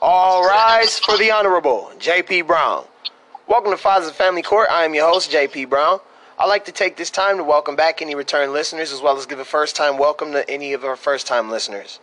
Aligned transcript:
All 0.00 0.44
rise 0.46 0.98
for 0.98 1.16
the 1.16 1.30
Honorable 1.30 1.90
J.P. 1.98 2.42
Brown. 2.42 2.84
Welcome 3.48 3.70
to 3.70 3.76
Fathers 3.76 4.08
of 4.08 4.14
Family 4.14 4.42
Court. 4.42 4.68
I 4.70 4.84
am 4.84 4.94
your 4.94 5.08
host, 5.08 5.30
J.P. 5.30 5.64
Brown. 5.64 6.00
I'd 6.44 6.48
like 6.48 6.66
to 6.66 6.72
take 6.72 6.96
this 6.96 7.08
time 7.08 7.38
to 7.38 7.42
welcome 7.42 7.74
back 7.74 8.02
any 8.02 8.14
return 8.14 8.52
listeners 8.52 8.92
as 8.92 9.00
well 9.00 9.16
as 9.16 9.24
give 9.24 9.38
a 9.38 9.46
first 9.46 9.74
time 9.76 9.96
welcome 9.96 10.32
to 10.32 10.46
any 10.50 10.74
of 10.74 10.84
our 10.84 10.94
first 10.94 11.26
time 11.26 11.50
listeners. 11.50 12.00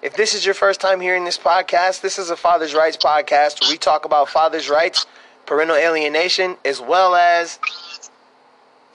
If 0.00 0.14
this 0.14 0.32
is 0.32 0.46
your 0.46 0.54
first 0.54 0.80
time 0.80 1.00
hearing 1.00 1.24
this 1.24 1.36
podcast, 1.36 2.00
this 2.00 2.16
is 2.16 2.30
a 2.30 2.36
Father's 2.36 2.72
Rights 2.72 2.96
podcast 2.96 3.60
where 3.60 3.68
we 3.68 3.76
talk 3.76 4.04
about 4.04 4.28
father's 4.28 4.70
rights, 4.70 5.06
parental 5.44 5.74
alienation, 5.74 6.56
as 6.64 6.80
well 6.80 7.16
as 7.16 7.58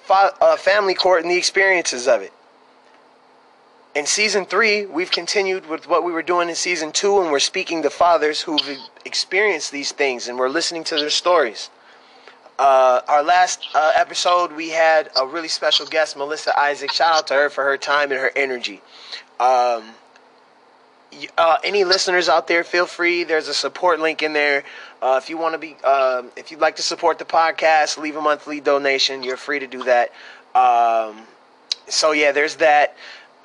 fa- 0.03 0.33
uh, 0.39 0.55
family 0.55 0.93
court 0.93 1.23
and 1.23 1.29
the 1.29 1.35
experiences 1.35 2.07
of 2.07 2.21
it. 2.21 2.31
In 3.95 4.05
season 4.05 4.45
three, 4.45 4.85
we've 4.85 5.11
continued 5.11 5.67
with 5.67 5.89
what 5.89 6.05
we 6.05 6.13
were 6.13 6.23
doing 6.23 6.47
in 6.47 6.55
season 6.55 6.93
two, 6.93 7.19
and 7.19 7.33
we're 7.33 7.39
speaking 7.39 7.83
to 7.83 7.89
fathers 7.89 8.39
who've 8.43 8.77
experienced 9.03 9.73
these 9.73 9.91
things 9.91 10.29
and 10.29 10.39
we're 10.39 10.47
listening 10.47 10.85
to 10.85 10.95
their 10.95 11.09
stories. 11.09 11.69
Uh, 12.57 13.01
our 13.07 13.23
last 13.23 13.67
uh, 13.73 13.91
episode, 13.95 14.53
we 14.53 14.69
had 14.69 15.09
a 15.19 15.27
really 15.27 15.49
special 15.49 15.85
guest, 15.85 16.15
Melissa 16.15 16.57
Isaac. 16.57 16.91
Shout 16.91 17.13
out 17.13 17.27
to 17.27 17.33
her 17.33 17.49
for 17.49 17.63
her 17.65 17.77
time 17.77 18.11
and 18.11 18.19
her 18.21 18.31
energy. 18.35 18.81
Um, 19.39 19.83
uh, 21.37 21.57
any 21.63 21.83
listeners 21.83 22.29
out 22.29 22.47
there, 22.47 22.63
feel 22.63 22.85
free. 22.85 23.23
There's 23.23 23.47
a 23.47 23.53
support 23.53 23.99
link 23.99 24.23
in 24.23 24.33
there. 24.33 24.63
Uh, 25.01 25.19
if 25.21 25.29
you 25.29 25.37
want 25.37 25.53
to 25.53 25.59
be, 25.59 25.75
um 25.83 26.31
if 26.35 26.51
you'd 26.51 26.59
like 26.59 26.77
to 26.77 26.81
support 26.81 27.19
the 27.19 27.25
podcast, 27.25 27.97
leave 27.97 28.15
a 28.15 28.21
monthly 28.21 28.61
donation. 28.61 29.23
You're 29.23 29.37
free 29.37 29.59
to 29.59 29.67
do 29.67 29.83
that. 29.83 30.11
Um, 30.55 31.23
so 31.87 32.11
yeah, 32.11 32.31
there's 32.31 32.55
that. 32.57 32.95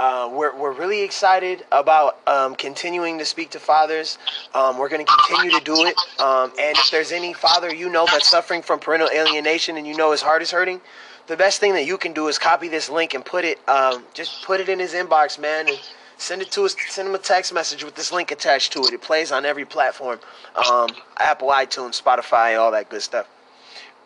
Uh, 0.01 0.31
we're, 0.33 0.56
we're 0.56 0.73
really 0.73 1.03
excited 1.03 1.62
about 1.73 2.27
um, 2.27 2.55
continuing 2.55 3.19
to 3.19 3.25
speak 3.27 3.51
to 3.51 3.61
fathers. 3.61 4.17
Um, 4.55 4.79
we're 4.79 4.89
going 4.89 5.05
to 5.05 5.12
continue 5.12 5.51
to 5.59 5.62
do 5.62 5.75
it. 5.84 5.95
Um, 6.19 6.51
and 6.59 6.75
if 6.79 6.91
there's 6.91 7.12
any 7.12 7.34
father 7.34 7.75
you 7.75 7.91
know 7.91 8.07
that's 8.07 8.27
suffering 8.27 8.62
from 8.62 8.79
parental 8.81 9.11
alienation 9.11 9.77
and 9.77 9.87
you 9.87 9.95
know 9.95 10.12
his 10.12 10.23
heart 10.23 10.41
is 10.41 10.51
hurting, 10.51 10.81
the 11.27 11.37
best 11.37 11.61
thing 11.61 11.75
that 11.75 11.84
you 11.84 11.98
can 11.98 12.15
do 12.15 12.29
is 12.29 12.39
copy 12.39 12.67
this 12.67 12.89
link 12.89 13.12
and 13.12 13.23
put 13.23 13.45
it, 13.45 13.59
um, 13.69 14.03
just 14.15 14.42
put 14.42 14.59
it 14.59 14.70
in 14.70 14.79
his 14.79 14.95
inbox, 14.95 15.39
man, 15.39 15.69
and 15.69 15.79
send 16.17 16.41
it 16.41 16.51
to 16.53 16.62
us. 16.62 16.75
Send 16.89 17.07
him 17.07 17.14
a 17.14 17.19
text 17.19 17.53
message 17.53 17.85
with 17.85 17.95
this 17.95 18.11
link 18.11 18.31
attached 18.31 18.73
to 18.73 18.79
it. 18.79 18.95
It 18.95 19.03
plays 19.03 19.31
on 19.31 19.45
every 19.45 19.67
platform, 19.67 20.19
um, 20.67 20.89
Apple, 21.19 21.51
iTunes, 21.51 22.03
Spotify, 22.03 22.59
all 22.59 22.70
that 22.70 22.89
good 22.89 23.03
stuff. 23.03 23.29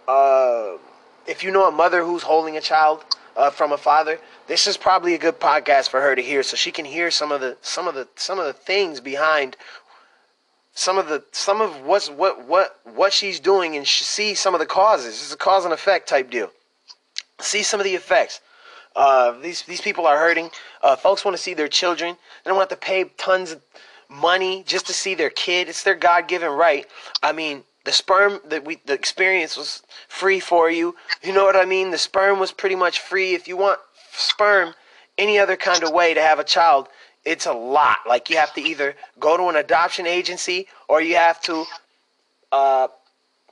Uh, 0.09 0.73
if 1.29 1.45
you 1.45 1.53
know 1.53 1.69
a 1.69 1.71
mother 1.71 2.05
who's 2.05 2.25
holding 2.25 2.57
a 2.57 2.61
child 2.61 3.05
uh, 3.37 3.51
from 3.51 3.73
a 3.73 3.79
father, 3.79 4.19
this 4.47 4.67
is 4.67 4.77
probably 4.77 5.15
a 5.15 5.19
good 5.19 5.41
podcast 5.41 5.89
for 5.89 6.01
her 6.01 6.15
to 6.15 6.23
hear, 6.23 6.43
so 6.43 6.57
she 6.57 6.71
can 6.71 6.85
hear 6.85 7.11
some 7.11 7.33
of 7.33 7.41
the 7.41 7.57
some 7.63 7.89
of 7.89 7.95
the 7.95 8.09
some 8.17 8.39
of 8.39 8.47
the 8.47 8.53
things 8.53 9.01
behind 9.01 9.57
some 10.75 10.99
of 10.99 11.09
the 11.09 11.23
some 11.33 11.61
of 11.61 11.83
what's 11.83 12.11
what 12.11 12.47
what 12.47 12.79
what 12.95 13.13
she's 13.13 13.41
doing 13.41 13.77
and 13.77 13.87
sh- 13.87 14.03
see 14.03 14.35
some 14.35 14.55
of 14.55 14.61
the 14.61 14.67
causes. 14.67 15.15
It's 15.23 15.33
a 15.33 15.37
cause 15.37 15.65
and 15.65 15.73
effect 15.73 16.09
type 16.09 16.31
deal. 16.31 16.51
See 17.41 17.63
some 17.63 17.81
of 17.81 17.85
the 17.85 17.95
effects. 17.95 18.41
Uh, 18.97 19.33
these 19.41 19.63
these 19.63 19.81
people 19.81 20.07
are 20.07 20.19
hurting. 20.19 20.51
Uh, 20.83 20.97
folks 20.97 21.25
want 21.25 21.37
to 21.37 21.43
see 21.43 21.55
their 21.55 21.69
children. 21.69 22.17
They 22.45 22.49
don't 22.49 22.59
want 22.59 22.71
to 22.71 22.77
pay 22.77 23.05
tons 23.17 23.53
of 23.53 23.63
money 24.09 24.65
just 24.67 24.87
to 24.87 24.93
see 24.93 25.15
their 25.15 25.31
kid. 25.31 25.69
It's 25.69 25.85
their 25.85 25.95
God 25.95 26.29
given 26.29 26.51
right. 26.51 26.87
I 27.23 27.33
mean, 27.33 27.65
the 27.85 27.93
sperm 27.93 28.41
that 28.49 28.65
we 28.65 28.81
the 28.87 28.95
experience 28.95 29.57
was 29.57 29.83
free 30.09 30.41
for 30.41 30.71
you. 30.71 30.97
You 31.23 31.33
know 31.33 31.45
what 31.45 31.57
I 31.57 31.65
mean? 31.65 31.91
The 31.91 31.99
sperm 31.99 32.39
was 32.39 32.53
pretty 32.53 32.77
much 32.77 33.01
free. 33.01 33.35
If 33.35 33.47
you 33.49 33.57
want 33.57 33.81
sperm 34.13 34.75
any 35.19 35.39
other 35.39 35.57
kind 35.57 35.83
of 35.85 35.93
way 35.93 36.15
to 36.15 36.21
have 36.21 36.39
a 36.39 36.45
child, 36.45 36.89
it's 37.25 37.47
a 37.47 37.53
lot. 37.53 37.99
Like 38.09 38.31
you 38.31 38.37
have 38.37 38.55
to 38.55 38.61
either 38.61 38.95
go 39.21 39.37
to 39.37 39.45
an 39.45 39.57
adoption 39.57 40.07
agency 40.07 40.67
or 40.89 41.01
you 41.01 41.17
have 41.17 41.41
to 41.43 41.65
uh, 42.53 42.89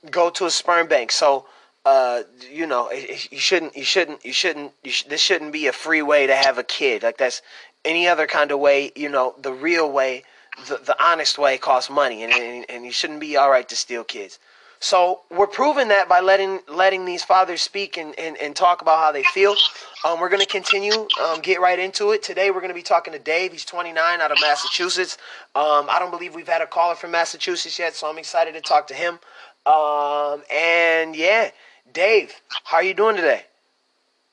go 0.09 0.29
to 0.31 0.45
a 0.45 0.51
sperm 0.51 0.87
bank. 0.87 1.11
So 1.11 1.45
uh, 1.85 2.23
you 2.49 2.65
know, 2.65 2.91
you 2.91 3.39
shouldn't, 3.39 3.75
you 3.75 3.83
shouldn't, 3.83 4.23
you 4.23 4.33
shouldn't, 4.33 4.71
you 4.83 4.91
sh- 4.91 5.03
this 5.03 5.19
shouldn't 5.19 5.51
be 5.51 5.67
a 5.67 5.73
free 5.73 6.01
way 6.01 6.27
to 6.27 6.35
have 6.35 6.57
a 6.57 6.63
kid. 6.63 7.03
Like 7.03 7.17
that's 7.17 7.41
any 7.83 8.07
other 8.07 8.25
kind 8.25 8.51
of 8.51 8.59
way. 8.59 8.91
You 8.95 9.09
know, 9.09 9.35
the 9.41 9.51
real 9.51 9.91
way, 9.91 10.23
the, 10.67 10.77
the 10.85 11.03
honest 11.03 11.37
way 11.37 11.57
costs 11.57 11.89
money, 11.89 12.23
and, 12.23 12.33
and 12.33 12.65
and 12.69 12.85
you 12.85 12.91
shouldn't 12.91 13.19
be 13.19 13.37
all 13.37 13.49
right 13.49 13.67
to 13.69 13.75
steal 13.75 14.03
kids. 14.03 14.39
So 14.83 15.21
we're 15.31 15.47
proving 15.47 15.87
that 15.87 16.09
by 16.09 16.19
letting 16.19 16.59
letting 16.67 17.05
these 17.05 17.23
fathers 17.23 17.61
speak 17.61 17.95
and, 17.95 18.13
and, 18.19 18.35
and 18.37 18.53
talk 18.53 18.81
about 18.81 18.99
how 18.99 19.13
they 19.13 19.23
feel. 19.23 19.55
Um, 20.03 20.19
we're 20.19 20.27
going 20.27 20.41
to 20.41 20.45
continue, 20.45 21.07
um, 21.23 21.39
get 21.39 21.61
right 21.61 21.79
into 21.79 22.11
it. 22.11 22.21
Today 22.21 22.51
we're 22.51 22.59
going 22.59 22.67
to 22.67 22.75
be 22.75 22.81
talking 22.83 23.13
to 23.13 23.19
Dave. 23.19 23.53
He's 23.53 23.63
29 23.63 24.19
out 24.19 24.31
of 24.33 24.37
Massachusetts. 24.41 25.17
Um, 25.55 25.87
I 25.89 25.99
don't 25.99 26.11
believe 26.11 26.35
we've 26.35 26.49
had 26.49 26.61
a 26.61 26.67
caller 26.67 26.95
from 26.95 27.11
Massachusetts 27.11 27.79
yet, 27.79 27.95
so 27.95 28.09
I'm 28.09 28.17
excited 28.17 28.55
to 28.55 28.61
talk 28.61 28.87
to 28.87 28.93
him. 28.93 29.19
Um, 29.65 30.43
and 30.53 31.15
yeah, 31.15 31.51
Dave, 31.93 32.33
how 32.65 32.77
are 32.77 32.83
you 32.83 32.93
doing 32.93 33.15
today? 33.15 33.43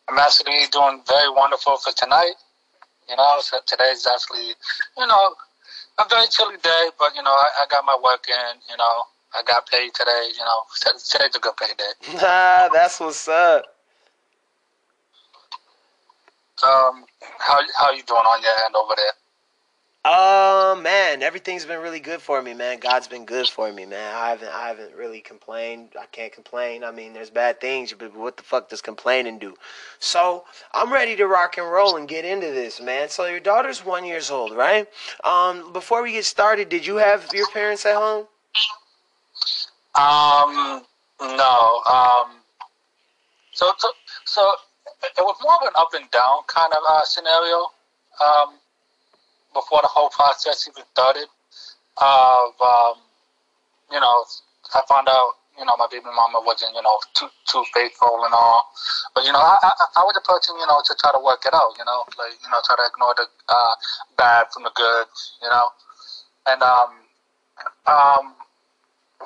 I'm 0.09 0.19
actually 0.19 0.65
doing 0.73 1.01
very 1.07 1.31
wonderful 1.31 1.77
for 1.77 1.93
tonight. 1.97 2.35
You 3.09 3.17
know, 3.17 3.37
so 3.39 3.59
today's 3.69 4.05
actually, 4.13 4.49
you 4.99 5.07
know, 5.07 5.35
a 6.01 6.09
very 6.09 6.27
chilly 6.29 6.57
day, 6.63 6.89
but 6.99 7.15
you 7.15 7.23
know, 7.23 7.31
I, 7.31 7.49
I 7.63 7.67
got 7.71 7.85
my 7.85 7.97
work 8.03 8.25
in. 8.29 8.61
You 8.69 8.77
know, 8.77 9.05
I 9.35 9.43
got 9.47 9.69
paid 9.69 9.93
today. 9.95 10.31
You 10.33 10.45
know, 10.45 10.63
today's 10.81 11.37
a 11.37 11.39
good 11.39 11.57
pay 11.57 11.73
day. 11.77 12.19
Ah, 12.23 12.69
that's 12.73 13.01
what's 13.01 13.29
up. 13.29 13.65
Um, 16.63 17.05
how 17.39 17.59
how 17.79 17.91
you 17.93 18.03
doing 18.03 18.21
on 18.21 18.43
your 18.43 18.53
end 18.65 18.75
over 18.77 18.95
there? 18.97 19.17
Uh, 20.03 20.75
man, 20.83 21.23
everything's 21.23 21.67
been 21.67 21.81
really 21.81 22.01
good 22.01 22.23
for 22.23 22.41
me, 22.41 22.55
man. 22.55 22.79
God's 22.79 23.07
been 23.07 23.27
good 23.27 23.47
for 23.47 23.71
me, 23.71 23.85
man. 23.85 24.15
I 24.15 24.31
haven't, 24.31 24.49
I 24.49 24.69
haven't 24.69 24.95
really 24.95 25.21
complained. 25.21 25.91
I 26.01 26.07
can't 26.07 26.33
complain. 26.33 26.85
I 26.85 26.91
mean, 26.91 27.13
there's 27.13 27.29
bad 27.29 27.61
things, 27.61 27.93
but 27.93 28.17
what 28.17 28.39
the 28.39 28.43
fuck 28.43 28.71
does 28.71 28.81
complaining 28.81 29.39
do? 29.39 29.55
So 29.99 30.45
I'm 30.73 30.91
ready 30.91 31.17
to 31.17 31.27
rock 31.27 31.59
and 31.59 31.71
roll 31.71 31.97
and 31.97 32.09
get 32.09 32.25
into 32.25 32.47
this, 32.47 32.81
man. 32.81 33.11
So 33.11 33.27
your 33.27 33.41
daughter's 33.41 33.85
one 33.85 34.07
years 34.07 34.31
old, 34.31 34.57
right? 34.57 34.89
Um, 35.23 35.71
before 35.75 36.03
we 36.03 36.13
get 36.13 36.25
started, 36.25 36.71
did 36.71 36.87
you 36.87 36.97
have 36.97 37.29
your 37.35 37.49
parents 37.49 37.85
at 37.85 37.97
home? 37.97 38.27
Um, 39.95 40.83
no. 41.21 41.83
Um, 41.91 42.37
so 43.53 43.71
so 43.77 43.89
so 44.25 44.51
it 45.03 45.13
was 45.19 45.37
more 45.43 45.57
of 45.57 45.69
an 45.69 45.75
up 45.77 45.89
and 45.93 46.11
down 46.11 46.39
kind 46.47 46.73
of 46.73 46.79
uh, 46.89 47.05
scenario. 47.05 47.67
Um, 48.25 48.55
before 49.55 49.81
the 49.83 49.89
whole 49.89 50.11
process 50.11 50.69
even 50.69 50.85
started, 50.93 51.27
of 51.99 52.55
um, 52.61 52.97
you 53.91 54.01
know, 54.01 54.25
I 54.75 54.83
found 54.89 55.09
out 55.09 55.41
you 55.59 55.67
know 55.67 55.77
my 55.77 55.87
baby 55.91 56.07
mama 56.09 56.41
wasn't 56.41 56.75
you 56.75 56.83
know 56.83 56.97
too 57.15 57.29
too 57.51 57.65
faithful 57.75 58.25
and 58.25 58.33
all, 58.33 58.71
but 59.15 59.25
you 59.25 59.33
know 59.33 59.41
I 59.41 59.57
I, 59.63 59.73
I 59.99 60.03
was 60.07 60.17
person 60.25 60.57
you 60.59 60.67
know 60.67 60.81
to 60.85 60.95
try 60.99 61.13
to 61.13 61.21
work 61.21 61.43
it 61.45 61.55
out. 61.55 61.75
You 61.79 61.85
know, 61.85 62.05
like 62.17 62.35
you 62.39 62.49
know 62.49 62.61
try 62.65 62.77
to 62.79 62.87
ignore 62.89 63.15
the 63.17 63.27
uh, 63.49 63.75
bad 64.17 64.47
from 64.55 64.65
the 64.65 64.73
good. 64.75 65.07
You 65.43 65.51
know, 65.51 65.67
and 66.47 66.63
um 66.63 66.91
um 67.87 68.25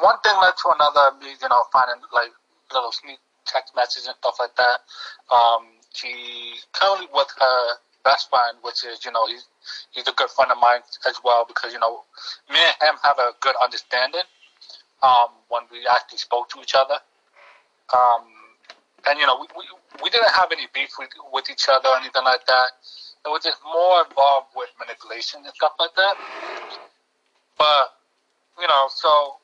one 0.01 0.19
thing 0.25 0.35
led 0.41 0.57
to 0.59 0.67
another. 0.75 1.17
Me, 1.21 1.37
you 1.41 1.49
know, 1.49 1.63
finding 1.73 2.03
like 2.13 2.33
little 2.73 2.93
sneak 2.93 3.19
text 3.47 3.77
messages 3.77 4.09
and 4.09 4.17
stuff 4.19 4.37
like 4.41 4.57
that. 4.57 4.83
Um, 5.31 5.69
she 5.93 6.59
currently 6.73 7.07
with 7.13 7.29
her 7.39 7.61
best 8.05 8.31
friend, 8.31 8.59
which 8.63 8.85
is 8.85 9.05
you 9.05 9.13
know 9.13 9.27
he's 9.27 9.47
he's 9.93 10.07
a 10.07 10.13
good 10.13 10.31
friend 10.31 10.51
of 10.53 10.59
mine 10.61 10.81
as 11.09 11.19
well 11.25 11.45
because 11.47 11.73
you 11.73 11.81
know 11.81 12.05
me 12.51 12.61
and 12.61 12.77
him 12.89 12.97
have 13.03 13.19
a 13.19 13.33
good 13.41 13.55
understanding. 13.63 14.25
Um, 15.03 15.37
when 15.49 15.63
we 15.71 15.85
actually 15.85 16.17
spoke 16.17 16.49
to 16.51 16.61
each 16.63 16.75
other. 16.75 16.97
Um, 17.93 18.25
and 19.07 19.19
you 19.19 19.27
know 19.27 19.37
we, 19.41 19.47
we 19.57 19.65
we 20.03 20.11
didn't 20.11 20.33
have 20.33 20.49
any 20.53 20.67
beef 20.73 20.91
with 20.99 21.11
with 21.33 21.51
each 21.51 21.67
other 21.69 21.89
or 21.89 21.97
anything 21.99 22.25
like 22.25 22.45
that. 22.47 22.69
It 23.25 23.29
was 23.29 23.43
just 23.45 23.59
more 23.65 24.05
involved 24.09 24.49
with 24.57 24.69
manipulation 24.79 25.41
and 25.45 25.55
stuff 25.55 25.73
like 25.79 25.95
that. 25.97 26.15
But 27.59 28.01
you 28.61 28.67
know, 28.69 28.89
so 28.89 29.37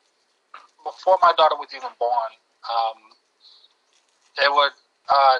before 0.83 1.17
my 1.21 1.33
daughter 1.37 1.55
was 1.55 1.69
even 1.75 1.89
born, 1.99 2.31
um, 2.69 2.97
it 4.37 4.51
was 4.51 4.71
uh, 5.09 5.37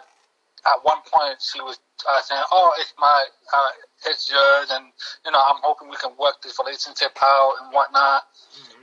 at 0.66 0.78
one 0.84 1.02
point 1.06 1.42
she 1.42 1.62
was 1.62 1.80
uh, 2.10 2.22
saying, 2.22 2.44
"Oh, 2.52 2.72
it's 2.80 2.94
my, 3.00 3.26
uh, 3.54 3.72
it's 4.08 4.30
yours," 4.30 4.70
and 4.72 4.86
you 5.26 5.32
know, 5.32 5.40
I'm 5.40 5.62
hoping 5.62 5.90
we 5.90 5.98
can 5.98 6.12
work 6.18 6.42
this 6.42 6.58
relationship 6.60 7.18
out 7.22 7.54
and 7.62 7.74
whatnot. 7.74 8.24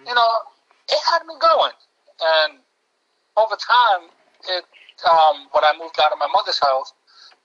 You 0.06 0.14
know, 0.14 0.32
it 0.88 1.00
had 1.12 1.26
me 1.26 1.34
going, 1.40 1.72
and 2.20 2.58
over 3.36 3.56
time, 3.56 4.10
it 4.48 4.64
um, 5.06 5.46
when 5.52 5.64
I 5.64 5.72
moved 5.78 5.98
out 6.02 6.12
of 6.12 6.18
my 6.18 6.28
mother's 6.32 6.58
house 6.58 6.92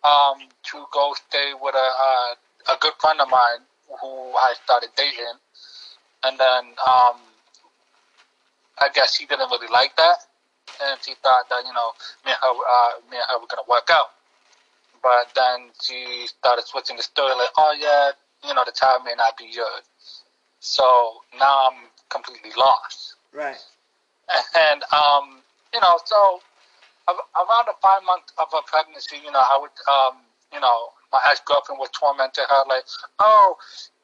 um, 0.03 0.49
to 0.73 0.85
go 0.91 1.13
stay 1.29 1.53
with 1.59 1.75
a 1.75 1.89
uh, 1.89 2.73
a 2.73 2.77
good 2.79 2.93
friend 2.99 3.19
of 3.21 3.29
mine 3.29 3.61
who 4.01 4.33
I 4.37 4.53
started 4.63 4.89
dating, 4.95 5.37
and 6.23 6.39
then 6.39 6.63
um, 6.87 7.17
I 8.79 8.89
guess 8.93 9.15
she 9.15 9.25
didn't 9.25 9.49
really 9.51 9.71
like 9.71 9.95
that, 9.97 10.25
and 10.83 10.99
she 11.01 11.13
thought 11.21 11.49
that 11.49 11.63
you 11.65 11.73
know 11.73 11.91
me 12.25 12.31
and 12.31 12.41
her, 12.41 12.53
uh, 12.53 12.91
me 13.11 13.17
and 13.17 13.27
her 13.29 13.39
were 13.39 13.47
gonna 13.47 13.67
work 13.69 13.89
out. 13.91 14.11
But 15.03 15.35
then 15.35 15.69
she 15.83 16.27
started 16.27 16.65
switching 16.65 16.95
the 16.95 17.03
story, 17.03 17.35
like, 17.35 17.51
oh 17.57 17.75
yeah, 17.77 18.11
you 18.47 18.55
know 18.55 18.63
the 18.65 18.71
child 18.71 19.03
may 19.03 19.13
not 19.15 19.37
be 19.37 19.45
yours. 19.51 19.83
So 20.59 21.21
now 21.37 21.69
I'm 21.69 21.91
completely 22.09 22.51
lost. 22.57 23.15
Right. 23.33 23.59
And 24.55 24.81
um, 24.95 25.43
you 25.73 25.81
know, 25.81 25.99
so 26.05 26.39
around 27.11 27.67
the 27.67 27.75
five 27.83 28.01
month 28.07 28.31
of 28.39 28.47
her 28.53 28.63
pregnancy, 28.65 29.17
you 29.19 29.31
know, 29.31 29.43
I 29.43 29.59
would 29.59 29.75
um, 29.91 30.23
you 30.53 30.61
know, 30.61 30.93
my 31.11 31.19
ex 31.27 31.41
girlfriend 31.45 31.81
would 31.81 31.91
torment 31.91 32.37
her 32.37 32.63
like, 32.69 32.85
oh, 33.19 33.57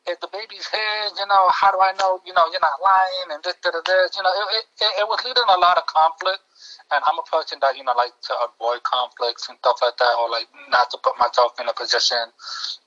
if 0.09 0.19
the 0.19 0.27
baby's 0.33 0.65
his, 0.65 1.07
you 1.21 1.27
know, 1.29 1.47
how 1.53 1.69
do 1.69 1.77
I 1.77 1.93
know, 2.01 2.19
you 2.25 2.33
know, 2.33 2.45
you're 2.49 2.63
not 2.63 2.81
lying 2.81 3.37
and 3.37 3.43
this, 3.45 3.53
this, 3.61 3.75
this, 3.85 4.17
you 4.17 4.23
know, 4.25 4.33
it, 4.57 4.65
it, 4.81 4.91
it 5.05 5.07
was 5.07 5.21
leading 5.21 5.45
a 5.45 5.59
lot 5.61 5.77
of 5.77 5.85
conflict. 5.85 6.41
And 6.91 7.03
I'm 7.05 7.19
a 7.19 7.27
person 7.29 7.59
that, 7.61 7.77
you 7.77 7.83
know, 7.83 7.93
like 7.95 8.13
to 8.29 8.33
avoid 8.49 8.81
conflicts 8.83 9.47
and 9.47 9.57
stuff 9.59 9.77
like 9.81 9.97
that, 9.97 10.13
or 10.19 10.29
like 10.29 10.47
not 10.69 10.89
to 10.91 10.97
put 10.97 11.13
myself 11.19 11.59
in 11.59 11.67
a 11.67 11.73
position 11.73 12.33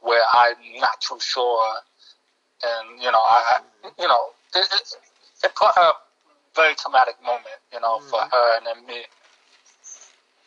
where 0.00 0.22
I'm 0.34 0.56
not 0.80 1.00
too 1.00 1.18
sure. 1.20 1.78
And, 2.62 3.00
you 3.00 3.10
know, 3.10 3.22
I, 3.22 3.60
you 3.98 4.08
know, 4.08 4.34
it, 4.54 4.66
it, 4.74 4.86
it 5.44 5.54
put 5.54 5.76
a 5.76 5.92
very 6.54 6.74
traumatic 6.74 7.14
moment, 7.24 7.62
you 7.72 7.80
know, 7.80 7.98
mm-hmm. 7.98 8.10
for 8.10 8.20
her 8.20 8.56
and 8.58 8.66
then 8.66 8.86
me. 8.86 9.02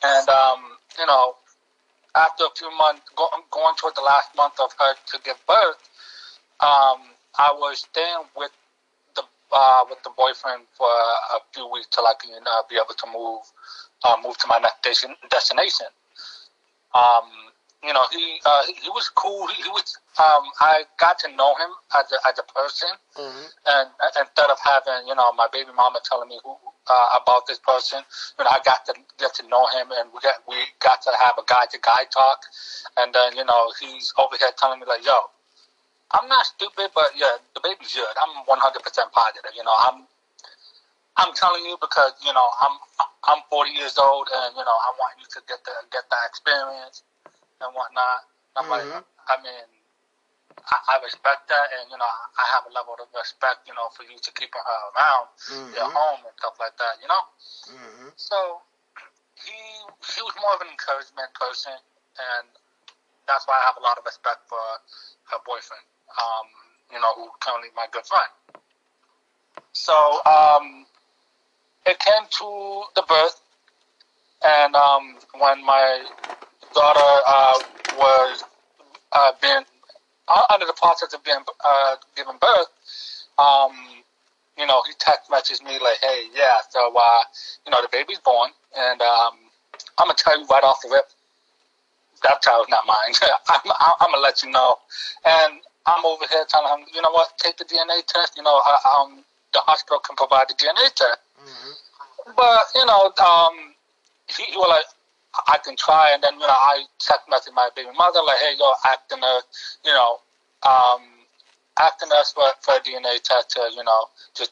And, 0.03 0.29
um, 0.29 0.59
you 0.99 1.05
know, 1.05 1.35
after 2.15 2.43
a 2.45 2.53
few 2.55 2.69
months, 2.77 3.03
go, 3.15 3.27
going 3.51 3.75
toward 3.75 3.95
the 3.95 4.01
last 4.01 4.35
month 4.35 4.59
of 4.59 4.71
her 4.79 4.93
to 5.11 5.19
give 5.23 5.39
birth, 5.47 5.79
um, 6.59 7.15
I 7.37 7.51
was 7.55 7.79
staying 7.79 8.27
with 8.35 8.51
uh, 9.55 9.87
with 9.89 10.03
the 10.03 10.11
boyfriend 10.17 10.67
for 10.77 10.85
a 10.85 11.39
few 11.53 11.65
weeks 11.71 11.87
till 11.87 12.05
I 12.05 12.13
can 12.19 12.43
uh, 12.43 12.67
be 12.69 12.75
able 12.75 12.93
to 12.93 13.07
move 13.07 13.41
uh, 14.03 14.17
move 14.21 14.37
to 14.39 14.47
my 14.47 14.59
next 14.59 14.83
destination. 15.31 15.87
Um, 16.93 17.31
you 17.83 17.93
know, 17.93 18.03
he 18.11 18.39
uh, 18.45 18.63
he 18.67 18.89
was 18.89 19.09
cool. 19.15 19.47
He, 19.47 19.63
he 19.63 19.69
was. 19.69 19.97
Um, 20.17 20.43
I 20.59 20.83
got 20.99 21.19
to 21.19 21.35
know 21.35 21.53
him 21.55 21.69
as 21.99 22.11
a, 22.11 22.17
as 22.27 22.39
a 22.39 22.47
person, 22.51 22.89
mm-hmm. 23.15 23.45
and 23.67 23.89
instead 24.19 24.49
of 24.49 24.57
having 24.59 25.07
you 25.07 25.15
know 25.15 25.31
my 25.33 25.47
baby 25.53 25.71
mama 25.75 25.99
telling 26.03 26.29
me 26.29 26.39
who 26.43 26.55
uh, 26.87 27.19
about 27.21 27.47
this 27.47 27.59
person, 27.59 28.01
you 28.37 28.43
know, 28.43 28.49
I 28.49 28.59
got 28.65 28.85
to 28.87 28.93
get 29.19 29.35
to 29.35 29.47
know 29.47 29.67
him, 29.67 29.93
and 29.95 30.09
we 30.13 30.19
got 30.19 30.41
we 30.47 30.55
got 30.81 31.01
to 31.03 31.11
have 31.19 31.37
a 31.37 31.45
guy 31.45 31.69
to 31.71 31.79
guy 31.79 32.09
talk, 32.11 32.41
and 32.97 33.13
then 33.13 33.37
you 33.37 33.45
know 33.45 33.71
he's 33.79 34.13
over 34.17 34.35
here 34.37 34.51
telling 34.57 34.79
me 34.79 34.85
like, 34.87 35.05
yo, 35.05 35.29
I'm 36.13 36.27
not 36.29 36.45
stupid, 36.45 36.93
but 36.93 37.09
yeah, 37.17 37.41
the 37.57 37.61
baby's 37.65 37.93
good. 37.93 38.15
I'm 38.21 38.45
100% 38.45 38.51
positive. 39.11 39.53
You 39.57 39.63
know, 39.65 39.77
I'm 39.89 40.05
I'm 41.17 41.31
telling 41.33 41.63
you 41.63 41.79
because 41.79 42.11
you 42.21 42.33
know 42.35 42.47
I'm 42.61 42.75
I'm 43.23 43.41
40 43.49 43.71
years 43.71 43.97
old, 43.97 44.27
and 44.27 44.51
you 44.53 44.63
know 44.63 44.77
I 44.77 44.89
want 44.99 45.15
you 45.17 45.27
to 45.31 45.39
get 45.47 45.63
the 45.63 45.73
get 45.91 46.03
that 46.11 46.23
experience 46.27 47.03
and 47.63 47.71
whatnot. 47.71 48.27
I'm 48.55 48.67
mm-hmm. 48.67 48.99
like, 48.99 49.03
I 49.31 49.35
mean, 49.43 49.67
I, 50.59 50.75
I, 50.91 51.03
respect 51.03 51.47
that, 51.47 51.67
and 51.79 51.87
you 51.87 51.97
know 51.97 52.07
I 52.07 52.45
have 52.55 52.67
a 52.67 52.71
level 52.75 52.99
of 52.99 53.07
respect, 53.15 53.63
you 53.63 53.75
know, 53.75 53.87
for 53.95 54.03
you 54.03 54.19
to 54.19 54.31
keeping 54.35 54.59
her 54.59 54.81
around 54.91 55.27
mm-hmm. 55.39 55.71
your 55.71 55.87
home 55.87 56.21
and 56.27 56.35
stuff 56.35 56.59
like 56.59 56.75
that. 56.79 56.99
You 56.99 57.07
know, 57.07 57.23
mm-hmm. 57.71 58.09
so 58.19 58.59
he 59.39 59.55
he 60.03 60.19
was 60.19 60.35
more 60.35 60.53
of 60.59 60.61
an 60.61 60.69
encouragement 60.69 61.31
person, 61.31 61.79
and 62.19 62.47
that's 63.23 63.47
why 63.47 63.55
I 63.55 63.71
have 63.71 63.79
a 63.79 63.83
lot 63.87 63.95
of 63.95 64.03
respect 64.03 64.43
for 64.51 64.59
her 65.31 65.39
boyfriend 65.47 65.87
um, 66.09 66.47
you 66.91 66.99
know, 66.99 67.13
who 67.15 67.29
currently 67.39 67.69
my 67.75 67.87
good 67.91 68.05
friend. 68.05 68.29
So 69.73 69.93
um, 70.25 70.85
it 71.85 71.99
came 71.99 72.23
to 72.39 72.83
the 72.95 73.03
birth, 73.07 73.41
and 74.43 74.75
um, 74.75 75.17
when 75.39 75.65
my 75.65 76.05
daughter 76.73 77.21
uh, 77.27 77.59
was 77.97 78.43
uh, 79.11 79.31
being 79.41 79.63
uh, 80.27 80.41
under 80.53 80.65
the 80.65 80.73
process 80.73 81.13
of 81.13 81.23
being 81.23 81.43
uh, 81.63 81.95
giving 82.15 82.37
birth, 82.39 82.67
um, 83.37 83.71
you 84.57 84.65
know, 84.65 84.81
he 84.87 84.93
text 84.99 85.29
messaged 85.29 85.63
me 85.63 85.77
like, 85.79 85.99
"Hey, 86.01 86.27
yeah, 86.33 86.57
so 86.69 86.93
uh, 86.95 87.23
you 87.65 87.71
know, 87.71 87.81
the 87.81 87.89
baby's 87.91 88.19
born, 88.19 88.51
and 88.77 89.01
um, 89.01 89.33
I'm 89.99 90.07
gonna 90.07 90.15
tell 90.17 90.39
you 90.39 90.45
right 90.47 90.63
off 90.63 90.81
the 90.81 90.89
rip, 90.89 91.05
that 92.23 92.41
child's 92.41 92.69
not 92.69 92.85
mine. 92.87 93.13
I'm, 93.49 93.59
I'm, 93.65 94.11
gonna 94.11 94.21
let 94.21 94.41
you 94.43 94.51
know." 94.51 94.77
And 95.25 95.59
I'm 95.85 96.05
over 96.05 96.25
here 96.29 96.45
telling 96.49 96.81
him, 96.81 96.87
you 96.93 97.01
know 97.01 97.11
what, 97.11 97.37
take 97.37 97.57
the 97.57 97.65
DNA 97.65 98.05
test. 98.07 98.35
You 98.37 98.43
know, 98.43 98.61
I, 98.65 98.77
um, 98.97 99.23
the 99.53 99.59
hospital 99.65 99.99
can 99.99 100.15
provide 100.15 100.49
the 100.49 100.55
DNA 100.55 100.89
test. 100.93 101.19
Mm-hmm. 101.37 102.31
But 102.35 102.63
you 102.73 102.85
know, 102.85 103.13
um, 103.23 103.73
he, 104.27 104.43
he 104.49 104.57
was 104.57 104.69
like, 104.69 104.89
I 105.47 105.57
can 105.63 105.75
try, 105.75 106.11
and 106.13 106.23
then 106.23 106.33
you 106.33 106.47
know, 106.47 106.47
I 106.49 106.83
text 106.99 107.29
message 107.29 107.53
my 107.53 107.69
baby 107.75 107.89
mother 107.97 108.19
like, 108.25 108.39
hey, 108.39 108.55
yo, 108.57 108.71
acting 108.87 109.23
us, 109.23 109.43
you 109.85 109.91
know, 109.91 110.19
um, 110.63 111.01
acting 111.79 112.09
us 112.15 112.33
for 112.33 112.43
for 112.61 112.75
a 112.75 112.79
DNA 112.79 113.21
test 113.21 113.51
to, 113.51 113.69
you 113.75 113.83
know, 113.83 114.09
just 114.35 114.51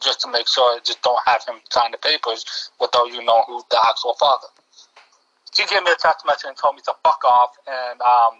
just 0.00 0.20
to 0.22 0.28
make 0.28 0.48
sure, 0.48 0.80
just 0.80 1.02
don't 1.02 1.20
have 1.26 1.44
him 1.44 1.60
sign 1.70 1.92
the 1.92 1.98
papers 1.98 2.70
without 2.80 3.06
you 3.12 3.22
know 3.22 3.44
who's 3.46 3.64
the 3.70 3.78
actual 3.88 4.14
father. 4.14 4.48
She 5.52 5.66
gave 5.66 5.82
me 5.82 5.90
a 5.92 5.98
text 6.00 6.24
message 6.24 6.48
and 6.48 6.56
told 6.56 6.76
me 6.76 6.82
to 6.86 6.94
fuck 7.02 7.20
off 7.24 7.50
and 7.66 8.00
um 8.00 8.34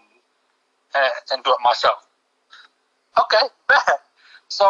and, 0.95 1.11
and 1.31 1.43
do 1.43 1.51
it 1.51 1.61
myself. 1.63 2.01
Okay. 3.17 3.47
So 4.51 4.67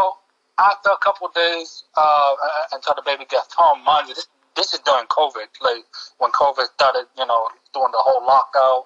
after 0.60 0.90
a 0.94 0.98
couple 1.02 1.28
of 1.28 1.34
days 1.34 1.84
uh, 1.98 2.36
until 2.72 2.94
the 2.94 3.02
baby 3.02 3.26
gets 3.26 3.54
home, 3.58 3.84
mind 3.84 4.08
you, 4.08 4.14
this, 4.14 4.28
this 4.56 4.74
is 4.74 4.80
during 4.86 5.08
COVID, 5.08 5.50
like 5.60 5.84
when 6.20 6.32
COVID 6.32 6.70
started, 6.78 7.10
you 7.18 7.26
know, 7.26 7.50
doing 7.74 7.90
the 7.90 7.98
whole 7.98 8.22
lockout 8.22 8.86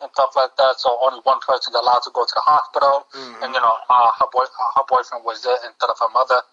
and 0.00 0.10
stuff 0.12 0.36
like 0.36 0.52
that. 0.58 0.76
So 0.76 0.98
only 1.00 1.20
one 1.24 1.40
person 1.40 1.72
is 1.72 1.80
allowed 1.80 2.04
to 2.04 2.12
go 2.12 2.24
to 2.24 2.34
the 2.36 2.44
hospital, 2.44 3.08
mm-hmm. 3.16 3.42
and 3.42 3.54
you 3.54 3.60
know, 3.60 3.76
uh, 3.88 4.10
her 4.20 4.28
boy, 4.28 4.44
her 4.76 4.84
boyfriend 4.88 5.24
was 5.24 5.42
there 5.42 5.56
instead 5.64 5.88
of 5.88 5.96
her 6.04 6.12
mother. 6.12 6.44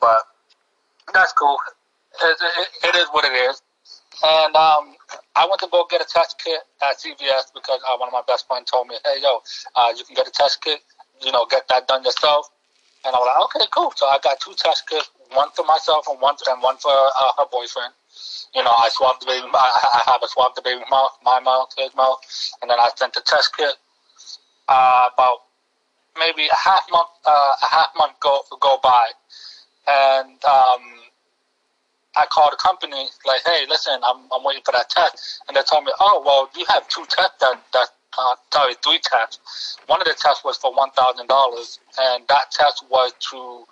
But 0.00 0.24
that's 1.12 1.32
cool. 1.36 1.58
It, 2.24 2.36
it, 2.40 2.68
it 2.88 2.94
is 2.96 3.08
what 3.12 3.28
it 3.28 3.36
is. 3.36 3.60
And 4.24 4.56
um, 4.56 4.96
I 5.36 5.46
went 5.46 5.60
to 5.60 5.68
go 5.70 5.84
get 5.88 6.00
a 6.00 6.08
test 6.08 6.40
kit 6.42 6.60
at 6.82 6.96
CVS 6.96 7.52
because 7.52 7.80
uh, 7.84 7.96
one 8.00 8.08
of 8.08 8.12
my 8.12 8.24
best 8.26 8.46
friends 8.48 8.70
told 8.70 8.88
me, 8.88 8.96
"Hey, 9.04 9.20
yo, 9.20 9.40
uh, 9.76 9.92
you 9.96 10.04
can 10.04 10.14
get 10.16 10.26
a 10.26 10.32
test 10.32 10.60
kit 10.64 10.80
you 11.22 11.32
know, 11.32 11.46
get 11.50 11.68
that 11.68 11.88
done 11.88 12.04
yourself. 12.04 12.48
And 13.04 13.14
I 13.14 13.18
was 13.18 13.28
like, 13.28 13.62
okay, 13.62 13.66
cool. 13.72 13.92
So 13.96 14.06
I 14.06 14.18
got 14.22 14.40
two 14.40 14.52
test 14.56 14.88
kits, 14.88 15.10
one 15.32 15.48
for 15.56 15.64
myself 15.64 16.06
and 16.08 16.20
one 16.20 16.36
and 16.46 16.62
one 16.62 16.76
for 16.76 16.92
uh, 16.92 17.32
her 17.38 17.46
boyfriend. 17.50 17.94
You 18.54 18.62
know, 18.64 18.70
I 18.70 18.88
swabbed 18.92 19.22
the 19.22 19.26
baby. 19.26 19.46
I, 19.52 20.02
I 20.04 20.10
have 20.12 20.22
a 20.22 20.28
swab 20.28 20.54
the 20.54 20.62
baby 20.62 20.82
mouth, 20.90 21.16
my 21.24 21.40
mouth, 21.40 21.72
his 21.78 21.94
mouth, 21.94 22.18
and 22.60 22.70
then 22.70 22.78
I 22.78 22.90
sent 22.96 23.14
the 23.14 23.22
test 23.24 23.56
kit. 23.56 23.74
Uh, 24.68 25.08
about 25.14 25.38
maybe 26.18 26.46
a 26.46 26.56
half 26.56 26.82
month, 26.92 27.08
uh, 27.26 27.52
a 27.62 27.66
half 27.70 27.88
month 27.96 28.12
go 28.20 28.42
go 28.60 28.78
by, 28.82 29.08
and 29.88 30.38
um, 30.44 30.82
I 32.16 32.26
called 32.26 32.52
the 32.52 32.56
company 32.56 33.08
like, 33.26 33.40
hey, 33.46 33.66
listen, 33.68 33.98
I'm 34.04 34.28
I'm 34.34 34.44
waiting 34.44 34.62
for 34.64 34.72
that 34.72 34.90
test, 34.90 35.40
and 35.48 35.56
they 35.56 35.62
told 35.62 35.84
me, 35.84 35.92
oh, 36.00 36.22
well, 36.24 36.50
you 36.56 36.64
have 36.68 36.86
two 36.88 37.04
tests 37.08 37.38
that 37.40 37.62
that 37.72 37.88
uh, 38.18 38.34
sorry, 38.52 38.74
three 38.82 39.00
tests. 39.02 39.78
One 39.86 40.00
of 40.00 40.06
the 40.06 40.14
tests 40.14 40.44
was 40.44 40.56
for 40.56 40.72
one 40.74 40.90
thousand 40.92 41.28
dollars, 41.28 41.78
and 41.98 42.24
that 42.28 42.50
test 42.50 42.84
was 42.90 43.12
to 43.30 43.64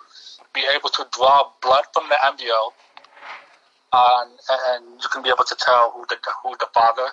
be 0.53 0.63
able 0.73 0.89
to 0.89 1.05
draw 1.11 1.51
blood 1.61 1.85
from 1.93 2.09
the 2.09 2.17
embryo, 2.25 2.73
uh, 3.93 4.23
and, 4.23 4.31
and 4.69 5.01
you 5.01 5.09
can 5.09 5.21
be 5.23 5.29
able 5.29 5.45
to 5.45 5.55
tell 5.59 5.91
who 5.91 6.05
the 6.09 6.17
who 6.43 6.55
the 6.59 6.67
father, 6.73 7.09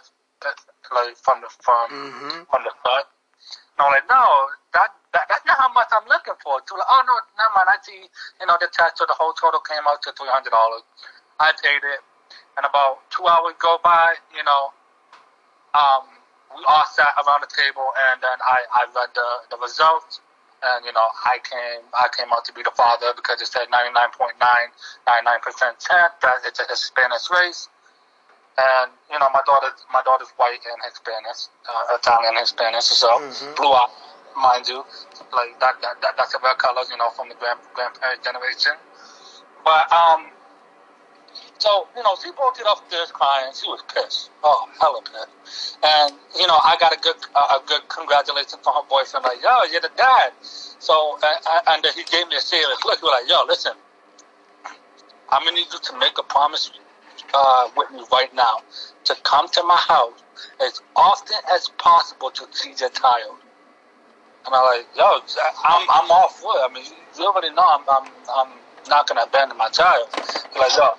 like 0.95 1.17
from 1.17 1.41
the 1.41 1.49
from 1.61 1.91
mm-hmm. 1.91 2.43
from 2.51 2.63
the 2.65 2.73
son. 2.85 3.03
And 3.77 3.85
I'm 3.85 3.93
like, 3.93 4.09
no, 4.09 4.25
that, 4.73 4.89
that 5.13 5.29
that's 5.29 5.45
not 5.45 5.59
how 5.61 5.71
much 5.73 5.93
I'm 5.93 6.09
looking 6.09 6.35
for. 6.41 6.65
So 6.65 6.75
like, 6.81 6.89
oh 6.89 7.03
no, 7.05 7.15
never 7.37 7.53
mind. 7.53 7.69
I 7.69 7.77
see, 7.85 8.09
you 8.41 8.47
know, 8.49 8.57
the 8.57 8.73
test, 8.73 8.97
so 8.97 9.05
the 9.05 9.13
whole 9.13 9.37
total 9.37 9.61
came 9.61 9.85
out 9.85 10.01
to 10.09 10.13
three 10.17 10.33
hundred 10.33 10.51
dollars. 10.51 10.81
I 11.39 11.53
paid 11.61 11.85
it, 11.85 12.01
and 12.57 12.65
about 12.65 13.05
two 13.13 13.29
hours 13.29 13.53
go 13.61 13.77
by, 13.85 14.17
you 14.33 14.41
know, 14.45 14.73
um, 15.77 16.16
we 16.57 16.65
all 16.65 16.89
sat 16.89 17.13
around 17.21 17.45
the 17.45 17.53
table, 17.53 17.93
and 18.11 18.21
then 18.25 18.39
I, 18.41 18.65
I 18.73 18.83
read 18.97 19.13
the, 19.13 19.29
the 19.53 19.59
results, 19.61 20.21
and 20.65 20.85
you 20.89 20.93
know 20.93 21.09
I 21.29 21.37
came 21.45 21.85
I 21.93 22.09
came 22.17 22.33
out 22.33 22.45
to 22.49 22.53
be 22.57 22.65
the 22.65 22.73
father 22.73 23.13
because 23.13 23.41
it 23.45 23.49
said 23.53 23.69
99.999% 23.69 24.41
chance 25.77 26.17
that 26.25 26.41
it's 26.49 26.61
a 26.61 26.67
Hispanic 26.69 27.21
race, 27.29 27.69
and 28.57 28.91
you 29.13 29.19
know 29.21 29.29
my 29.37 29.45
daughter 29.45 29.69
my 29.93 30.01
daughter's 30.03 30.33
white 30.41 30.65
and 30.65 30.81
Hispanic, 30.89 31.37
uh, 31.69 31.97
Italian 32.01 32.41
Hispanic, 32.41 32.81
so 32.83 33.09
mm-hmm. 33.09 33.55
blue 33.55 33.77
eye, 33.77 33.93
mind 34.41 34.65
you, 34.67 34.81
like 35.37 35.61
that, 35.61 35.77
that, 35.85 36.01
that 36.01 36.17
that's 36.17 36.33
a 36.33 36.41
rare 36.41 36.57
colors, 36.57 36.89
you 36.89 36.97
know, 36.97 37.13
from 37.13 37.29
the 37.29 37.37
grand 37.37 37.61
grandparent 37.77 38.25
generation, 38.25 38.73
but 39.65 39.85
um. 39.93 40.33
So, 41.59 41.89
you 41.97 42.03
know, 42.03 42.15
she 42.23 42.31
broke 42.33 42.61
it 42.61 42.67
upstairs 42.69 43.11
crying. 43.13 43.53
She 43.55 43.67
was 43.67 43.83
pissed. 43.93 44.31
Oh, 44.45 44.69
hella 44.81 45.01
pissed. 45.03 45.79
And, 45.83 46.15
you 46.39 46.47
know, 46.47 46.59
I 46.63 46.77
got 46.79 46.93
a 46.93 47.01
good 47.01 47.17
uh, 47.35 47.59
a 47.59 47.67
good 47.67 47.89
congratulations 47.89 48.59
from 48.63 48.75
her 48.75 48.87
boyfriend, 48.89 49.25
like, 49.25 49.41
yo, 49.43 49.65
you're 49.73 49.81
the 49.81 49.91
dad. 49.97 50.33
So, 50.43 51.19
and, 51.23 51.83
and 51.85 51.87
he 51.95 52.05
gave 52.05 52.29
me 52.29 52.37
a 52.37 52.41
serious 52.41 52.79
look. 52.85 52.99
He 53.01 53.05
was 53.05 53.17
like, 53.23 53.29
yo, 53.31 53.45
listen, 53.49 53.73
I'm 55.31 55.43
going 55.43 55.55
to 55.55 55.61
need 55.61 55.73
you 55.73 55.81
to 55.81 55.99
make 55.99 56.19
a 56.19 56.23
promise 56.23 56.71
uh, 57.35 57.69
with 57.77 57.91
me 57.91 58.05
right 58.13 58.33
now 58.35 58.61
to 59.05 59.15
come 59.25 59.49
to 59.49 59.63
my 59.65 59.77
house 59.77 60.23
as 60.63 60.81
often 60.95 61.37
as 61.55 61.69
possible 61.79 62.31
to 62.31 62.47
see 62.53 62.75
your 62.79 62.91
child. 62.91 63.37
And 64.47 64.55
I'm 64.55 64.65
like, 64.65 64.87
yo, 64.97 65.21
I'm, 65.65 65.87
I'm 65.91 66.11
all 66.11 66.29
for 66.29 66.53
it. 66.57 66.71
I 66.71 66.73
mean, 66.73 66.85
you 67.19 67.25
already 67.27 67.51
know 67.55 67.67
I'm, 67.67 67.83
I'm, 67.91 68.11
I'm 68.37 68.53
not 68.89 69.09
going 69.09 69.19
to 69.19 69.25
abandon 69.27 69.57
my 69.59 69.69
child. 69.71 70.09
He's 70.15 70.45
like, 70.57 70.77
yo, 70.77 70.95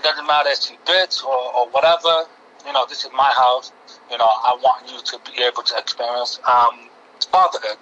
it 0.00 0.04
doesn't 0.04 0.26
matter 0.26 0.48
if 0.48 0.60
she 0.62 0.76
bitch 0.86 1.22
or, 1.22 1.54
or 1.54 1.68
whatever. 1.70 2.24
You 2.66 2.72
know, 2.72 2.86
this 2.88 3.04
is 3.04 3.10
my 3.14 3.30
house. 3.36 3.70
You 4.10 4.16
know, 4.16 4.24
I 4.24 4.56
want 4.62 4.90
you 4.90 4.98
to 4.98 5.18
be 5.30 5.42
able 5.42 5.62
to 5.62 5.76
experience 5.76 6.40
um, 6.48 6.88
fatherhood. 7.30 7.76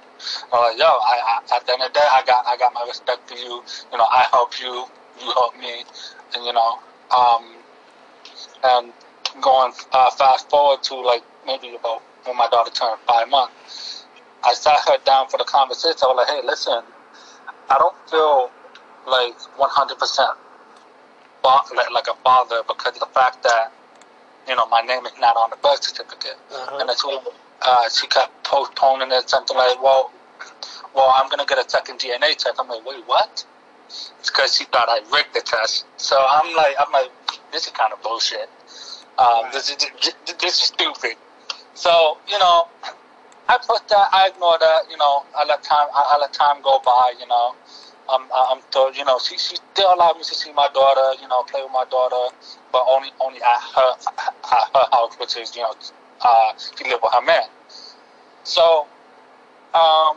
I'm 0.52 0.60
like, 0.60 0.78
yo, 0.78 0.86
I, 0.86 1.38
I, 1.46 1.56
at 1.56 1.66
the 1.66 1.72
end 1.72 1.82
of 1.82 1.92
the 1.92 2.00
day, 2.00 2.06
I 2.10 2.22
got, 2.26 2.44
I 2.46 2.56
got 2.56 2.74
my 2.74 2.84
respect 2.88 3.28
for 3.28 3.36
you. 3.36 3.62
You 3.92 3.98
know, 3.98 4.06
I 4.10 4.26
help 4.32 4.58
you, 4.58 4.86
you 5.22 5.30
help 5.30 5.56
me, 5.58 5.84
and 6.34 6.44
you 6.44 6.52
know, 6.52 6.78
um, 7.16 7.54
and 8.64 8.92
going 9.40 9.72
uh, 9.92 10.10
fast 10.10 10.50
forward 10.50 10.82
to 10.84 10.96
like 10.96 11.22
maybe 11.46 11.76
about 11.76 12.02
when 12.24 12.36
my 12.36 12.48
daughter 12.48 12.70
turned 12.72 12.98
five 13.06 13.28
months, 13.28 14.06
I 14.42 14.54
sat 14.54 14.78
her 14.88 14.98
down 15.04 15.28
for 15.28 15.38
the 15.38 15.44
conversation. 15.44 15.98
I 16.02 16.06
was 16.06 16.26
like, 16.26 16.34
hey, 16.34 16.46
listen, 16.46 16.82
I 17.70 17.78
don't 17.78 17.94
feel 18.10 18.50
like 19.06 19.38
100% 19.56 20.18
like, 20.18 20.47
like 21.44 22.06
a 22.08 22.14
father 22.22 22.62
because 22.66 22.94
of 22.94 23.00
the 23.00 23.12
fact 23.14 23.42
that, 23.42 23.72
you 24.48 24.56
know, 24.56 24.66
my 24.66 24.80
name 24.80 25.04
is 25.06 25.12
not 25.20 25.36
on 25.36 25.50
the 25.50 25.56
birth 25.56 25.82
certificate. 25.82 26.36
Uh-huh. 26.52 26.78
And 26.80 26.90
so 26.90 27.32
uh, 27.62 27.88
she 27.88 28.06
kept 28.06 28.44
postponing 28.44 29.10
it, 29.12 29.28
something 29.28 29.56
like, 29.56 29.82
well, 29.82 30.10
well, 30.94 31.12
I'm 31.16 31.28
going 31.28 31.40
to 31.40 31.46
get 31.46 31.64
a 31.64 31.68
second 31.68 31.98
DNA 31.98 32.36
test. 32.36 32.54
I'm 32.58 32.68
like, 32.68 32.84
wait, 32.86 33.04
what? 33.06 33.44
It's 33.88 34.30
because 34.30 34.56
she 34.56 34.64
thought 34.64 34.88
I 34.88 35.00
rigged 35.14 35.34
the 35.34 35.40
test. 35.40 35.86
So 35.96 36.16
I'm 36.16 36.54
like, 36.56 36.74
I'm 36.78 36.92
like, 36.92 37.10
this 37.52 37.66
is 37.66 37.72
kind 37.72 37.92
of 37.92 38.02
bullshit. 38.02 38.48
Um, 39.18 39.44
right. 39.44 39.52
this, 39.52 39.70
is, 39.70 39.76
this 40.40 40.54
is 40.54 40.62
stupid. 40.62 41.16
So, 41.74 42.18
you 42.28 42.38
know, 42.38 42.68
I 43.48 43.56
put 43.56 43.88
that, 43.88 44.08
I 44.12 44.28
ignored 44.28 44.60
that, 44.60 44.90
you 44.90 44.96
know, 44.96 45.24
I 45.36 45.44
let 45.46 45.62
time, 45.62 45.88
I, 45.94 46.14
I 46.14 46.18
let 46.20 46.32
time 46.32 46.60
go 46.62 46.80
by, 46.84 47.14
you 47.18 47.26
know. 47.26 47.54
I'm, 48.10 48.22
I'm 48.32 48.60
still, 48.70 48.92
you 48.92 49.04
know, 49.04 49.18
she, 49.18 49.36
she 49.38 49.56
still 49.56 49.92
allowed 49.94 50.16
me 50.16 50.24
to 50.24 50.34
see 50.34 50.52
my 50.52 50.68
daughter, 50.72 51.20
you 51.20 51.28
know, 51.28 51.42
play 51.42 51.62
with 51.62 51.72
my 51.72 51.84
daughter, 51.90 52.34
but 52.72 52.84
only, 52.90 53.10
only 53.20 53.38
at 53.42 53.60
her, 53.76 53.92
at 54.18 54.34
her 54.74 54.86
house, 54.92 55.14
which 55.20 55.36
is, 55.36 55.54
you 55.54 55.62
know, 55.62 55.74
uh, 56.22 56.52
she 56.56 56.84
lived 56.84 57.02
with 57.02 57.12
her 57.12 57.22
man. 57.22 57.48
So, 58.44 58.86
um, 59.74 60.16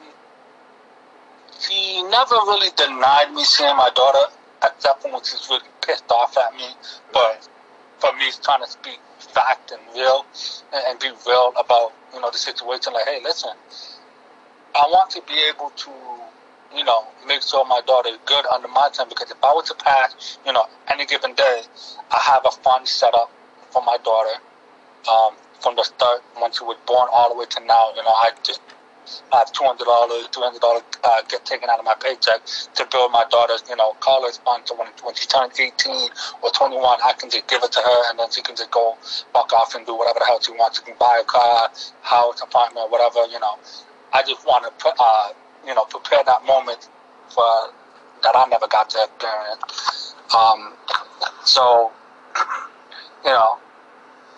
she 1.60 2.02
never 2.04 2.36
really 2.48 2.70
denied 2.76 3.34
me 3.34 3.44
seeing 3.44 3.76
my 3.76 3.90
daughter, 3.94 4.34
except 4.64 5.04
when 5.04 5.22
she's 5.24 5.48
really 5.50 5.68
pissed 5.86 6.10
off 6.10 6.38
at 6.38 6.56
me. 6.56 6.68
But 7.14 7.48
for 8.00 8.12
me, 8.14 8.26
it's 8.26 8.38
trying 8.38 8.64
to 8.64 8.70
speak 8.70 9.00
fact 9.20 9.72
and 9.72 9.82
real, 9.96 10.26
and 10.74 11.00
be 11.00 11.12
real 11.28 11.54
about, 11.60 11.94
you 12.14 12.22
know, 12.22 12.32
the 12.32 12.38
situation. 12.38 12.94
Like, 12.94 13.06
hey, 13.06 13.20
listen, 13.24 13.52
I 14.74 14.86
want 14.90 15.12
to 15.12 15.22
be 15.28 15.36
able 15.54 15.70
to 15.70 15.92
you 16.76 16.84
know, 16.84 17.08
make 17.28 17.42
sure 17.42 17.66
my 17.66 17.82
daughter 17.86 18.10
is 18.10 18.20
good 18.26 18.46
under 18.48 18.68
my 18.68 18.90
time 18.94 19.10
because 19.10 19.32
if 19.32 19.38
I 19.44 19.54
were 19.56 19.64
to 19.64 19.76
pass, 19.76 20.40
you 20.46 20.54
know, 20.54 20.66
any 20.88 21.06
given 21.06 21.34
day, 21.34 21.62
I 22.12 22.20
have 22.26 22.46
a 22.46 22.52
fund 22.52 22.88
set 22.88 23.14
up 23.14 23.32
for 23.72 23.82
my 23.84 23.98
daughter 24.04 24.40
um, 25.10 25.36
from 25.62 25.76
the 25.76 25.84
start 25.84 26.22
when 26.40 26.52
she 26.52 26.64
was 26.64 26.78
born 26.88 27.08
all 27.12 27.30
the 27.30 27.36
way 27.38 27.46
to 27.46 27.66
now. 27.66 27.92
You 27.96 28.04
know, 28.04 28.10
I 28.10 28.32
just 28.44 28.62
I 29.34 29.40
have 29.40 29.52
two 29.52 29.64
hundred 29.64 29.86
dollars, 29.86 30.28
two 30.32 30.42
hundred 30.42 30.62
dollars 30.62 30.84
uh, 31.04 31.22
get 31.28 31.46
taken 31.46 31.70
out 31.70 31.80
of 31.80 31.86
my 31.86 31.96
paycheck 32.00 32.46
to 32.76 32.88
build 32.92 33.12
my 33.12 33.26
daughter's, 33.30 33.64
you 33.70 33.76
know, 33.76 33.94
college 34.00 34.38
fund. 34.46 34.64
So 34.66 34.76
when 34.76 34.88
when 35.04 35.16
she 35.16 35.28
turns 35.28 35.60
eighteen 35.60 36.10
or 36.42 36.52
twenty 36.52 36.78
one, 36.78 37.00
I 37.04 37.14
can 37.14 37.30
just 37.30 37.48
give 37.48 37.64
it 37.64 37.72
to 37.72 37.80
her, 37.80 38.10
and 38.10 38.20
then 38.20 38.32
she 38.32 38.42
can 38.42 38.56
just 38.56 38.72
go 38.72 38.98
fuck 39.34 39.52
off 39.54 39.76
and 39.76 39.86
do 39.86 39.96
whatever 39.96 40.20
the 40.20 40.26
hell 40.26 40.40
she 40.42 40.52
wants. 40.52 40.80
She 40.80 40.86
can 40.86 40.96
buy 41.00 41.20
a 41.22 41.26
car, 41.26 41.70
house, 42.02 42.42
apartment, 42.42 42.92
whatever. 42.92 43.26
You 43.28 43.40
know, 43.40 43.58
I 44.14 44.24
just 44.24 44.46
want 44.46 44.66
to 44.66 44.72
put. 44.84 44.94
Uh, 45.00 45.34
you 45.66 45.74
know, 45.76 45.86
prepare 45.86 46.24
that 46.26 46.46
moment 46.46 46.90
for 47.30 47.46
that 48.24 48.36
I 48.36 48.46
never 48.50 48.68
got 48.68 48.90
to 48.92 49.04
experience. 49.04 50.16
Um, 50.36 50.74
so, 51.46 51.92
you 53.26 53.32
know, 53.32 53.58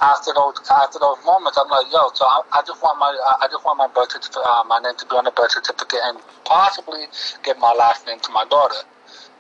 after 0.02 0.34
those 0.34 0.56
after 0.70 1.00
those 1.00 1.18
moments, 1.26 1.58
I'm 1.58 1.70
like, 1.70 1.88
yo, 1.92 2.10
so 2.14 2.26
I, 2.26 2.42
I 2.52 2.62
just 2.66 2.82
want 2.82 3.00
my 3.00 3.12
I 3.42 3.48
just 3.48 3.64
want 3.64 3.78
my 3.78 3.88
birth 3.88 4.12
certificate, 4.12 4.44
uh, 4.46 4.64
my 4.68 4.80
name 4.80 4.96
to 4.98 5.06
be 5.06 5.16
on 5.16 5.24
the 5.24 5.32
birth 5.32 5.52
certificate, 5.52 6.00
and 6.04 6.20
possibly 6.46 7.08
give 7.44 7.58
my 7.60 7.72
last 7.78 8.06
name 8.08 8.20
to 8.20 8.32
my 8.32 8.46
daughter, 8.50 8.84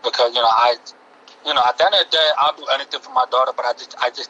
because 0.04 0.36
you 0.36 0.42
know 0.42 0.52
I, 0.52 0.76
you 1.46 1.54
know, 1.54 1.64
at 1.68 1.78
the 1.78 1.86
end 1.86 1.96
of 1.96 2.06
the 2.08 2.12
day, 2.16 2.30
I'll 2.38 2.56
do 2.56 2.66
anything 2.74 3.02
for 3.02 3.12
my 3.12 3.26
daughter, 3.32 3.52
but 3.56 3.66
I 3.66 3.74
just 3.74 3.96
I 4.00 4.10
just 4.10 4.30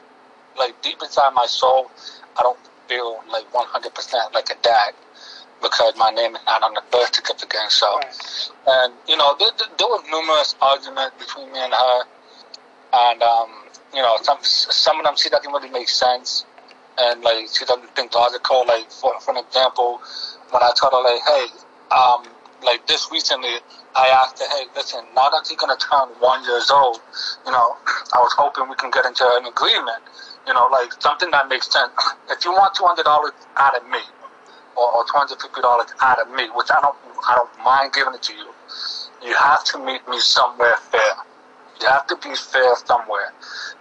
like 0.58 0.82
deep 0.82 1.02
inside 1.02 1.34
my 1.34 1.46
soul, 1.46 1.92
I 2.38 2.42
don't 2.42 2.60
feel 2.88 3.24
like 3.32 3.50
100% 3.52 4.34
like 4.34 4.50
a 4.50 4.56
dad 4.62 4.94
because 5.62 5.94
my 5.98 6.10
name 6.12 6.36
is 6.36 6.42
not 6.46 6.64
on 6.64 6.74
the 6.74 6.84
birth 6.92 7.16
certificate. 7.16 7.70
So, 7.70 7.88
right. 7.98 8.50
and 8.68 8.94
you 9.08 9.18
know, 9.18 9.36
there, 9.40 9.50
there 9.58 9.88
was 9.88 10.04
numerous 10.10 10.56
arguments 10.62 11.16
between 11.20 11.52
me 11.52 11.60
and 11.60 11.74
her, 11.74 12.00
and 12.94 13.22
um, 13.24 13.50
you 13.94 14.02
know, 14.02 14.18
some 14.22 14.38
some 14.42 15.00
of 15.00 15.06
them 15.06 15.16
she 15.16 15.30
doesn't 15.30 15.52
really 15.52 15.70
make 15.70 15.90
sense, 15.90 16.46
and 16.98 17.22
like 17.22 17.48
she 17.52 17.66
doesn't 17.66 17.96
think 17.96 18.14
logical. 18.14 18.66
Like 18.68 18.92
for 18.92 19.20
for 19.20 19.32
an 19.32 19.38
example, 19.38 20.02
when 20.52 20.64
I 20.64 20.72
told 20.80 20.94
her 20.94 21.04
like, 21.04 21.22
hey, 21.28 21.46
um, 21.92 22.26
like 22.64 22.88
this 22.88 23.10
recently, 23.12 23.60
I 23.96 24.08
asked 24.10 24.40
her, 24.40 24.48
hey, 24.50 24.66
listen, 24.76 25.04
now 25.16 25.30
that 25.30 25.48
you're 25.50 25.58
gonna 25.58 25.78
turn 25.78 26.10
one 26.20 26.44
years 26.44 26.72
old, 26.72 27.00
you 27.46 27.52
know, 27.52 27.78
I 28.14 28.20
was 28.20 28.34
hoping 28.38 28.70
we 28.70 28.76
can 28.76 28.92
get 28.92 29.06
into 29.06 29.24
an 29.38 29.46
agreement. 29.46 30.04
You 30.48 30.54
know, 30.54 30.68
like 30.72 30.92
something 31.00 31.32
that 31.32 31.48
makes 31.48 31.72
sense. 31.72 31.92
If 32.30 32.44
you 32.44 32.52
want 32.52 32.76
two 32.76 32.84
hundred 32.84 33.04
dollars 33.04 33.32
out 33.56 33.78
of 33.78 33.88
me, 33.90 34.00
or, 34.76 34.88
or 34.96 35.04
two 35.06 35.18
hundred 35.18 35.42
fifty 35.42 35.62
dollars 35.62 35.88
out 36.02 36.20
of 36.20 36.30
me, 36.32 36.50
which 36.56 36.68
I 36.72 36.80
don't 36.82 36.96
I 37.28 37.36
don't 37.36 37.54
mind 37.64 37.94
giving 37.94 38.14
it 38.14 38.24
to 38.24 38.34
you. 38.34 38.50
You 39.24 39.34
have 39.36 39.64
to 39.72 39.78
meet 39.80 40.08
me 40.08 40.20
somewhere 40.20 40.76
fair. 40.92 41.16
You 41.82 41.88
have 41.88 42.08
to 42.08 42.16
be 42.18 42.36
fair 42.36 42.76
somewhere. 42.86 43.34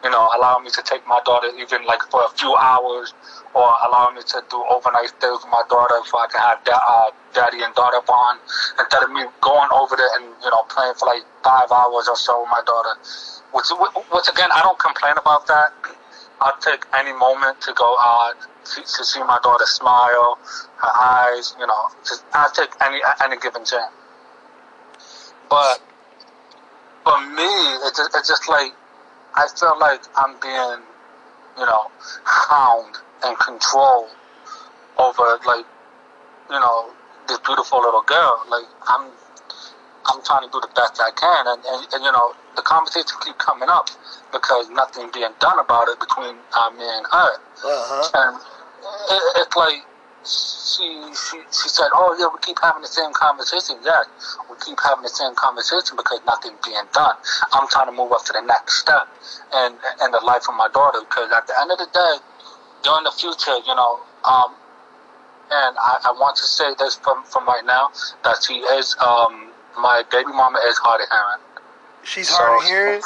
You 0.02 0.10
know, 0.10 0.28
allow 0.36 0.58
me 0.58 0.70
to 0.70 0.82
take 0.82 1.06
my 1.06 1.20
daughter 1.24 1.48
even 1.58 1.84
like 1.86 2.02
for 2.10 2.20
a 2.24 2.30
few 2.36 2.54
hours, 2.54 3.14
or 3.54 3.68
allow 3.86 4.10
me 4.14 4.22
to 4.22 4.42
do 4.50 4.64
overnight 4.70 5.08
stays 5.08 5.38
with 5.42 5.50
my 5.50 5.62
daughter 5.68 5.98
so 6.06 6.18
I 6.18 6.26
can 6.30 6.40
have 6.40 6.64
da- 6.64 6.82
uh, 6.82 7.10
daddy 7.34 7.62
and 7.62 7.74
daughter 7.74 8.00
bond 8.06 8.40
instead 8.78 9.02
of 9.02 9.10
me 9.10 9.22
going 9.40 9.68
over 9.72 9.94
there 9.96 10.08
and 10.16 10.24
you 10.42 10.50
know 10.50 10.62
playing 10.68 10.94
for 10.98 11.06
like 11.06 11.22
five 11.44 11.70
hours 11.70 12.08
or 12.08 12.16
so 12.16 12.42
with 12.42 12.50
my 12.50 12.62
daughter. 12.66 12.94
Which, 13.52 13.68
which 14.10 14.28
again, 14.32 14.48
I 14.50 14.62
don't 14.62 14.78
complain 14.78 15.14
about 15.18 15.46
that. 15.46 15.72
I'll 16.40 16.56
take 16.58 16.84
any 16.94 17.12
moment 17.12 17.60
to 17.62 17.72
go 17.74 17.96
out 18.00 18.34
to, 18.64 18.80
to 18.80 19.04
see 19.04 19.20
my 19.20 19.38
daughter 19.42 19.66
smile, 19.66 20.38
her 20.76 21.00
eyes, 21.00 21.54
you 21.58 21.66
know, 21.66 21.88
just 22.04 22.24
I 22.34 22.48
take 22.54 22.70
any 22.80 23.00
any 23.24 23.36
given 23.40 23.64
chance. 23.64 23.92
But 25.48 25.82
for 27.04 27.20
me, 27.20 27.50
it's 27.84 27.98
just, 27.98 28.14
it's 28.14 28.28
just 28.28 28.48
like 28.48 28.72
I 29.34 29.46
feel 29.58 29.78
like 29.80 30.02
I'm 30.16 30.36
being, 30.40 30.84
you 31.58 31.66
know, 31.66 31.90
hound 32.24 32.96
and 33.24 33.38
controlled 33.38 34.10
over 34.98 35.38
like, 35.46 35.66
you 36.50 36.60
know, 36.60 36.90
this 37.28 37.38
beautiful 37.40 37.80
little 37.80 38.02
girl. 38.02 38.44
Like 38.48 38.66
I'm, 38.88 39.10
I'm 40.06 40.22
trying 40.24 40.46
to 40.46 40.50
do 40.52 40.60
the 40.60 40.72
best 40.74 41.00
I 41.00 41.10
can, 41.16 41.46
and, 41.46 41.62
and, 41.64 41.86
and 41.94 42.04
you 42.04 42.12
know, 42.12 42.34
the 42.56 42.62
conversation 42.62 43.16
keep 43.24 43.38
coming 43.38 43.68
up 43.68 43.88
because 44.32 44.68
nothing 44.70 45.10
being 45.12 45.32
done 45.40 45.58
about 45.58 45.88
it 45.88 46.00
between 46.00 46.36
uh, 46.58 46.70
me 46.70 46.84
and 46.84 47.06
her. 47.06 47.32
Uh-huh. 47.64 48.10
And 48.14 48.40
it, 49.10 49.22
it's 49.42 49.56
like 49.56 49.82
she, 50.24 50.86
she 51.14 51.38
she 51.50 51.68
said, 51.68 51.90
"Oh 51.94 52.14
yeah, 52.18 52.30
we 52.30 52.38
keep 52.40 52.58
having 52.62 52.82
the 52.82 52.88
same 52.88 53.12
conversation. 53.12 53.76
Yeah, 53.82 54.06
we 54.48 54.56
keep 54.62 54.78
having 54.78 55.02
the 55.02 55.10
same 55.10 55.34
conversation 55.34 55.96
because 55.96 56.20
nothing's 56.26 56.58
being 56.64 56.86
done. 56.92 57.16
I'm 57.52 57.66
trying 57.68 57.86
to 57.86 57.92
move 57.92 58.12
up 58.12 58.24
to 58.26 58.32
the 58.32 58.42
next 58.42 58.78
step 58.78 59.08
and 59.52 59.74
and 60.00 60.14
the 60.14 60.22
life 60.22 60.46
of 60.48 60.54
my 60.54 60.68
daughter. 60.70 61.00
Because 61.02 61.30
at 61.32 61.46
the 61.46 61.54
end 61.60 61.70
of 61.72 61.78
the 61.78 61.90
day, 61.90 62.14
during 62.86 63.04
the 63.04 63.12
future, 63.12 63.58
you 63.66 63.74
know, 63.74 63.98
um, 64.24 64.54
and 65.50 65.74
I, 65.78 65.98
I 66.06 66.12
want 66.14 66.36
to 66.36 66.44
say 66.44 66.70
this 66.78 66.94
from 66.96 67.24
from 67.24 67.46
right 67.46 67.66
now 67.66 67.90
that 68.22 68.42
she 68.46 68.62
is 68.78 68.94
um 69.02 69.50
my 69.78 70.04
baby 70.10 70.30
mama 70.30 70.60
is 70.68 70.78
hard 70.78 71.02
of 71.02 71.08
hearing. 71.10 71.42
She's 72.04 72.28
so, 72.28 72.36
hard 72.38 72.62
of 72.62 72.68
hearing. 72.68 73.02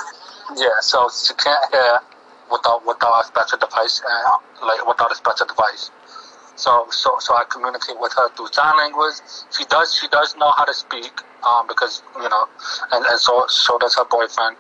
Yeah, 0.56 0.80
so 0.80 1.08
she 1.08 1.34
can't 1.34 1.64
hear 1.72 2.00
without 2.50 2.86
without 2.86 3.20
a 3.20 3.24
special 3.26 3.58
device, 3.58 4.02
uh, 4.02 4.66
like 4.66 4.86
without 4.86 5.12
a 5.12 5.14
special 5.14 5.46
device. 5.46 5.90
So 6.56 6.86
so 6.90 7.16
so 7.20 7.34
I 7.34 7.44
communicate 7.50 8.00
with 8.00 8.12
her 8.14 8.28
through 8.34 8.48
sign 8.52 8.76
language. 8.78 9.16
She 9.56 9.64
does 9.66 9.94
she 9.94 10.08
does 10.08 10.34
know 10.36 10.50
how 10.56 10.64
to 10.64 10.74
speak 10.74 11.12
um, 11.46 11.66
because 11.66 12.02
you 12.16 12.28
know, 12.28 12.48
and, 12.92 13.04
and 13.06 13.20
so 13.20 13.44
so 13.48 13.78
does 13.78 13.94
her 13.96 14.04
boyfriend. 14.04 14.56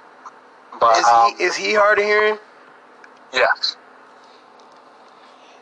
But 0.78 0.98
is 0.98 1.06
um, 1.06 1.34
he 1.36 1.44
is 1.44 1.56
he 1.56 1.74
hard 1.74 1.98
of 1.98 2.04
hearing? 2.04 2.38
Yes. 3.32 3.76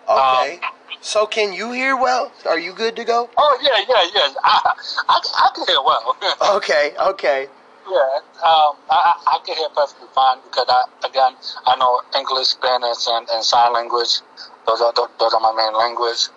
Okay. 0.09 0.61
Um, 0.63 0.71
so 1.01 1.27
can 1.27 1.53
you 1.53 1.73
hear 1.73 1.97
well? 1.97 2.33
Are 2.47 2.59
you 2.59 2.73
good 2.73 2.97
to 2.97 3.05
go? 3.05 3.31
Oh 3.37 3.59
yeah, 3.63 3.85
yeah, 3.89 4.11
yeah. 4.15 4.35
I 4.43 4.73
I, 5.09 5.21
I 5.39 5.51
can 5.55 5.67
hear 5.67 5.83
well. 5.85 6.17
okay, 6.57 6.95
okay. 6.99 7.49
Yeah, 7.85 8.21
um, 8.41 8.81
I, 8.89 9.13
I 9.29 9.39
can 9.45 9.57
hear 9.57 9.69
perfectly 9.69 10.09
fine 10.15 10.39
because 10.45 10.65
I 10.69 10.85
again 11.07 11.37
I 11.67 11.77
know 11.77 12.01
English, 12.17 12.49
Spanish, 12.57 13.07
and, 13.09 13.29
and 13.29 13.45
sign 13.45 13.73
language. 13.75 14.21
Those 14.67 14.81
are 14.81 14.93
those 14.95 15.35
are 15.35 15.41
my 15.41 15.53
main 15.53 15.77
language. 15.77 16.29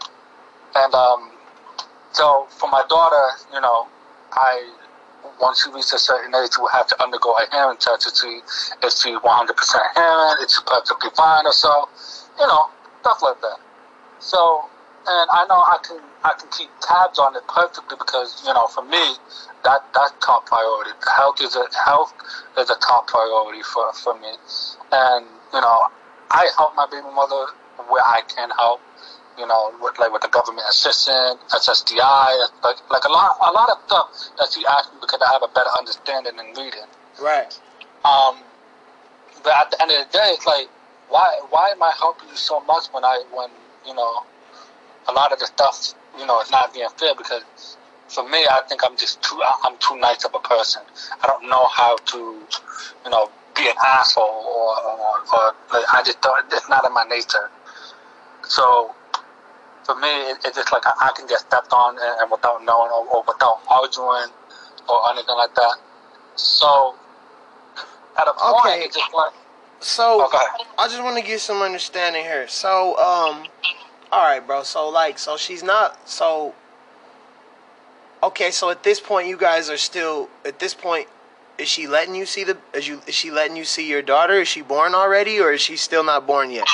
And 0.75 0.93
um, 0.93 1.31
so 2.11 2.47
for 2.59 2.69
my 2.69 2.83
daughter, 2.89 3.25
you 3.53 3.61
know, 3.61 3.87
I 4.33 4.73
once 5.39 5.63
she 5.63 5.69
reaches 5.71 5.93
a 5.93 5.99
certain 5.99 6.33
age, 6.35 6.51
she 6.53 6.61
will 6.61 6.69
have 6.69 6.87
to 6.87 7.03
undergo 7.03 7.31
a 7.31 7.47
hearing 7.51 7.77
test 7.77 8.03
to 8.03 8.09
see 8.11 8.41
if 8.83 8.91
she's 8.93 9.17
100% 9.17 9.23
hearing, 9.95 10.35
if 10.41 10.49
she's 10.49 10.61
perfectly 10.65 11.09
fine 11.15 11.45
or 11.45 11.53
so, 11.53 11.89
you 12.39 12.47
know, 12.47 12.65
stuff 13.01 13.21
like 13.21 13.39
that. 13.41 13.57
So, 14.19 14.65
and 15.07 15.29
I 15.31 15.45
know 15.47 15.63
I 15.63 15.77
can 15.81 15.99
I 16.23 16.33
can 16.35 16.49
keep 16.51 16.69
tabs 16.81 17.19
on 17.19 17.35
it 17.35 17.43
perfectly 17.47 17.95
because 17.97 18.43
you 18.45 18.53
know 18.53 18.67
for 18.67 18.83
me 18.83 19.15
that 19.63 19.79
that's 19.95 20.13
top 20.19 20.45
priority. 20.45 20.91
Health 21.15 21.39
is 21.41 21.55
a 21.55 21.65
health 21.85 22.13
is 22.59 22.69
a 22.69 22.75
top 22.79 23.07
priority 23.07 23.63
for 23.63 23.91
for 23.93 24.13
me, 24.19 24.35
and 24.91 25.25
you 25.53 25.61
know 25.61 25.77
I 26.31 26.49
help 26.57 26.75
my 26.75 26.87
baby 26.91 27.07
mother 27.15 27.47
where 27.89 28.03
I 28.03 28.21
can 28.27 28.49
help. 28.51 28.81
You 29.37 29.45
know, 29.45 29.71
with, 29.79 29.99
like 29.99 30.11
with 30.11 30.23
the 30.23 30.33
government 30.33 30.65
assistance, 30.67 31.37
SSDI, 31.53 32.49
like 32.63 32.77
like 32.89 33.05
a 33.05 33.11
lot 33.13 33.37
a 33.37 33.53
lot 33.53 33.69
of 33.69 33.77
stuff 33.85 34.09
that 34.39 34.49
she 34.49 34.65
asked 34.65 34.91
me 34.93 34.97
because 34.99 35.21
I 35.21 35.31
have 35.31 35.43
a 35.43 35.53
better 35.53 35.69
understanding 35.77 36.33
in 36.41 36.47
reading. 36.57 36.89
Right. 37.21 37.53
Um, 38.03 38.41
but 39.43 39.53
at 39.53 39.69
the 39.69 39.79
end 39.79 39.91
of 39.91 40.09
the 40.09 40.17
day, 40.17 40.33
it's 40.33 40.47
like 40.47 40.65
why 41.09 41.39
why 41.51 41.69
am 41.69 41.83
I 41.83 41.93
helping 41.99 42.29
you 42.29 42.35
so 42.35 42.61
much 42.61 42.87
when 42.91 43.05
I 43.05 43.21
when 43.31 43.49
you 43.85 43.93
know 43.93 44.25
a 45.07 45.13
lot 45.13 45.31
of 45.31 45.39
the 45.39 45.45
stuff 45.45 45.93
you 46.17 46.25
know 46.25 46.39
is 46.41 46.51
not 46.51 46.73
being 46.73 46.89
fair 46.97 47.15
because 47.15 47.77
for 48.07 48.27
me 48.27 48.45
I 48.49 48.61
think 48.67 48.81
I'm 48.83 48.97
just 48.97 49.21
too 49.21 49.41
I'm 49.63 49.77
too 49.79 49.97
nice 49.97 50.25
of 50.25 50.33
a 50.35 50.39
person. 50.39 50.81
I 51.23 51.27
don't 51.27 51.49
know 51.49 51.65
how 51.67 51.97
to 51.97 52.17
you 52.17 53.11
know 53.11 53.29
be 53.55 53.67
an 53.67 53.75
asshole 53.85 54.23
or 54.23 54.75
or, 54.91 55.13
or 55.33 55.53
I 55.71 56.01
just 56.05 56.21
don't. 56.21 56.45
It's 56.51 56.69
not 56.69 56.85
in 56.85 56.93
my 56.93 57.03
nature. 57.03 57.49
So 58.47 58.93
for 59.85 59.95
me, 59.95 60.07
it, 60.07 60.37
it's 60.45 60.57
just 60.57 60.71
like 60.71 60.85
I, 60.85 60.91
I, 61.07 61.11
can 61.15 61.27
get 61.27 61.39
stepped 61.39 61.71
on 61.71 61.95
and, 61.95 62.21
and 62.21 62.31
without 62.31 62.63
knowing 62.63 62.91
or, 62.91 63.07
or 63.07 63.23
without 63.27 63.59
arguing 63.67 64.29
or 64.87 65.11
anything 65.11 65.35
like 65.35 65.55
that. 65.55 65.77
So 66.35 66.95
at 68.19 68.27
a 68.27 68.33
point, 68.33 68.65
okay. 68.65 68.85
it's 68.85 68.95
just 68.95 69.13
like 69.13 69.33
so 69.79 70.25
okay. 70.25 70.37
I 70.77 70.87
just 70.87 71.03
want 71.03 71.17
to 71.17 71.23
get 71.23 71.39
some 71.39 71.61
understanding 71.61 72.23
here. 72.23 72.47
So, 72.47 72.97
um, 72.97 73.45
all 74.11 74.23
right, 74.23 74.45
bro. 74.45 74.63
So, 74.63 74.89
like, 74.89 75.19
so 75.19 75.37
she's 75.37 75.63
not. 75.63 76.07
So, 76.07 76.53
okay. 78.23 78.51
So 78.51 78.69
at 78.69 78.83
this 78.83 78.99
point, 78.99 79.27
you 79.27 79.37
guys 79.37 79.69
are 79.69 79.77
still. 79.77 80.29
At 80.45 80.59
this 80.59 80.73
point, 80.73 81.07
is 81.57 81.67
she 81.67 81.87
letting 81.87 82.15
you 82.15 82.25
see 82.25 82.43
the? 82.43 82.57
Is 82.73 82.87
you? 82.87 83.01
Is 83.07 83.15
she 83.15 83.31
letting 83.31 83.57
you 83.57 83.65
see 83.65 83.89
your 83.89 84.01
daughter? 84.01 84.35
Is 84.35 84.47
she 84.47 84.61
born 84.61 84.95
already, 84.95 85.39
or 85.39 85.51
is 85.51 85.61
she 85.61 85.75
still 85.75 86.03
not 86.03 86.25
born 86.25 86.51
yet? 86.51 86.67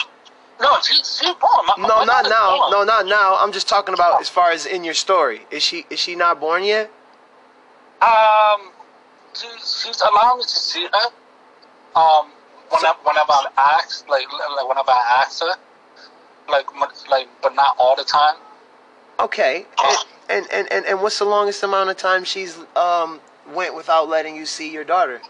No, 0.62 0.78
she, 0.82 0.96
she's 0.96 1.22
born. 1.22 1.66
My, 1.66 1.74
no, 1.78 2.00
my 2.00 2.06
not 2.06 2.30
now. 2.30 2.58
Born. 2.58 2.72
No, 2.72 2.84
not 2.84 3.08
now. 3.08 3.36
I'm 3.40 3.52
just 3.52 3.68
talking 3.68 3.94
about 3.94 4.22
as 4.22 4.30
far 4.30 4.52
as 4.52 4.66
in 4.66 4.84
your 4.84 4.94
story. 4.94 5.42
Is 5.52 5.64
she? 5.64 5.86
Is 5.90 6.00
she 6.00 6.16
not 6.16 6.40
born 6.40 6.64
yet? 6.64 6.92
Um, 8.02 8.72
she, 9.34 9.48
she's 9.60 10.02
allowing 10.02 10.40
me 10.40 10.44
to 10.44 10.50
see 10.50 10.86
her. 10.86 11.10
Um, 11.96 12.28
whenever, 12.70 12.98
whenever 13.04 13.32
I'm 13.32 13.52
asked, 13.58 14.10
like, 14.10 14.26
like 14.32 14.68
whenever 14.68 14.92
I 14.92 15.22
ask 15.22 15.42
her, 15.42 15.54
like, 16.50 16.68
like, 17.10 17.28
but 17.42 17.56
not 17.56 17.76
all 17.78 17.96
the 17.96 18.04
time. 18.04 18.36
Okay, 19.20 19.66
and, 20.30 20.48
and, 20.52 20.72
and, 20.72 20.86
and 20.86 21.02
what's 21.02 21.20
the 21.20 21.26
longest 21.26 21.64
amount 21.64 21.90
of 21.90 21.98
time 21.98 22.24
she's 22.24 22.58
um 22.76 23.20
went 23.54 23.76
without 23.76 24.10
letting 24.10 24.36
you 24.36 24.46
see 24.46 24.72
your 24.72 24.84
daughter? 24.84 25.22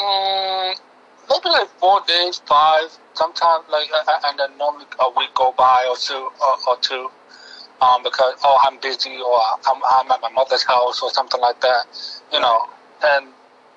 Um, 0.00 0.74
maybe 1.28 1.48
like 1.48 1.68
four 1.78 2.00
days, 2.06 2.40
five. 2.46 2.90
Sometimes 3.14 3.64
like, 3.70 3.88
and 4.24 4.38
then 4.38 4.56
normally 4.58 4.86
a 4.98 5.10
week 5.16 5.34
go 5.34 5.52
by 5.56 5.86
or 5.88 5.96
two 5.96 6.14
or, 6.40 6.56
or 6.68 6.76
two. 6.80 7.10
Um, 7.82 8.02
because 8.02 8.34
oh 8.44 8.58
I'm 8.62 8.78
busy 8.80 9.16
or 9.16 9.40
I'm 9.66 9.80
I'm 9.90 10.10
at 10.10 10.20
my 10.20 10.30
mother's 10.30 10.62
house 10.64 11.00
or 11.02 11.10
something 11.10 11.40
like 11.40 11.60
that, 11.62 11.86
you 12.30 12.38
know, 12.38 12.68
and 13.02 13.28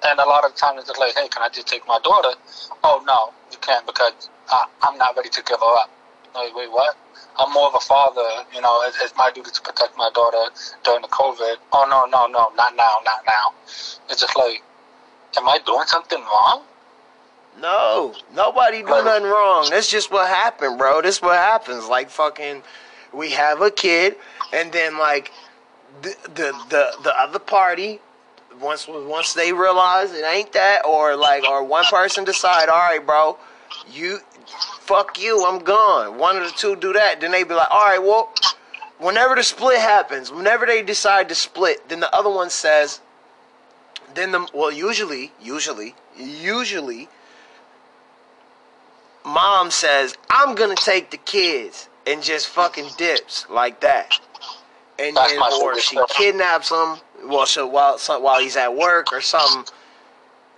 and 0.06 0.20
a 0.20 0.26
lot 0.26 0.46
of 0.46 0.56
times 0.56 0.88
it's 0.90 1.00
like, 1.00 1.16
hey, 1.16 1.28
can 1.28 1.42
I 1.42 1.50
just 1.50 1.68
take 1.68 1.88
my 1.88 2.00
daughter? 2.04 2.38
Oh, 2.84 3.04
no, 3.06 3.34
you 3.52 3.58
can't 3.60 3.86
because 3.86 4.30
I, 4.50 4.66
I'm 4.82 4.98
not 4.98 5.16
ready 5.16 5.30
to 5.30 5.44
give 5.44 5.60
her 5.60 5.76
up. 5.80 5.90
Like, 6.36 6.56
wait, 6.56 6.72
what? 6.72 6.98
I'm 7.40 7.52
more 7.54 7.68
of 7.68 7.76
a 7.76 7.80
father, 7.80 8.22
you 8.54 8.62
know, 8.62 8.82
it's, 8.86 8.98
it's 9.02 9.14
my 9.18 9.32
duty 9.34 9.52
to 9.52 9.62
protect 9.62 9.98
my 9.98 10.10
daughter 10.14 10.52
during 10.84 11.02
the 11.02 11.08
COVID. 11.08 11.56
Oh, 11.72 11.88
no, 11.90 12.06
no, 12.06 12.28
no, 12.28 12.52
not 12.56 12.76
now, 12.76 12.98
not 13.06 13.26
now. 13.26 13.54
It's 14.10 14.22
just 14.22 14.38
like, 14.38 14.64
am 15.38 15.48
I 15.48 15.60
doing 15.66 15.86
something 15.88 16.20
wrong? 16.20 16.64
No, 17.60 18.16
nobody 18.34 18.82
do 18.82 18.92
like, 18.92 19.06
nothing 19.06 19.26
wrong. 19.26 19.68
That's 19.70 19.90
just 19.90 20.12
what 20.12 20.28
happened, 20.28 20.78
bro. 20.78 21.02
This 21.02 21.22
what 21.22 21.38
happens. 21.38 21.88
Like 21.88 22.10
fucking, 22.10 22.64
we 23.14 23.32
have 23.32 23.62
a 23.62 23.70
kid, 23.70 24.16
and 24.52 24.72
then 24.72 24.98
like 24.98 25.32
the 26.02 26.16
the 26.24 26.52
the, 26.70 26.92
the 27.04 27.22
other 27.22 27.40
party 27.40 28.00
once 28.62 28.88
once 28.88 29.34
they 29.34 29.54
realize 29.54 30.12
it 30.12 30.26
ain't 30.26 30.54
that, 30.54 30.86
or 30.86 31.16
like, 31.16 31.44
or 31.48 31.64
one 31.64 31.86
person 31.86 32.24
decide, 32.24 32.70
all 32.70 32.78
right, 32.78 33.06
bro, 33.06 33.38
you 33.92 34.20
fuck 34.82 35.22
you, 35.22 35.46
I'm 35.46 35.60
gone. 35.60 36.18
One 36.18 36.38
of 36.38 36.44
the 36.44 36.52
two 36.52 36.76
do 36.76 36.94
that, 36.94 37.22
then 37.22 37.32
they 37.32 37.44
be 37.44 37.54
like, 37.54 37.72
all 37.72 37.86
right, 37.86 38.02
well, 38.02 38.32
whenever 39.00 39.36
the 39.36 39.44
split 39.44 39.80
happens, 39.80 40.32
whenever 40.32 40.66
they 40.66 40.82
decide 40.82 41.30
to 41.30 41.36
split, 41.36 41.88
then 41.90 42.00
the 42.00 42.14
other 42.16 42.30
one 42.30 42.50
says, 42.50 43.02
then 44.14 44.32
the 44.32 44.48
well, 44.54 44.72
usually, 44.72 45.32
usually, 45.42 45.96
usually, 46.18 47.10
mom 49.26 49.72
says, 49.72 50.16
I'm 50.30 50.56
gonna 50.56 50.76
take 50.76 51.12
the 51.12 51.18
kids 51.18 51.90
and 52.06 52.22
just 52.22 52.48
fucking 52.48 52.90
dips 52.98 53.46
like 53.50 53.80
that. 53.82 54.20
And 55.00 55.16
then, 55.18 55.40
or 55.62 55.80
she 55.80 55.98
kidnaps 56.10 56.70
them 56.70 57.00
well, 57.26 57.46
so 57.46 57.68
while 57.68 57.98
so 57.98 58.20
while 58.20 58.40
he's 58.40 58.58
at 58.58 58.76
work 58.76 59.12
or 59.12 59.22
something, 59.22 59.74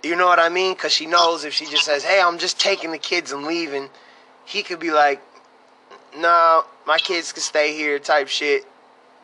you 0.02 0.16
know 0.16 0.26
what 0.26 0.38
I 0.38 0.48
mean? 0.48 0.74
Because 0.74 0.92
she 0.92 1.06
knows 1.06 1.44
if 1.44 1.52
she 1.52 1.66
just 1.66 1.84
says, 1.84 2.04
"Hey, 2.04 2.20
I'm 2.20 2.38
just 2.38 2.60
taking 2.60 2.90
the 2.90 2.98
kids 2.98 3.32
and 3.32 3.44
leaving," 3.44 3.90
he 4.44 4.62
could 4.62 4.78
be 4.78 4.90
like, 4.90 5.20
"No, 6.16 6.64
my 6.86 6.98
kids 6.98 7.32
can 7.32 7.42
stay 7.42 7.74
here," 7.76 7.98
type 7.98 8.28
shit. 8.28 8.66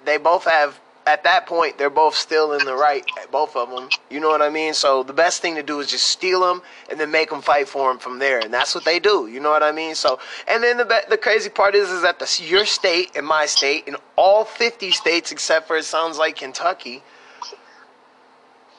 They 0.04 0.16
both 0.16 0.44
have 0.44 0.80
at 1.06 1.24
that 1.24 1.46
point 1.46 1.78
they're 1.78 1.90
both 1.90 2.14
still 2.14 2.52
in 2.52 2.64
the 2.64 2.74
right, 2.74 3.04
both 3.30 3.56
of 3.56 3.70
them. 3.70 3.88
You 4.10 4.20
know 4.20 4.28
what 4.28 4.42
I 4.42 4.48
mean? 4.48 4.74
So 4.74 5.02
the 5.02 5.12
best 5.12 5.42
thing 5.42 5.54
to 5.56 5.62
do 5.62 5.80
is 5.80 5.88
just 5.88 6.06
steal 6.06 6.40
them 6.40 6.62
and 6.90 6.98
then 6.98 7.10
make 7.10 7.30
them 7.30 7.42
fight 7.42 7.68
for 7.68 7.88
them 7.88 7.98
from 7.98 8.18
there, 8.18 8.38
and 8.38 8.52
that's 8.52 8.74
what 8.74 8.84
they 8.84 8.98
do. 8.98 9.26
You 9.26 9.40
know 9.40 9.50
what 9.50 9.62
I 9.62 9.72
mean? 9.72 9.94
So 9.94 10.18
and 10.48 10.62
then 10.62 10.76
the 10.78 11.04
the 11.08 11.18
crazy 11.18 11.50
part 11.50 11.74
is 11.74 11.90
is 11.90 12.02
that 12.02 12.18
the 12.18 12.42
your 12.44 12.66
state 12.66 13.12
and 13.16 13.26
my 13.26 13.46
state 13.46 13.84
and 13.86 13.96
all 14.16 14.44
50 14.44 14.90
states 14.90 15.32
except 15.32 15.66
for 15.66 15.76
it 15.76 15.84
sounds 15.84 16.18
like 16.18 16.36
Kentucky 16.36 17.02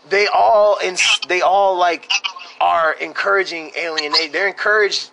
they 0.09 0.27
all 0.27 0.77
in 0.79 0.95
they 1.27 1.41
all 1.41 1.77
like 1.77 2.11
are 2.59 2.93
encouraging 2.93 3.71
alienate. 3.77 4.31
They're 4.31 4.47
encouraged 4.47 5.11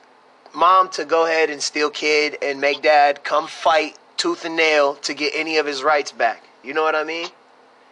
mom 0.54 0.88
to 0.90 1.04
go 1.04 1.26
ahead 1.26 1.50
and 1.50 1.62
steal 1.62 1.90
kid 1.90 2.38
and 2.42 2.60
make 2.60 2.82
dad 2.82 3.22
come 3.24 3.46
fight 3.46 3.96
tooth 4.16 4.44
and 4.44 4.56
nail 4.56 4.94
to 4.96 5.14
get 5.14 5.32
any 5.34 5.56
of 5.58 5.66
his 5.66 5.82
rights 5.82 6.12
back. 6.12 6.42
You 6.62 6.74
know 6.74 6.82
what 6.82 6.94
I 6.94 7.04
mean? 7.04 7.28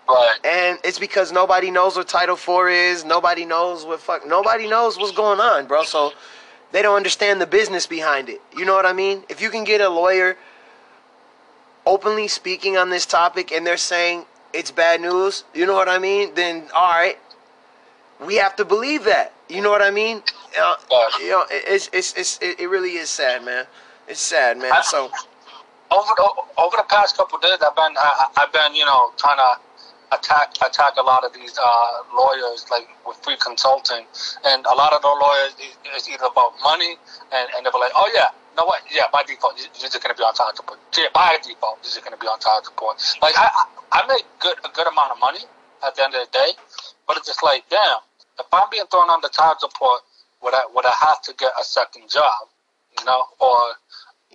Right. 0.08 0.36
And 0.44 0.78
it's 0.84 0.98
because 0.98 1.32
nobody 1.32 1.70
knows 1.70 1.96
what 1.96 2.08
Title 2.08 2.36
Four 2.36 2.68
is. 2.68 3.04
Nobody 3.04 3.44
knows 3.44 3.84
what 3.84 4.00
fuck. 4.00 4.26
Nobody 4.26 4.68
knows 4.68 4.96
what's 4.96 5.12
going 5.12 5.40
on, 5.40 5.66
bro. 5.66 5.82
So 5.84 6.12
they 6.72 6.82
don't 6.82 6.96
understand 6.96 7.40
the 7.40 7.46
business 7.46 7.86
behind 7.86 8.28
it. 8.28 8.40
You 8.56 8.64
know 8.64 8.74
what 8.74 8.86
I 8.86 8.92
mean? 8.92 9.24
If 9.28 9.40
you 9.40 9.50
can 9.50 9.64
get 9.64 9.80
a 9.80 9.88
lawyer 9.88 10.36
openly 11.86 12.28
speaking 12.28 12.76
on 12.76 12.90
this 12.90 13.06
topic 13.06 13.52
and 13.52 13.66
they're 13.66 13.76
saying 13.76 14.24
it's 14.52 14.70
bad 14.70 15.00
news, 15.00 15.44
you 15.54 15.66
know 15.66 15.74
what 15.74 15.88
I 15.88 15.98
mean? 15.98 16.34
Then 16.34 16.64
all 16.74 16.90
right, 16.90 17.18
we 18.24 18.36
have 18.36 18.56
to 18.56 18.64
believe 18.64 19.04
that. 19.04 19.32
You 19.48 19.62
know 19.62 19.70
what 19.70 19.82
I 19.82 19.90
mean? 19.90 20.22
Uh, 20.58 20.76
you 21.20 21.30
know, 21.30 21.44
it's, 21.50 21.88
it's 21.92 22.14
it's 22.14 22.38
it 22.42 22.68
really 22.68 22.92
is 22.96 23.08
sad, 23.08 23.44
man. 23.44 23.66
It's 24.06 24.20
sad, 24.20 24.58
man. 24.58 24.72
I, 24.72 24.82
so 24.82 25.10
over 25.90 26.12
the, 26.16 26.28
over 26.58 26.76
the 26.76 26.86
past 26.88 27.16
couple 27.16 27.38
days, 27.38 27.58
I've 27.62 27.76
been 27.76 27.94
I, 27.96 28.26
have 28.36 28.52
been 28.52 28.74
you 28.74 28.84
know 28.84 29.12
trying 29.16 29.38
to 29.38 30.16
attack 30.16 30.54
attack 30.64 30.94
a 30.98 31.02
lot 31.02 31.24
of 31.24 31.32
these 31.32 31.56
uh, 31.58 31.90
lawyers 32.14 32.66
like 32.70 32.88
with 33.06 33.16
free 33.18 33.36
consulting, 33.36 34.04
and 34.44 34.66
a 34.66 34.74
lot 34.74 34.92
of 34.92 35.02
the 35.02 35.08
lawyers 35.08 35.54
is 35.96 36.08
either 36.08 36.26
about 36.26 36.52
money, 36.62 36.96
and 37.32 37.48
and 37.56 37.64
they're 37.64 37.72
like, 37.80 37.92
oh 37.94 38.10
yeah, 38.14 38.28
know 38.58 38.66
what? 38.66 38.82
Yeah, 38.90 39.06
by 39.12 39.22
default, 39.22 39.54
you're 39.56 39.70
going 40.02 40.10
to 40.14 40.18
be 40.18 40.26
on 40.26 40.34
child 40.34 40.56
support. 40.56 40.78
Yeah, 40.96 41.06
by 41.14 41.38
default, 41.42 41.78
you're 41.86 42.02
going 42.02 42.12
to 42.18 42.20
be 42.20 42.26
on 42.26 42.40
child 42.40 42.64
support. 42.66 42.98
Like, 43.22 43.38
I, 43.38 43.46
I, 43.46 44.02
I 44.02 44.06
make 44.10 44.26
good 44.40 44.58
a 44.66 44.70
good 44.74 44.86
amount 44.90 45.12
of 45.12 45.18
money 45.20 45.46
at 45.86 45.94
the 45.94 46.02
end 46.04 46.14
of 46.14 46.26
the 46.26 46.32
day, 46.34 46.50
but 47.06 47.16
it's 47.16 47.26
just 47.26 47.42
like, 47.42 47.62
damn, 47.70 48.02
if 48.38 48.46
I'm 48.52 48.66
being 48.70 48.84
thrown 48.90 49.08
on 49.10 49.20
the 49.22 49.30
child 49.30 49.56
support 49.60 50.02
would 50.42 50.54
I 50.54 50.62
would 50.74 50.86
I 50.86 50.94
have 51.00 51.22
to 51.22 51.34
get 51.38 51.52
a 51.60 51.64
second 51.64 52.10
job, 52.10 52.50
you 52.98 53.04
know, 53.04 53.24
or 53.40 53.58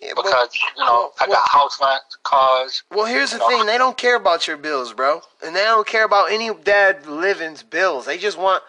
Yeah, 0.01 0.13
because 0.15 0.55
you 0.55 0.83
know 0.83 1.11
well, 1.11 1.13
I 1.19 1.27
got 1.27 1.47
house 1.47 1.79
rent, 1.81 2.03
cars. 2.23 2.83
Well, 2.91 3.05
here's 3.05 3.31
the 3.31 3.39
No. 3.39 3.47
thing: 3.47 3.65
they 3.65 3.77
don't 3.77 3.97
care 3.97 4.15
about 4.15 4.47
your 4.47 4.57
bills, 4.57 4.93
bro, 4.93 5.21
and 5.43 5.55
they 5.55 5.63
don't 5.63 5.87
care 5.87 6.03
about 6.05 6.31
any 6.31 6.53
dad 6.53 7.05
living's 7.07 7.63
bills. 7.63 8.05
They 8.05 8.17
just 8.17 8.37
want 8.37 8.63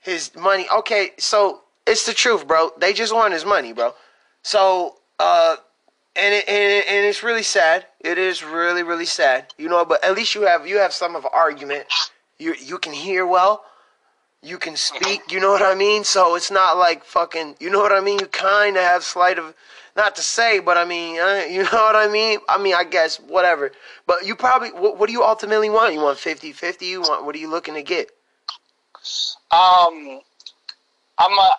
his 0.00 0.34
money. 0.34 0.68
Okay, 0.70 1.12
so 1.18 1.62
it's 1.86 2.06
the 2.06 2.14
truth, 2.14 2.46
bro. 2.46 2.72
They 2.78 2.92
just 2.92 3.14
want 3.14 3.32
his 3.34 3.44
money, 3.44 3.72
bro. 3.72 3.94
So, 4.44 4.98
uh, 5.18 5.56
and 6.14 6.34
it, 6.34 6.44
and, 6.46 6.72
it, 6.72 6.84
and 6.86 7.06
it's 7.06 7.22
really 7.22 7.42
sad. 7.42 7.86
It 8.00 8.18
is 8.18 8.44
really 8.44 8.82
really 8.84 9.06
sad, 9.06 9.52
you 9.58 9.68
know. 9.68 9.84
But 9.84 10.04
at 10.04 10.14
least 10.14 10.34
you 10.34 10.42
have 10.42 10.68
you 10.68 10.78
have 10.78 10.92
some 10.92 11.16
of 11.16 11.26
argument. 11.32 11.86
You 12.38 12.54
you 12.60 12.78
can 12.78 12.92
hear 12.92 13.26
well. 13.26 13.64
You 14.42 14.58
can 14.58 14.76
speak. 14.76 15.32
You 15.32 15.40
know 15.40 15.50
what 15.50 15.62
I 15.62 15.74
mean. 15.74 16.04
So 16.04 16.36
it's 16.36 16.50
not 16.50 16.76
like 16.76 17.04
fucking. 17.04 17.56
You 17.58 17.70
know 17.70 17.80
what 17.80 17.92
I 17.92 18.00
mean. 18.00 18.18
You 18.20 18.26
kind 18.26 18.76
of 18.76 18.82
have 18.82 19.02
slight 19.02 19.38
of 19.38 19.54
not 19.96 20.14
to 20.16 20.22
say, 20.22 20.58
but 20.58 20.76
I 20.76 20.84
mean, 20.84 21.18
uh, 21.18 21.44
you 21.48 21.62
know 21.62 21.70
what 21.70 21.96
I 21.96 22.08
mean? 22.08 22.38
I 22.48 22.62
mean, 22.62 22.74
I 22.74 22.84
guess, 22.84 23.16
whatever. 23.16 23.72
But 24.06 24.26
you 24.26 24.34
probably, 24.34 24.70
what, 24.70 24.98
what 24.98 25.06
do 25.06 25.12
you 25.12 25.22
ultimately 25.22 25.70
want? 25.70 25.94
You 25.94 26.00
want 26.00 26.18
50 26.18 26.52
50? 26.52 26.84
You 26.84 27.00
want, 27.00 27.24
what 27.24 27.34
are 27.34 27.38
you 27.38 27.48
looking 27.48 27.74
to 27.74 27.82
get? 27.82 28.10
Um, 29.52 30.20
I'm 31.18 31.38
a, 31.38 31.50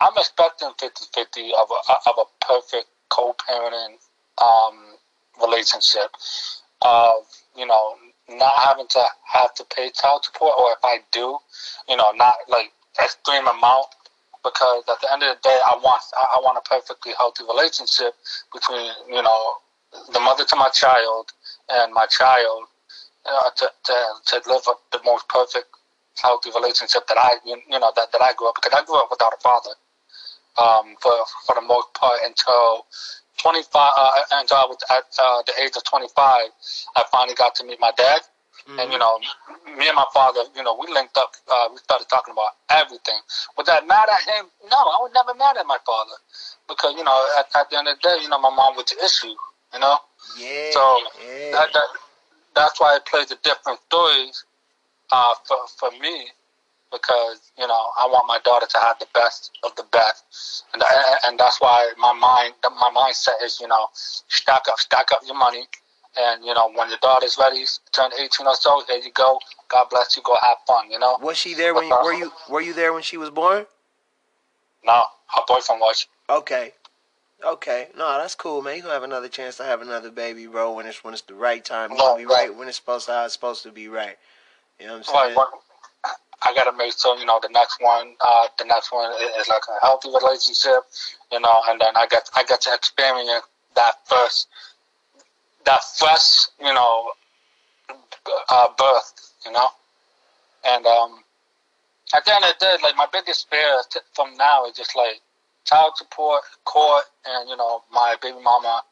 I'm 0.00 0.16
expecting 0.16 0.70
50-50 0.80 1.50
of 1.60 1.68
a 1.70 2.10
of 2.10 2.16
a 2.18 2.44
perfect 2.44 2.88
co-parenting 3.10 3.98
um, 4.40 4.96
relationship 5.42 6.10
of 6.82 7.24
you 7.56 7.66
know 7.66 7.96
not 8.28 8.52
having 8.56 8.86
to 8.88 9.02
have 9.32 9.54
to 9.54 9.64
pay 9.74 9.90
child 9.90 10.24
support, 10.24 10.54
or 10.58 10.72
if 10.72 10.78
I 10.84 10.98
do, 11.12 11.38
you 11.88 11.96
know, 11.96 12.12
not 12.14 12.34
like 12.48 12.72
extreme 13.02 13.46
amount. 13.46 13.86
Because 14.42 14.84
at 14.88 14.98
the 15.02 15.12
end 15.12 15.22
of 15.22 15.36
the 15.36 15.48
day, 15.48 15.60
I 15.66 15.76
want 15.84 16.00
I 16.16 16.40
want 16.40 16.56
a 16.56 16.64
perfectly 16.66 17.12
healthy 17.18 17.44
relationship 17.44 18.14
between 18.54 18.90
you 19.08 19.20
know 19.20 19.54
the 20.12 20.20
mother 20.20 20.46
to 20.46 20.56
my 20.56 20.70
child 20.70 21.30
and 21.68 21.92
my 21.92 22.06
child 22.06 22.64
uh, 23.26 23.50
to, 23.56 23.68
to 23.84 23.94
to 24.26 24.50
live 24.50 24.62
a, 24.66 24.96
the 24.96 25.04
most 25.04 25.28
perfect 25.28 25.68
healthy 26.16 26.50
relationship 26.54 27.06
that 27.08 27.18
I 27.18 27.36
you 27.44 27.60
know 27.68 27.92
that, 27.94 28.08
that 28.12 28.22
I 28.22 28.32
grew 28.32 28.48
up 28.48 28.54
because 28.54 28.72
I 28.72 28.82
grew 28.86 28.96
up 28.96 29.08
without 29.10 29.34
a 29.36 29.40
father 29.42 29.76
um, 30.58 30.96
for 31.00 31.12
for 31.46 31.54
the 31.54 31.66
most 31.66 31.92
part 31.94 32.20
until 32.24 32.86
25 33.42 33.70
uh, 33.74 34.10
until 34.32 34.56
I 34.56 34.66
was 34.66 34.78
at 34.90 35.06
uh, 35.18 35.42
the 35.46 35.54
age 35.62 35.76
of 35.76 35.84
25 35.84 36.14
I 36.96 37.04
finally 37.12 37.34
got 37.34 37.54
to 37.56 37.64
meet 37.64 37.80
my 37.80 37.92
dad. 37.96 38.20
And 38.78 38.92
you 38.92 38.98
know 38.98 39.18
me 39.78 39.88
and 39.88 39.96
my 39.96 40.06
father 40.12 40.44
you 40.54 40.62
know 40.62 40.76
we 40.78 40.92
linked 40.92 41.16
up 41.16 41.32
uh, 41.50 41.68
we 41.72 41.78
started 41.78 42.08
talking 42.08 42.32
about 42.32 42.54
everything. 42.70 43.18
Was 43.56 43.68
I 43.68 43.80
mad 43.86 44.06
at 44.12 44.22
him? 44.22 44.46
No 44.70 44.78
I 44.78 44.98
was 45.02 45.10
never 45.14 45.36
mad 45.36 45.56
at 45.56 45.66
my 45.66 45.78
father. 45.84 46.16
Because 46.68 46.94
you 46.96 47.04
know 47.04 47.18
at, 47.38 47.46
at 47.56 47.70
the 47.70 47.78
end 47.78 47.88
of 47.88 47.96
the 48.00 48.08
day 48.08 48.22
you 48.22 48.28
know 48.28 48.38
my 48.38 48.50
mom 48.54 48.76
was 48.76 48.86
the 48.86 49.02
issue 49.04 49.34
you 49.72 49.80
know? 49.80 49.96
Yeah. 50.38 50.70
so 50.70 50.98
yeah. 51.24 51.50
that, 51.52 51.72
that, 51.72 51.88
that's 52.54 52.80
why 52.80 52.96
it 52.96 53.06
plays 53.06 53.30
a 53.30 53.36
different 53.42 53.80
story 53.86 54.30
uh, 55.10 55.34
for, 55.46 55.58
for 55.78 55.90
me 55.98 56.28
because 56.92 57.52
you 57.58 57.66
know 57.66 57.80
I 58.00 58.06
want 58.06 58.26
my 58.28 58.38
daughter 58.44 58.66
to 58.66 58.78
have 58.78 58.98
the 58.98 59.06
best 59.14 59.50
of 59.64 59.74
the 59.76 59.84
best, 59.92 60.64
and 60.74 60.82
and 61.26 61.38
that's 61.38 61.60
why 61.60 61.92
my 61.98 62.12
mind 62.12 62.54
my 62.62 62.90
mindset 62.94 63.44
is 63.44 63.60
you 63.60 63.68
know 63.68 63.88
stack 63.92 64.62
up 64.68 64.78
stack 64.78 65.06
up 65.12 65.20
your 65.24 65.36
money, 65.36 65.64
and 66.18 66.44
you 66.44 66.54
know 66.54 66.70
when 66.74 66.88
your 66.88 66.98
daughter's 67.02 67.36
ready, 67.38 67.64
turn 67.92 68.10
eighteen 68.18 68.46
or 68.46 68.54
so, 68.54 68.82
there 68.88 68.98
you 68.98 69.12
go. 69.12 69.38
God 69.68 69.86
bless 69.90 70.16
you. 70.16 70.22
Go 70.22 70.36
have 70.42 70.58
fun. 70.66 70.90
You 70.90 70.98
know. 70.98 71.18
was 71.20 71.36
she 71.36 71.54
there 71.54 71.74
when 71.74 71.88
you, 71.88 71.96
were 72.02 72.12
you, 72.12 72.32
were 72.48 72.60
you 72.60 72.72
there 72.72 72.92
when 72.92 73.02
she 73.02 73.16
was 73.16 73.30
born? 73.30 73.66
No, 74.84 75.04
her 75.36 75.42
boyfriend 75.46 75.80
was. 75.80 76.06
Okay. 76.28 76.72
Okay. 77.44 77.88
No, 77.96 78.18
that's 78.18 78.34
cool, 78.34 78.62
man. 78.62 78.76
You 78.76 78.82
gonna 78.82 78.94
have 78.94 79.02
another 79.02 79.28
chance 79.28 79.56
to 79.58 79.64
have 79.64 79.80
another 79.82 80.10
baby, 80.10 80.46
bro, 80.46 80.72
when 80.72 80.86
it's, 80.86 81.02
when 81.04 81.14
it's 81.14 81.22
the 81.22 81.34
right 81.34 81.64
time. 81.64 81.90
You 81.90 81.96
Right, 81.96 82.04
gonna 82.04 82.18
be 82.18 82.26
right 82.26 82.48
right. 82.48 82.56
when 82.56 82.68
it's 82.68 82.76
supposed 82.76 83.06
to, 83.06 83.12
how 83.12 83.24
it's 83.24 83.34
supposed 83.34 83.62
to 83.62 83.72
be 83.72 83.88
right. 83.88 84.16
You 84.78 84.86
know 84.86 84.98
what 84.98 85.08
I'm 85.08 85.14
Right, 85.14 85.34
saying? 85.34 85.46
I 86.42 86.54
gotta 86.54 86.72
make 86.76 86.98
sure 86.98 87.18
you 87.18 87.26
know 87.26 87.38
the 87.42 87.50
next 87.50 87.80
one, 87.80 88.14
uh, 88.20 88.48
the 88.58 88.64
next 88.64 88.92
one 88.92 89.12
is, 89.38 89.48
like 89.48 89.62
a 89.68 89.84
healthy 89.84 90.08
relationship, 90.08 90.84
you 91.30 91.40
know, 91.40 91.60
and 91.68 91.80
then 91.80 91.96
I 91.96 92.06
get 92.06 92.30
I 92.34 92.44
get 92.44 92.62
to 92.62 92.74
experience 92.74 93.44
that 93.76 93.94
first, 94.06 94.48
that 95.66 95.80
fresh, 95.98 96.46
you 96.58 96.72
know, 96.72 97.10
uh, 98.48 98.68
birth, 98.76 99.32
you 99.44 99.52
know, 99.52 99.68
and 100.64 100.86
um, 100.86 101.24
at 102.14 102.24
the 102.24 102.34
end 102.34 102.44
of 102.44 102.52
the 102.58 102.64
day, 102.64 102.76
like 102.82 102.96
my 102.96 103.06
biggest 103.12 103.48
fear 103.50 103.82
t- 103.90 104.00
from 104.14 104.34
now 104.36 104.64
is 104.64 104.76
just 104.76 104.96
like 104.96 105.20
child 105.64 105.92
support, 105.96 106.42
court, 106.64 107.04
and 107.26 107.48
you 107.48 107.56
know 107.56 107.82
my 107.92 108.16
baby 108.22 108.38
mama, 108.42 108.82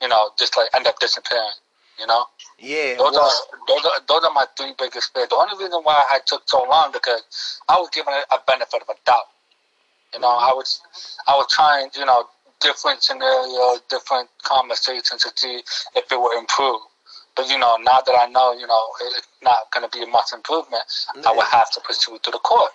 you 0.00 0.08
know, 0.08 0.30
just 0.38 0.56
like 0.56 0.68
end 0.74 0.86
up 0.86 0.98
disappearing, 1.00 1.58
you 1.98 2.06
know. 2.06 2.26
Yeah. 2.58 2.96
Those 2.96 3.12
well, 3.12 3.24
are 3.24 3.58
those 3.68 3.84
are 3.84 4.00
those 4.08 4.24
are 4.24 4.32
my 4.32 4.46
three 4.56 4.74
biggest 4.78 5.12
fears. 5.12 5.28
The 5.28 5.36
only 5.36 5.56
reason 5.62 5.80
why 5.82 6.02
I 6.10 6.20
took 6.26 6.42
so 6.46 6.64
long 6.68 6.90
because 6.92 7.22
I 7.68 7.76
was 7.76 7.90
given 7.90 8.12
a, 8.12 8.34
a 8.34 8.38
benefit 8.46 8.82
of 8.82 8.88
a 8.88 8.98
doubt. 9.04 9.28
You 10.14 10.20
know, 10.20 10.28
I 10.28 10.52
was 10.52 10.80
I 11.26 11.32
was 11.32 11.46
trying, 11.50 11.88
you 11.96 12.04
know, 12.04 12.26
different 12.60 13.02
scenarios, 13.02 13.80
different 13.88 14.28
conversations 14.42 15.22
to 15.22 15.30
see 15.34 15.62
if 15.96 16.10
it 16.10 16.20
would 16.20 16.38
improve. 16.38 16.80
But 17.34 17.48
you 17.48 17.58
know, 17.58 17.76
now 17.82 18.00
that 18.04 18.14
I 18.14 18.26
know, 18.30 18.52
you 18.52 18.66
know, 18.66 18.88
it's 19.00 19.26
not 19.42 19.70
going 19.72 19.88
to 19.88 19.98
be 19.98 20.04
much 20.10 20.32
improvement, 20.34 20.84
I 21.26 21.32
would 21.32 21.46
have 21.46 21.70
to 21.72 21.80
pursue 21.80 22.16
it 22.16 22.22
to 22.24 22.30
the 22.30 22.38
court. 22.38 22.70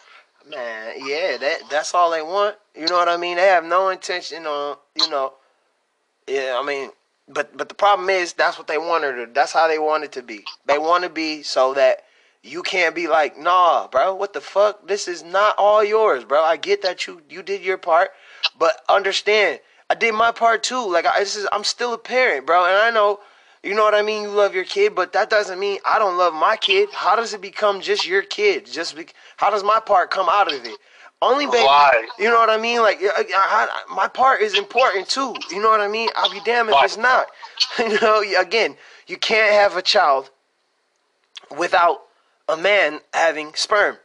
Man, 0.49 0.93
yeah, 1.05 1.37
that 1.37 1.69
that's 1.69 1.93
all 1.93 2.09
they 2.09 2.21
want. 2.21 2.55
You 2.75 2.87
know 2.87 2.95
what 2.95 3.09
I 3.09 3.17
mean? 3.17 3.37
They 3.37 3.47
have 3.47 3.65
no 3.65 3.89
intention 3.89 4.45
on, 4.47 4.77
you 4.95 5.09
know. 5.09 5.33
Yeah, 6.27 6.57
I 6.59 6.65
mean, 6.65 6.89
but 7.27 7.55
but 7.57 7.69
the 7.69 7.75
problem 7.75 8.09
is 8.09 8.33
that's 8.33 8.57
what 8.57 8.67
they 8.67 8.77
wanted. 8.77 9.13
To, 9.13 9.31
that's 9.33 9.51
how 9.51 9.67
they 9.67 9.79
want 9.79 10.03
it 10.03 10.11
to 10.13 10.21
be. 10.21 10.43
They 10.65 10.77
want 10.77 11.03
to 11.03 11.09
be 11.09 11.43
so 11.43 11.73
that 11.73 12.03
you 12.43 12.63
can't 12.63 12.95
be 12.95 13.07
like, 13.07 13.37
nah, 13.37 13.87
bro. 13.87 14.15
What 14.15 14.33
the 14.33 14.41
fuck? 14.41 14.87
This 14.87 15.07
is 15.07 15.23
not 15.23 15.55
all 15.57 15.83
yours, 15.83 16.23
bro. 16.23 16.43
I 16.43 16.57
get 16.57 16.81
that 16.83 17.07
you 17.07 17.21
you 17.29 17.43
did 17.43 17.61
your 17.61 17.77
part, 17.77 18.11
but 18.57 18.81
understand, 18.89 19.59
I 19.89 19.95
did 19.95 20.13
my 20.13 20.31
part 20.31 20.63
too. 20.63 20.91
Like 20.91 21.05
I, 21.05 21.19
this 21.19 21.35
is, 21.35 21.47
I'm 21.51 21.63
still 21.63 21.93
a 21.93 21.97
parent, 21.97 22.45
bro, 22.45 22.65
and 22.65 22.75
I 22.75 22.91
know. 22.91 23.19
You 23.63 23.73
know 23.73 23.83
what 23.83 23.95
I 23.95 24.03
mean? 24.03 24.21
You 24.23 24.29
love 24.29 24.53
your 24.53 24.63
kid, 24.63 24.95
but 24.95 25.11
that 25.13 25.29
doesn't 25.29 25.59
mean 25.59 25.79
I 25.83 25.99
don't 25.99 26.17
love 26.17 26.33
my 26.33 26.55
kid. 26.55 26.89
How 26.93 27.15
does 27.15 27.33
it 27.33 27.41
become 27.41 27.81
just 27.81 28.07
your 28.07 28.21
kid? 28.21 28.65
Just 28.65 28.95
be, 28.95 29.07
how 29.35 29.49
does 29.49 29.63
my 29.63 29.81
part 29.81 30.11
come 30.11 30.27
out 30.29 30.53
of 30.53 30.63
it? 30.63 30.77
Only 31.21 31.47
baby. 31.47 31.57
Right. 31.57 32.07
You 32.19 32.29
know 32.29 32.35
what 32.35 32.49
I 32.49 32.57
mean? 32.57 32.81
Like 32.81 32.99
I, 33.01 33.25
I, 33.33 33.93
my 33.93 34.07
part 34.07 34.41
is 34.41 34.57
important 34.57 35.07
too. 35.07 35.33
You 35.49 35.61
know 35.61 35.69
what 35.69 35.81
I 35.81 35.87
mean? 35.87 36.09
I'll 36.15 36.29
be 36.31 36.41
damned 36.41 36.69
if 36.69 36.75
it's 36.83 36.97
not. 36.97 37.27
you 37.79 37.99
know, 37.99 38.23
again, 38.39 38.77
you 39.07 39.17
can't 39.17 39.51
have 39.51 39.75
a 39.75 39.81
child 39.81 40.29
without 41.57 42.03
a 42.47 42.55
man 42.55 42.99
having 43.13 43.53
sperm. 43.55 43.97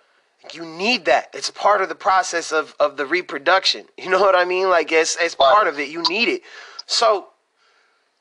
You 0.53 0.65
need 0.65 1.05
that. 1.05 1.29
It's 1.35 1.51
part 1.51 1.83
of 1.83 1.89
the 1.89 1.95
process 1.95 2.51
of, 2.51 2.75
of 2.81 2.97
the 2.97 3.07
reproduction. 3.07 3.87
You 3.99 4.11
know 4.11 4.21
what 4.21 4.35
I 4.35 4.45
mean? 4.45 4.71
Like 4.71 4.91
it's 4.91 5.17
it's 5.21 5.35
part 5.35 5.69
of 5.69 5.79
it. 5.79 5.89
You 5.89 6.03
need 6.09 6.29
it. 6.29 6.43
So 6.87 7.27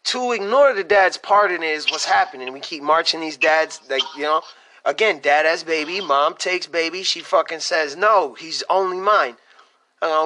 to 0.05 0.31
ignore 0.33 0.73
the 0.73 0.83
dad's 0.83 1.17
part 1.17 1.51
in 1.51 1.63
it 1.63 1.69
is 1.69 1.89
what's 1.89 2.05
happening. 2.05 2.51
We 2.51 2.59
keep 2.59 2.83
marching 2.83 3.21
these 3.21 3.37
dads 3.37 3.79
like, 3.89 4.03
you 4.15 4.23
know, 4.23 4.41
again, 4.85 5.19
dad 5.19 5.45
has 5.45 5.63
baby, 5.63 6.01
mom 6.01 6.35
takes 6.35 6.67
baby, 6.67 7.03
she 7.03 7.21
fucking 7.21 7.59
says, 7.59 7.95
No, 7.95 8.33
he's 8.33 8.63
only 8.69 8.97
mine. 8.97 9.37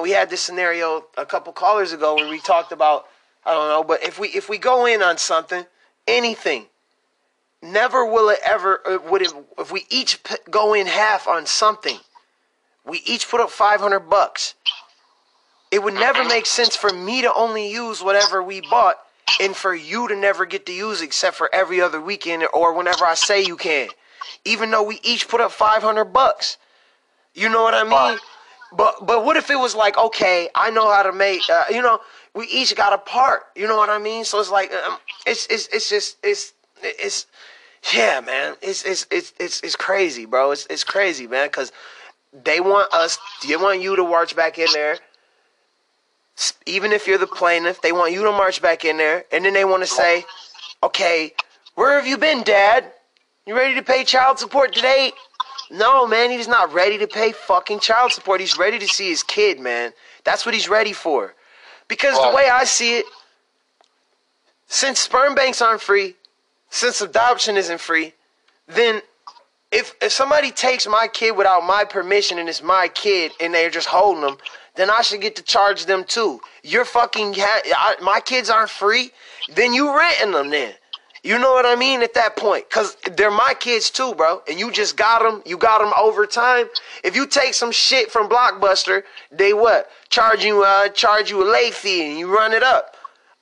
We 0.02 0.10
had 0.10 0.30
this 0.30 0.40
scenario 0.40 1.06
a 1.16 1.26
couple 1.26 1.52
callers 1.52 1.92
ago 1.92 2.14
where 2.14 2.30
we 2.30 2.40
talked 2.40 2.72
about 2.72 3.06
I 3.46 3.54
don't 3.54 3.68
know, 3.68 3.84
but 3.84 4.02
if 4.02 4.18
we 4.18 4.28
if 4.28 4.48
we 4.48 4.58
go 4.58 4.86
in 4.86 5.02
on 5.02 5.18
something, 5.18 5.64
anything, 6.08 6.66
never 7.62 8.04
will 8.04 8.28
it 8.28 8.40
ever 8.44 8.80
uh, 8.84 8.98
would 9.08 9.22
it 9.22 9.32
if 9.56 9.70
we 9.70 9.86
each 9.88 10.18
go 10.50 10.74
in 10.74 10.88
half 10.88 11.28
on 11.28 11.46
something, 11.46 11.98
we 12.84 13.02
each 13.06 13.28
put 13.28 13.40
up 13.40 13.50
five 13.50 13.80
hundred 13.80 14.00
bucks. 14.00 14.54
It 15.70 15.82
would 15.82 15.94
never 15.94 16.24
make 16.24 16.46
sense 16.46 16.74
for 16.74 16.90
me 16.92 17.22
to 17.22 17.32
only 17.34 17.70
use 17.70 18.02
whatever 18.02 18.42
we 18.42 18.62
bought, 18.62 18.96
and 19.40 19.54
for 19.54 19.74
you 19.74 20.08
to 20.08 20.16
never 20.16 20.44
get 20.44 20.66
to 20.66 20.72
use 20.72 21.00
except 21.00 21.36
for 21.36 21.48
every 21.54 21.80
other 21.80 22.00
weekend 22.00 22.44
or 22.52 22.72
whenever 22.72 23.04
I 23.04 23.14
say 23.14 23.42
you 23.42 23.56
can, 23.56 23.88
even 24.44 24.70
though 24.70 24.82
we 24.82 25.00
each 25.02 25.28
put 25.28 25.40
up 25.40 25.52
five 25.52 25.82
hundred 25.82 26.06
bucks. 26.06 26.58
You 27.34 27.48
know 27.48 27.62
what 27.62 27.74
I 27.74 27.84
mean? 27.84 28.18
But 28.72 29.06
but 29.06 29.24
what 29.24 29.36
if 29.36 29.50
it 29.50 29.56
was 29.56 29.74
like, 29.74 29.96
okay, 29.98 30.48
I 30.54 30.70
know 30.70 30.90
how 30.90 31.02
to 31.02 31.12
make, 31.12 31.42
uh, 31.50 31.64
you 31.70 31.82
know, 31.82 32.00
we 32.34 32.46
each 32.46 32.74
got 32.74 32.92
a 32.92 32.98
part. 32.98 33.44
You 33.54 33.66
know 33.66 33.76
what 33.76 33.90
I 33.90 33.98
mean? 33.98 34.24
So 34.24 34.40
it's 34.40 34.50
like, 34.50 34.72
um, 34.72 34.98
it's 35.26 35.46
it's 35.48 35.68
it's 35.68 35.88
just 35.88 36.16
it's 36.22 36.52
it's 36.82 37.26
yeah, 37.94 38.20
man. 38.20 38.56
It's 38.62 38.84
it's 38.84 39.06
it's 39.10 39.32
it's 39.38 39.60
it's 39.60 39.76
crazy, 39.76 40.24
bro. 40.24 40.50
It's 40.50 40.66
it's 40.68 40.84
crazy, 40.84 41.26
man, 41.26 41.48
because 41.48 41.72
they 42.32 42.60
want 42.60 42.92
us, 42.92 43.18
they 43.46 43.56
want 43.56 43.80
you 43.80 43.96
to 43.96 44.02
march 44.02 44.34
back 44.34 44.58
in 44.58 44.66
there. 44.72 44.98
Even 46.66 46.92
if 46.92 47.06
you're 47.06 47.18
the 47.18 47.26
plaintiff, 47.26 47.80
they 47.80 47.92
want 47.92 48.12
you 48.12 48.22
to 48.24 48.32
march 48.32 48.60
back 48.60 48.84
in 48.84 48.98
there, 48.98 49.24
and 49.32 49.44
then 49.44 49.54
they 49.54 49.64
want 49.64 49.82
to 49.82 49.86
say, 49.86 50.24
okay, 50.82 51.32
where 51.76 51.98
have 51.98 52.06
you 52.06 52.18
been, 52.18 52.42
Dad? 52.42 52.92
You 53.46 53.56
ready 53.56 53.76
to 53.76 53.82
pay 53.82 54.02
child 54.02 54.40
support 54.40 54.74
today? 54.74 55.12
No, 55.70 56.04
man, 56.06 56.30
he's 56.30 56.48
not 56.48 56.72
ready 56.72 56.98
to 56.98 57.06
pay 57.06 57.30
fucking 57.30 57.78
child 57.78 58.10
support. 58.12 58.40
He's 58.40 58.58
ready 58.58 58.78
to 58.80 58.88
see 58.88 59.08
his 59.08 59.22
kid, 59.22 59.60
man. 59.60 59.92
That's 60.24 60.44
what 60.44 60.52
he's 60.52 60.68
ready 60.68 60.92
for. 60.92 61.34
Because 61.86 62.16
the 62.20 62.34
way 62.34 62.48
I 62.48 62.64
see 62.64 62.98
it, 62.98 63.04
since 64.66 64.98
sperm 64.98 65.36
banks 65.36 65.62
aren't 65.62 65.80
free, 65.80 66.16
since 66.70 67.00
adoption 67.00 67.56
isn't 67.56 67.80
free, 67.80 68.14
then 68.66 69.00
if 69.70 69.94
if 70.02 70.10
somebody 70.10 70.50
takes 70.50 70.88
my 70.88 71.06
kid 71.06 71.36
without 71.36 71.64
my 71.64 71.84
permission 71.84 72.38
and 72.38 72.48
it's 72.48 72.62
my 72.62 72.88
kid 72.88 73.30
and 73.40 73.54
they're 73.54 73.70
just 73.70 73.86
holding 73.86 74.22
them, 74.22 74.38
then 74.74 74.90
I 74.90 75.02
should 75.02 75.20
get 75.20 75.36
to 75.36 75.42
charge 75.42 75.86
them 75.86 76.02
too. 76.02 76.40
You're 76.64 76.84
fucking 76.84 77.34
ha- 77.36 77.62
I, 77.76 78.02
my 78.02 78.18
kids 78.18 78.50
aren't 78.50 78.70
free, 78.70 79.12
then 79.54 79.72
you 79.72 79.96
renting 79.96 80.32
them 80.32 80.50
then. 80.50 80.74
You 81.26 81.40
know 81.40 81.52
what 81.54 81.66
I 81.66 81.74
mean 81.74 82.02
at 82.02 82.14
that 82.14 82.36
point? 82.36 82.70
Cause 82.70 82.96
they're 83.16 83.32
my 83.32 83.52
kids 83.58 83.90
too, 83.90 84.14
bro. 84.14 84.42
And 84.48 84.60
you 84.60 84.70
just 84.70 84.96
got 84.96 85.22
them. 85.22 85.42
You 85.44 85.58
got 85.58 85.80
them 85.80 85.92
over 86.00 86.24
time. 86.24 86.66
If 87.02 87.16
you 87.16 87.26
take 87.26 87.52
some 87.52 87.72
shit 87.72 88.12
from 88.12 88.28
Blockbuster, 88.28 89.02
they 89.32 89.52
what? 89.52 89.90
Charge 90.08 90.44
you, 90.44 90.62
uh, 90.62 90.88
charge 90.90 91.28
you 91.28 91.42
a 91.42 91.48
late 91.50 91.74
fee 91.74 92.08
and 92.08 92.16
you 92.16 92.32
run 92.32 92.52
it 92.52 92.62
up. 92.62 92.94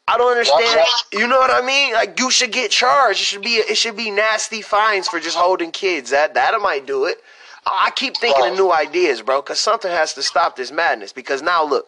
I 0.08 0.16
don't 0.16 0.30
understand. 0.30 0.80
You 1.12 1.26
know 1.26 1.38
what 1.38 1.50
I 1.50 1.60
mean? 1.60 1.92
Like 1.92 2.18
you 2.18 2.30
should 2.30 2.52
get 2.52 2.70
charged. 2.70 3.20
It 3.20 3.24
should 3.24 3.42
be 3.42 3.56
it 3.56 3.76
should 3.76 3.96
be 3.98 4.10
nasty 4.10 4.62
fines 4.62 5.06
for 5.06 5.20
just 5.20 5.36
holding 5.36 5.70
kids. 5.70 6.08
That 6.08 6.32
that 6.32 6.58
might 6.62 6.86
do 6.86 7.04
it. 7.04 7.18
I 7.66 7.90
keep 7.94 8.16
thinking 8.16 8.46
of 8.46 8.56
new 8.56 8.72
ideas, 8.72 9.20
bro, 9.20 9.42
because 9.42 9.58
something 9.58 9.90
has 9.90 10.14
to 10.14 10.22
stop 10.22 10.56
this 10.56 10.72
madness. 10.72 11.12
Because 11.12 11.42
now 11.42 11.62
look, 11.62 11.86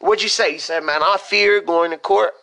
what'd 0.00 0.22
you 0.22 0.28
say? 0.28 0.52
You 0.52 0.58
said, 0.60 0.84
man, 0.84 1.02
I 1.02 1.16
fear 1.20 1.60
going 1.60 1.90
to 1.90 1.98
court. 1.98 2.34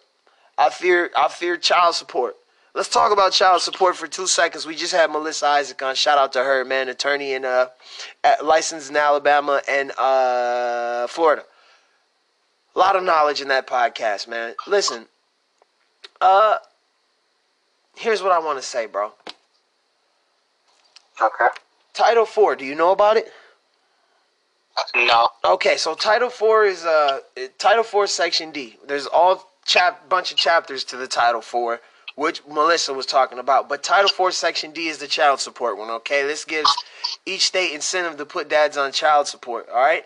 I 0.58 0.70
fear 0.70 1.12
I 1.16 1.30
fear 1.30 1.56
child 1.56 1.96
support. 1.96 2.36
Let's 2.80 2.88
talk 2.88 3.12
about 3.12 3.34
child 3.34 3.62
support 3.62 3.98
for 3.98 4.08
two 4.08 4.26
seconds. 4.26 4.66
We 4.66 4.74
just 4.74 4.94
had 4.94 5.12
Melissa 5.12 5.48
Isaac 5.48 5.84
on. 5.84 5.96
Shout 5.96 6.18
out 6.18 6.32
to 6.32 6.42
her, 6.42 6.64
man, 6.64 6.88
attorney 6.88 7.34
in 7.34 7.44
uh, 7.44 7.66
licensed 8.42 8.90
in 8.90 8.96
Alabama 8.96 9.62
and 9.68 9.92
uh, 9.98 11.06
Florida. 11.08 11.44
A 12.74 12.80
lot 12.80 12.96
of 12.96 13.04
knowledge 13.04 13.42
in 13.42 13.50
that 13.50 13.68
podcast, 13.68 14.30
man. 14.30 14.56
Listen, 14.66 15.08
uh, 16.22 16.60
here's 17.98 18.24
what 18.24 18.32
I 18.32 18.40
want 18.40 18.58
to 18.60 18.66
say, 18.66 18.86
bro. 18.86 19.12
Okay. 21.22 21.48
Title 21.92 22.26
Four. 22.26 22.56
Do 22.56 22.64
you 22.64 22.76
know 22.76 22.94
about 22.94 23.18
it? 23.18 23.30
No. 24.96 25.28
Okay, 25.44 25.76
so 25.76 25.96
Title 25.96 26.30
Four 26.30 26.64
is 26.64 26.86
uh 26.86 27.20
Title 27.58 27.84
Four 27.84 28.08
Section 28.08 28.52
D. 28.52 28.78
There's 28.88 29.06
all 29.06 29.52
chap 29.66 30.08
bunch 30.08 30.32
of 30.32 30.38
chapters 30.38 30.86
to 30.86 30.96
the 30.96 31.08
Title 31.08 31.42
Four 31.42 31.82
which 32.20 32.46
Melissa 32.46 32.94
was 32.94 33.06
talking 33.06 33.40
about. 33.40 33.70
But 33.70 33.82
Title 33.82 34.12
IV 34.28 34.34
Section 34.34 34.72
D 34.72 34.90
is 34.90 34.98
the 34.98 35.08
child 35.08 35.40
support 35.40 35.78
one, 35.78 35.90
okay? 35.90 36.24
This 36.28 36.44
gives 36.44 36.70
each 37.26 37.46
state 37.46 37.74
incentive 37.74 38.18
to 38.18 38.26
put 38.26 38.50
dads 38.50 38.76
on 38.76 38.92
child 38.92 39.28
support, 39.28 39.70
all 39.70 39.80
right? 39.80 40.04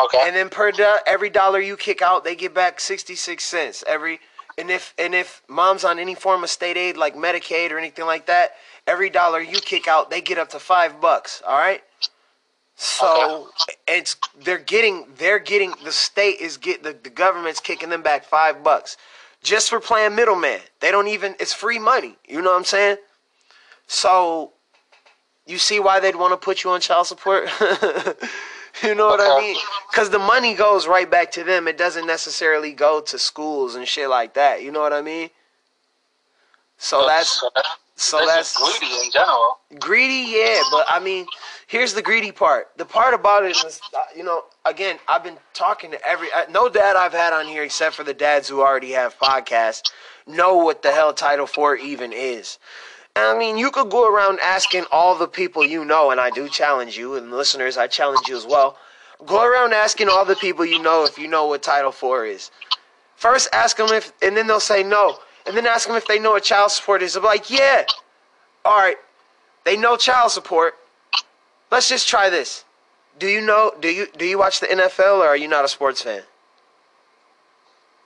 Okay. 0.00 0.18
And 0.22 0.34
then 0.34 0.48
per 0.48 0.72
do- 0.72 0.96
every 1.06 1.28
dollar 1.28 1.60
you 1.60 1.76
kick 1.76 2.00
out, 2.00 2.24
they 2.24 2.34
get 2.34 2.54
back 2.54 2.80
66 2.80 3.44
cents 3.44 3.84
every 3.86 4.18
and 4.58 4.70
if 4.70 4.94
and 4.98 5.14
if 5.14 5.42
mom's 5.46 5.84
on 5.84 5.98
any 5.98 6.14
form 6.14 6.42
of 6.42 6.48
state 6.48 6.78
aid 6.78 6.96
like 6.96 7.14
Medicaid 7.14 7.70
or 7.70 7.78
anything 7.78 8.06
like 8.06 8.26
that, 8.26 8.52
every 8.86 9.10
dollar 9.10 9.40
you 9.40 9.60
kick 9.60 9.86
out, 9.86 10.10
they 10.10 10.22
get 10.22 10.38
up 10.38 10.48
to 10.50 10.58
5 10.58 11.02
bucks, 11.02 11.42
all 11.46 11.58
right? 11.58 11.82
So 12.76 13.48
okay. 13.50 13.98
it's 13.98 14.16
they're 14.42 14.58
getting 14.58 15.06
they're 15.18 15.38
getting 15.38 15.74
the 15.84 15.92
state 15.92 16.40
is 16.40 16.56
get 16.56 16.82
the, 16.82 16.96
the 17.02 17.10
government's 17.10 17.60
kicking 17.60 17.90
them 17.90 18.02
back 18.02 18.24
5 18.24 18.64
bucks 18.64 18.96
just 19.46 19.70
for 19.70 19.80
playing 19.80 20.14
middleman. 20.16 20.60
They 20.80 20.90
don't 20.90 21.08
even, 21.08 21.36
it's 21.38 21.54
free 21.54 21.78
money. 21.78 22.16
You 22.28 22.42
know 22.42 22.50
what 22.50 22.58
I'm 22.58 22.64
saying? 22.64 22.96
So, 23.86 24.52
you 25.46 25.58
see 25.58 25.78
why 25.78 26.00
they'd 26.00 26.16
want 26.16 26.32
to 26.32 26.36
put 26.36 26.64
you 26.64 26.70
on 26.70 26.80
child 26.80 27.06
support? 27.06 27.48
you 28.82 28.94
know 28.96 29.06
what 29.06 29.20
I 29.20 29.40
mean? 29.40 29.56
Because 29.88 30.10
the 30.10 30.18
money 30.18 30.54
goes 30.54 30.88
right 30.88 31.08
back 31.08 31.30
to 31.32 31.44
them. 31.44 31.68
It 31.68 31.78
doesn't 31.78 32.06
necessarily 32.06 32.72
go 32.72 33.00
to 33.02 33.18
schools 33.18 33.76
and 33.76 33.86
shit 33.86 34.10
like 34.10 34.34
that. 34.34 34.62
You 34.62 34.72
know 34.72 34.80
what 34.80 34.92
I 34.92 35.00
mean? 35.00 35.30
So 36.78 37.06
that's 37.06 37.42
so 37.96 38.20
that's 38.26 38.56
greedy 38.56 38.94
in 39.04 39.10
general. 39.10 39.58
Greedy, 39.78 40.32
yeah, 40.36 40.60
but 40.70 40.84
I 40.86 41.00
mean, 41.02 41.26
here's 41.66 41.94
the 41.94 42.02
greedy 42.02 42.30
part. 42.30 42.68
The 42.76 42.84
part 42.84 43.14
about 43.14 43.44
it 43.44 43.56
is, 43.56 43.80
uh, 43.94 44.00
you 44.14 44.22
know, 44.22 44.44
again, 44.66 44.98
I've 45.08 45.24
been 45.24 45.38
talking 45.54 45.90
to 45.92 46.06
every 46.06 46.28
uh, 46.32 46.44
no 46.50 46.68
dad 46.68 46.96
I've 46.96 47.12
had 47.12 47.32
on 47.32 47.46
here 47.46 47.62
except 47.62 47.94
for 47.94 48.04
the 48.04 48.12
dads 48.14 48.48
who 48.48 48.60
already 48.60 48.92
have 48.92 49.18
podcasts 49.18 49.90
know 50.26 50.56
what 50.56 50.82
the 50.82 50.92
hell 50.92 51.14
Title 51.14 51.46
Four 51.46 51.76
even 51.76 52.12
is. 52.12 52.58
I 53.16 53.36
mean, 53.38 53.56
you 53.56 53.70
could 53.70 53.88
go 53.88 54.06
around 54.12 54.40
asking 54.42 54.84
all 54.92 55.16
the 55.16 55.26
people 55.26 55.64
you 55.64 55.82
know, 55.84 56.10
and 56.10 56.20
I 56.20 56.28
do 56.28 56.50
challenge 56.50 56.98
you, 56.98 57.14
and 57.14 57.30
listeners, 57.30 57.78
I 57.78 57.86
challenge 57.86 58.28
you 58.28 58.36
as 58.36 58.44
well. 58.44 58.76
Go 59.24 59.42
around 59.42 59.72
asking 59.72 60.10
all 60.10 60.26
the 60.26 60.36
people 60.36 60.66
you 60.66 60.82
know 60.82 61.04
if 61.04 61.16
you 61.16 61.26
know 61.28 61.46
what 61.46 61.62
Title 61.62 61.92
Four 61.92 62.26
is. 62.26 62.50
First, 63.14 63.48
ask 63.54 63.78
them 63.78 63.88
if, 63.88 64.12
and 64.20 64.36
then 64.36 64.46
they'll 64.46 64.60
say 64.60 64.82
no, 64.82 65.18
and 65.46 65.56
then 65.56 65.66
ask 65.66 65.86
them 65.86 65.96
if 65.96 66.06
they 66.06 66.18
know 66.18 66.32
what 66.32 66.42
child 66.44 66.70
support 66.70 67.02
is. 67.02 67.16
I'm 67.16 67.24
like, 67.24 67.50
yeah, 67.50 67.84
all 68.64 68.78
right, 68.78 68.96
they 69.64 69.76
know 69.76 69.96
child 69.96 70.32
support. 70.32 70.74
Let's 71.70 71.88
just 71.88 72.08
try 72.08 72.30
this. 72.30 72.64
Do 73.18 73.26
you 73.26 73.40
know? 73.40 73.72
Do 73.80 73.88
you 73.88 74.06
do 74.16 74.24
you 74.24 74.38
watch 74.38 74.60
the 74.60 74.66
NFL 74.66 75.18
or 75.18 75.26
are 75.26 75.36
you 75.36 75.48
not 75.48 75.64
a 75.64 75.68
sports 75.68 76.02
fan? 76.02 76.22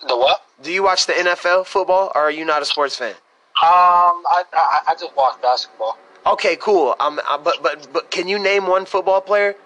The 0.07 0.17
what? 0.17 0.45
Do 0.63 0.73
you 0.73 0.83
watch 0.83 1.07
the 1.07 1.13
NFL 1.13 1.67
football 1.67 2.13
or 2.15 2.23
are 2.23 2.31
you 2.31 2.45
not 2.45 2.63
a 2.63 2.65
sports 2.65 2.97
fan? 2.97 3.13
Um, 3.13 3.17
I 3.63 4.45
I, 4.53 4.79
I 4.89 4.95
just 4.95 5.15
watch 5.17 5.41
basketball. 5.43 5.99
Okay, 6.27 6.57
cool. 6.57 6.95
Um, 7.01 7.21
uh, 7.29 7.39
but 7.39 7.63
but 7.63 7.89
but 7.93 8.11
can 8.11 8.29
you 8.29 8.39
name 8.39 8.67
one 8.67 8.87
football 8.87 9.21
player 9.21 9.57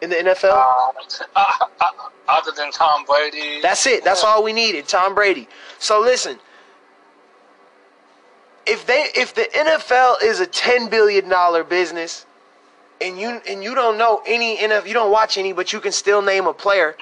in 0.00 0.10
the 0.10 0.16
NFL? 0.16 0.64
Uh, 1.34 1.44
other 2.28 2.52
than 2.56 2.70
Tom 2.72 3.04
Brady. 3.04 3.60
That's 3.62 3.86
it. 3.86 4.04
That's 4.04 4.22
all 4.22 4.42
we 4.44 4.52
needed. 4.52 4.86
Tom 4.86 5.14
Brady. 5.14 5.48
So 5.78 6.00
listen. 6.00 6.38
If 8.66 8.86
they 8.86 9.06
if 9.14 9.34
the 9.34 9.48
NFL 9.54 10.22
is 10.22 10.40
a 10.40 10.46
ten 10.46 10.88
billion 10.88 11.28
dollar 11.28 11.64
business, 11.64 12.26
and 13.00 13.18
you 13.18 13.40
and 13.48 13.62
you 13.62 13.74
don't 13.74 13.98
know 13.98 14.22
any 14.26 14.56
NFL, 14.56 14.86
you 14.86 14.94
don't 14.94 15.10
watch 15.10 15.36
any, 15.36 15.52
but 15.52 15.72
you 15.72 15.80
can 15.80 15.92
still 15.92 16.22
name 16.22 16.46
a 16.46 16.52
player. 16.52 16.96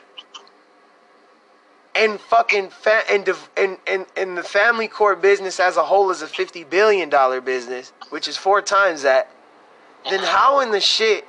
And 1.95 2.21
fucking 2.21 2.71
fa- 2.71 3.03
and, 3.11 3.29
and 3.57 3.77
and 3.87 4.07
and 4.17 4.39
the 4.39 4.43
family 4.43 4.89
court 4.89 5.21
business 5.21 5.61
as 5.61 5.77
a 5.77 5.85
whole 5.85 6.11
is 6.11 6.23
a 6.23 6.27
fifty 6.29 6.65
billion 6.65 7.11
dollar 7.11 7.41
business, 7.41 7.93
which 8.11 8.29
is 8.29 8.37
four 8.37 8.63
times 8.63 9.03
that. 9.03 9.31
Then 10.09 10.21
how 10.21 10.61
in 10.61 10.71
the 10.71 10.81
shit 10.81 11.27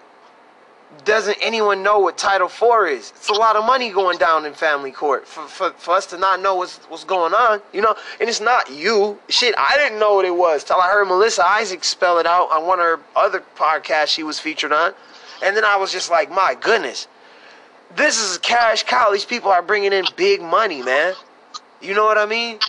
doesn't 1.06 1.38
anyone 1.42 1.82
know 1.84 2.00
what 2.00 2.18
Title 2.18 2.48
IV 2.48 3.00
is? 3.00 3.12
It's 3.16 3.30
a 3.30 3.34
lot 3.34 3.56
of 3.56 3.66
money 3.66 3.90
going 3.90 4.18
down 4.18 4.46
in 4.46 4.54
family 4.54 4.92
court 4.92 5.28
for, 5.28 5.48
for, 5.48 5.72
for 5.72 5.96
us 5.96 6.06
to 6.08 6.18
not 6.18 6.42
know 6.42 6.56
what's 6.56 6.78
what's 6.90 7.04
going 7.04 7.34
on, 7.34 7.62
you 7.74 7.82
know. 7.82 7.96
And 8.20 8.30
it's 8.30 8.42
not 8.42 8.70
you. 8.72 9.20
Shit, 9.30 9.56
I 9.58 9.78
didn't 9.78 10.00
know 10.00 10.16
what 10.16 10.26
it 10.26 10.36
was 10.36 10.64
till 10.64 10.78
I 10.78 10.90
heard 10.90 11.08
Melissa 11.08 11.46
Isaac 11.46 11.84
spell 11.84 12.20
it 12.20 12.26
out 12.26 12.52
on 12.52 12.68
one 12.68 12.80
of 12.80 12.86
her 12.86 13.00
other 13.16 13.44
podcasts 13.56 14.08
she 14.08 14.24
was 14.24 14.40
featured 14.40 14.72
on, 14.72 14.94
and 15.44 15.56
then 15.56 15.66
I 15.66 15.78
was 15.78 15.92
just 15.92 16.12
like, 16.12 16.30
my 16.30 16.56
goodness, 16.60 17.08
this 17.96 18.22
is 18.22 18.38
a 18.38 18.40
cash 18.40 18.84
cow. 18.84 19.12
These 19.12 19.26
people 19.26 19.50
are 19.50 19.62
bringing 19.62 19.94
in 19.94 20.06
big 20.16 20.42
money, 20.42 20.84
man. 20.84 21.14
You 21.82 21.96
know 21.96 22.06
what 22.06 22.18
I 22.18 22.26
mean? 22.26 22.60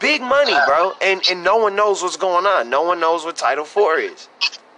Big 0.00 0.20
money, 0.20 0.54
bro, 0.66 0.92
and 1.00 1.22
and 1.30 1.42
no 1.42 1.56
one 1.56 1.74
knows 1.74 2.02
what's 2.02 2.16
going 2.16 2.46
on. 2.46 2.68
No 2.68 2.82
one 2.82 3.00
knows 3.00 3.24
what 3.24 3.36
Title 3.36 3.64
IV 3.64 4.12
is. 4.12 4.28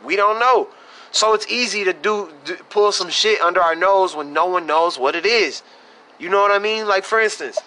We 0.04 0.16
don't 0.16 0.38
know. 0.38 0.68
So 1.12 1.34
it's 1.34 1.46
easy 1.48 1.84
to 1.84 1.92
do, 1.92 2.32
do, 2.44 2.56
pull 2.68 2.92
some 2.92 3.10
shit 3.10 3.40
under 3.40 3.60
our 3.60 3.74
nose 3.74 4.14
when 4.14 4.32
no 4.32 4.46
one 4.46 4.66
knows 4.66 4.98
what 4.98 5.14
it 5.16 5.26
is. 5.26 5.62
You 6.18 6.28
know 6.28 6.40
what 6.40 6.50
I 6.50 6.58
mean? 6.58 6.86
Like 6.86 7.04
for 7.04 7.20
instance, 7.20 7.58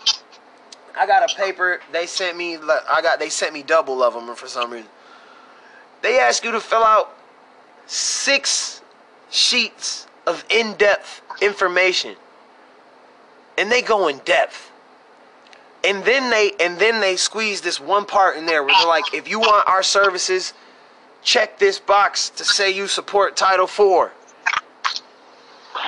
I 0.98 1.06
got 1.06 1.30
a 1.30 1.36
paper 1.36 1.82
they 1.92 2.06
sent 2.06 2.38
me. 2.38 2.58
I 2.58 3.02
got 3.02 3.20
they 3.20 3.30
sent 3.30 3.54
me 3.54 3.64
double 3.64 4.04
of 4.04 4.14
them 4.14 4.34
for 4.36 4.48
some 4.48 4.72
reason. 4.72 4.90
They 6.02 6.20
ask 6.20 6.44
you 6.44 6.52
to 6.52 6.60
fill 6.60 6.84
out 6.84 7.16
six 7.86 8.82
sheets 9.30 10.08
of 10.28 10.46
in-depth 10.50 11.22
information, 11.42 12.16
and 13.58 13.72
they 13.72 13.82
go 13.82 14.08
in 14.08 14.20
depth. 14.20 14.72
And 15.84 16.04
then 16.06 16.30
they 16.30 16.52
and 16.62 16.80
then 16.80 17.02
they 17.02 17.18
squeeze 17.18 17.60
this 17.62 17.80
one 17.80 18.06
part 18.06 18.38
in 18.38 18.46
there 18.46 18.64
where 18.64 18.74
they're 18.78 18.88
like, 18.88 19.14
if 19.14 19.28
you 19.28 19.40
want 19.40 19.68
our 19.68 19.84
services 19.84 20.54
check 21.24 21.58
this 21.60 21.80
box 21.80 22.30
to 22.32 22.44
say 22.44 22.72
you 22.72 22.88
support 22.88 23.36
Title 23.36 23.66
IV. 23.66 24.12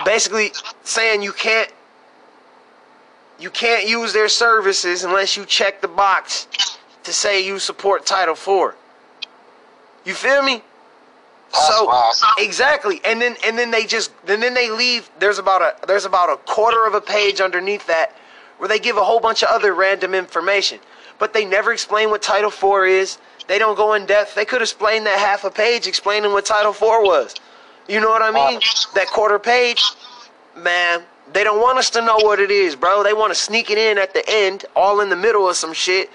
Basically 0.03 0.51
saying 0.83 1.21
you 1.21 1.31
can't 1.31 1.71
you 3.37 3.49
can't 3.49 3.87
use 3.87 4.13
their 4.13 4.29
services 4.29 5.03
unless 5.03 5.35
you 5.35 5.45
check 5.45 5.81
the 5.81 5.87
box 5.87 6.47
to 7.03 7.13
say 7.13 7.45
you 7.45 7.59
support 7.59 8.05
Title 8.05 8.33
IV. 8.33 8.75
You 10.05 10.13
feel 10.13 10.41
me? 10.41 10.61
so 11.55 11.91
exactly, 12.37 12.99
and 13.05 13.21
then 13.21 13.35
and 13.45 13.57
then 13.57 13.71
they 13.71 13.85
just 13.85 14.11
and 14.27 14.41
then 14.41 14.53
they 14.53 14.69
leave. 14.69 15.09
There's 15.19 15.39
about 15.39 15.61
a 15.61 15.87
there's 15.87 16.05
about 16.05 16.29
a 16.29 16.37
quarter 16.37 16.85
of 16.85 16.93
a 16.93 17.01
page 17.01 17.41
underneath 17.41 17.87
that 17.87 18.15
where 18.57 18.67
they 18.67 18.79
give 18.79 18.97
a 18.97 19.03
whole 19.03 19.19
bunch 19.19 19.43
of 19.43 19.49
other 19.49 19.73
random 19.73 20.13
information, 20.13 20.79
but 21.19 21.33
they 21.33 21.45
never 21.45 21.71
explain 21.71 22.09
what 22.09 22.21
Title 22.21 22.49
IV 22.49 22.89
is. 22.89 23.17
They 23.47 23.59
don't 23.59 23.75
go 23.75 23.93
in 23.93 24.05
depth. 24.05 24.35
They 24.35 24.45
could 24.45 24.61
explain 24.61 25.03
that 25.03 25.19
half 25.19 25.43
a 25.43 25.51
page 25.51 25.87
explaining 25.87 26.31
what 26.31 26.45
Title 26.45 26.71
IV 26.71 26.81
was. 26.81 27.35
You 27.87 27.99
know 27.99 28.09
what 28.09 28.21
I 28.21 28.31
mean? 28.31 28.59
That 28.95 29.07
quarter 29.07 29.37
page, 29.39 29.83
man. 30.57 31.03
They 31.33 31.43
don't 31.43 31.59
want 31.61 31.77
us 31.77 31.89
to 31.91 32.01
know 32.01 32.17
what 32.17 32.39
it 32.39 32.51
is, 32.51 32.75
bro. 32.75 33.03
They 33.03 33.13
want 33.13 33.31
to 33.31 33.35
sneak 33.39 33.69
it 33.71 33.77
in 33.77 33.97
at 33.97 34.13
the 34.13 34.23
end, 34.27 34.65
all 34.75 35.01
in 35.01 35.09
the 35.09 35.15
middle 35.15 35.49
of 35.49 35.55
some 35.55 35.73
shit. 35.73 36.09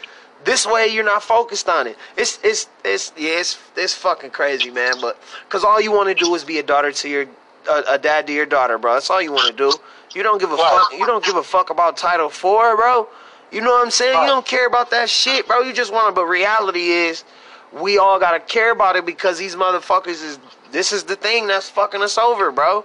This 0.44 0.66
way, 0.66 0.86
you're 0.86 1.04
not 1.04 1.22
focused 1.22 1.68
on 1.68 1.86
it. 1.86 1.96
It's 2.16 2.38
it's 2.42 2.68
it's 2.84 3.12
yeah, 3.16 3.40
it's 3.40 3.58
it's 3.76 3.94
fucking 3.94 4.30
crazy, 4.30 4.70
man. 4.70 4.94
But 5.00 5.20
cause 5.48 5.64
all 5.64 5.80
you 5.80 5.92
want 5.92 6.08
to 6.08 6.14
do 6.14 6.34
is 6.34 6.44
be 6.44 6.58
a 6.58 6.62
daughter 6.62 6.92
to 6.92 7.08
your 7.08 7.26
a, 7.68 7.82
a 7.90 7.98
dad 7.98 8.26
to 8.28 8.32
your 8.32 8.46
daughter, 8.46 8.78
bro. 8.78 8.94
That's 8.94 9.10
all 9.10 9.20
you 9.20 9.32
want 9.32 9.48
to 9.48 9.56
do. 9.56 9.72
You 10.14 10.22
don't 10.22 10.40
give 10.40 10.50
a 10.50 10.56
fuck. 10.56 10.92
You 10.92 11.06
don't 11.06 11.24
give 11.24 11.36
a 11.36 11.42
fuck 11.42 11.70
about 11.70 11.96
Title 11.96 12.26
IV, 12.28 12.40
bro. 12.42 13.08
You 13.52 13.60
know 13.60 13.70
what 13.70 13.84
I'm 13.84 13.90
saying? 13.90 14.20
You 14.20 14.26
don't 14.26 14.46
care 14.46 14.66
about 14.66 14.90
that 14.90 15.08
shit, 15.10 15.46
bro. 15.46 15.60
You 15.60 15.72
just 15.72 15.92
want 15.92 16.08
to. 16.08 16.12
But 16.12 16.26
reality 16.26 16.90
is, 16.90 17.24
we 17.72 17.98
all 17.98 18.18
gotta 18.20 18.40
care 18.40 18.72
about 18.72 18.96
it 18.96 19.04
because 19.04 19.38
these 19.38 19.56
motherfuckers 19.56 20.22
is. 20.24 20.38
This 20.70 20.92
is 20.92 21.02
the 21.02 21.16
thing 21.16 21.48
that's 21.48 21.68
fucking 21.68 22.00
us 22.00 22.16
over, 22.16 22.52
bro. 22.52 22.84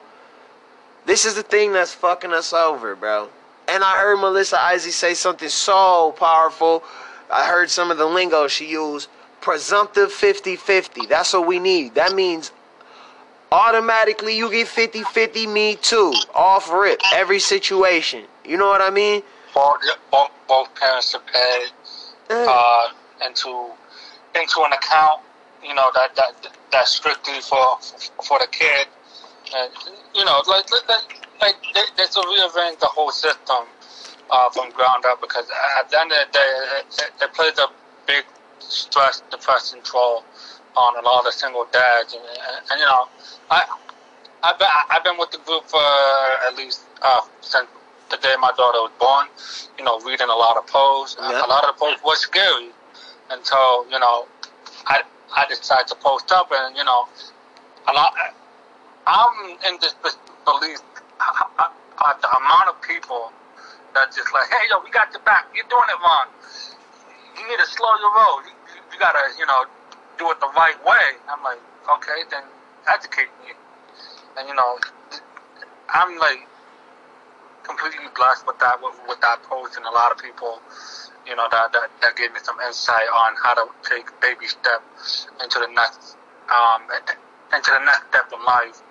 This 1.06 1.26
is 1.26 1.36
the 1.36 1.44
thing 1.44 1.72
that's 1.72 1.94
fucking 1.94 2.34
us 2.34 2.52
over, 2.52 2.96
bro. 2.96 3.30
And 3.68 3.84
I 3.84 3.98
heard 3.98 4.18
Melissa 4.18 4.60
Isaac 4.60 4.94
say 4.94 5.14
something 5.14 5.50
so 5.50 6.16
powerful. 6.18 6.84
I 7.32 7.48
heard 7.48 7.70
some 7.70 7.92
of 7.92 7.98
the 7.98 8.06
lingo 8.06 8.48
she 8.48 8.70
used. 8.70 9.10
Presumptive 9.42 10.12
50 10.12 10.56
50. 10.56 11.06
That's 11.06 11.34
what 11.34 11.46
we 11.46 11.60
need. 11.60 11.94
That 11.96 12.14
means 12.14 12.52
automatically 13.52 14.36
you 14.36 14.50
get 14.50 14.68
50 14.68 15.04
50, 15.04 15.48
me 15.48 15.76
too. 15.76 16.14
Off 16.34 16.72
rip. 16.72 17.00
Every 17.14 17.40
situation. 17.40 18.24
You 18.44 18.58
know 18.58 18.68
what 18.68 18.82
I 18.82 18.90
mean? 18.90 19.22
Both 20.48 20.74
parents 20.76 21.14
are 21.16 21.22
paid 21.22 21.70
uh, 22.30 22.88
into, 23.26 23.70
into 24.36 24.62
an 24.66 24.74
account, 24.74 25.22
you 25.64 25.74
know, 25.74 25.90
that, 25.94 26.16
that 26.16 26.48
that's 26.72 26.92
strictly 26.92 27.40
for, 27.42 27.78
for 28.28 28.40
the 28.40 28.48
kid. 28.52 28.88
And, 29.56 29.72
you 30.14 30.26
know, 30.26 30.42
like, 30.48 30.70
like, 30.90 31.22
like 31.42 31.56
they, 31.74 31.82
they 31.98 32.04
to 32.06 32.20
reinvent 32.20 32.80
the 32.80 32.88
whole 32.88 33.12
system 33.12 33.66
uh, 34.30 34.50
from 34.50 34.72
ground 34.72 35.06
up 35.06 35.22
because 35.22 35.46
at 35.80 35.90
the 35.90 36.00
end 36.00 36.12
of 36.12 36.18
the 36.28 36.34
day, 36.34 36.54
it, 36.80 37.12
it 37.22 37.34
plays 37.34 37.58
a 37.60 37.68
big 38.08 38.26
stress, 38.60 39.22
depressing 39.32 39.82
toll 39.84 40.24
on 40.76 40.98
a 40.98 41.08
lot 41.08 41.26
of 41.26 41.34
single 41.34 41.66
dads. 41.72 42.14
And, 42.14 42.24
and, 42.24 42.72
and 42.72 42.80
you 42.80 42.86
know, 42.86 43.08
I, 43.50 43.64
I've 44.44 44.60
been, 44.60 44.68
I've 44.90 45.04
been 45.04 45.18
with 45.18 45.32
the 45.32 45.40
group 45.40 45.66
for 45.68 45.80
at 45.80 46.56
least 46.56 46.82
uh, 47.02 47.22
since 47.42 47.68
the 48.10 48.18
day 48.18 48.36
my 48.40 48.52
daughter 48.58 48.82
was 48.82 48.92
born. 49.00 49.28
You 49.78 49.84
know, 49.86 50.00
reading 50.02 50.30
a 50.30 50.36
lot 50.36 50.58
of 50.58 50.68
posts. 50.68 51.18
Yeah. 51.20 51.46
A 51.46 51.48
lot 51.48 51.64
of 51.66 51.76
the 51.76 51.80
posts 51.80 52.04
were 52.04 52.16
scary 52.16 52.70
until 53.32 53.90
you 53.90 54.00
know, 54.00 54.28
I 54.86 55.02
I 55.36 55.46
decided 55.48 55.88
to 55.88 55.96
post 55.96 56.32
up, 56.32 56.52
and 56.52 56.76
you 56.76 56.84
know, 56.84 57.08
a 57.88 57.94
lot. 57.94 58.14
I'm 59.08 59.58
in 59.70 59.78
this 59.82 59.96
belief. 60.46 60.80
Uh, 61.98 62.12
the 62.22 62.28
amount 62.28 62.68
of 62.68 62.82
people 62.82 63.32
that 63.96 64.12
just 64.12 64.28
like, 64.34 64.52
hey, 64.52 64.68
yo, 64.70 64.84
we 64.84 64.92
got 64.92 65.08
your 65.16 65.24
back. 65.24 65.48
You're 65.56 65.68
doing 65.72 65.88
it 65.88 66.00
wrong. 66.04 66.28
You 67.40 67.48
need 67.48 67.58
to 67.58 67.70
slow 67.72 67.90
your 68.04 68.12
roll. 68.12 68.44
You, 68.44 68.52
you, 68.76 68.82
you 68.94 69.00
gotta, 69.00 69.24
you 69.40 69.46
know, 69.48 69.64
do 70.20 70.30
it 70.32 70.40
the 70.44 70.52
right 70.56 70.76
way. 70.84 71.06
I'm 71.32 71.42
like, 71.42 71.60
okay, 71.88 72.28
then 72.30 72.44
educate 72.92 73.32
me. 73.48 73.56
And 74.38 74.48
you 74.50 74.56
know, 74.56 74.78
I'm 75.90 76.20
like 76.20 76.46
completely 77.66 78.08
blessed 78.16 78.46
with 78.48 78.60
that 78.60 78.82
with, 78.82 78.96
with 79.08 79.20
that 79.22 79.44
post, 79.44 79.78
and 79.78 79.86
a 79.86 79.92
lot 79.92 80.12
of 80.12 80.18
people, 80.18 80.62
you 81.28 81.36
know, 81.36 81.48
that, 81.52 81.74
that 81.74 81.90
that 82.02 82.16
gave 82.16 82.32
me 82.34 82.40
some 82.42 82.58
insight 82.62 83.10
on 83.14 83.34
how 83.42 83.54
to 83.54 83.66
take 83.84 84.08
baby 84.22 84.48
steps 84.48 85.28
into 85.42 85.60
the 85.60 85.70
next 85.74 86.18
um 86.50 86.86
into 87.54 87.70
the 87.74 87.84
next 87.86 88.08
step 88.10 88.30
in 88.32 88.42
life 88.46 88.82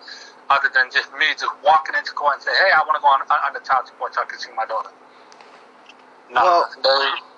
other 0.50 0.68
than 0.74 0.90
just 0.92 1.10
me 1.14 1.26
just 1.32 1.52
walking 1.64 1.94
into 1.96 2.12
court 2.12 2.34
and 2.34 2.42
say, 2.42 2.52
hey, 2.52 2.70
I 2.70 2.84
want 2.84 2.96
to 2.96 3.02
go 3.02 3.08
on, 3.08 3.20
on 3.24 3.52
the 3.54 3.64
child 3.64 3.86
support 3.86 4.14
so 4.14 4.22
I 4.22 4.26
can 4.26 4.38
see 4.38 4.52
my 4.52 4.66
daughter. 4.66 4.90
No, 6.30 6.42
well, 6.44 6.68
they, 6.82 7.33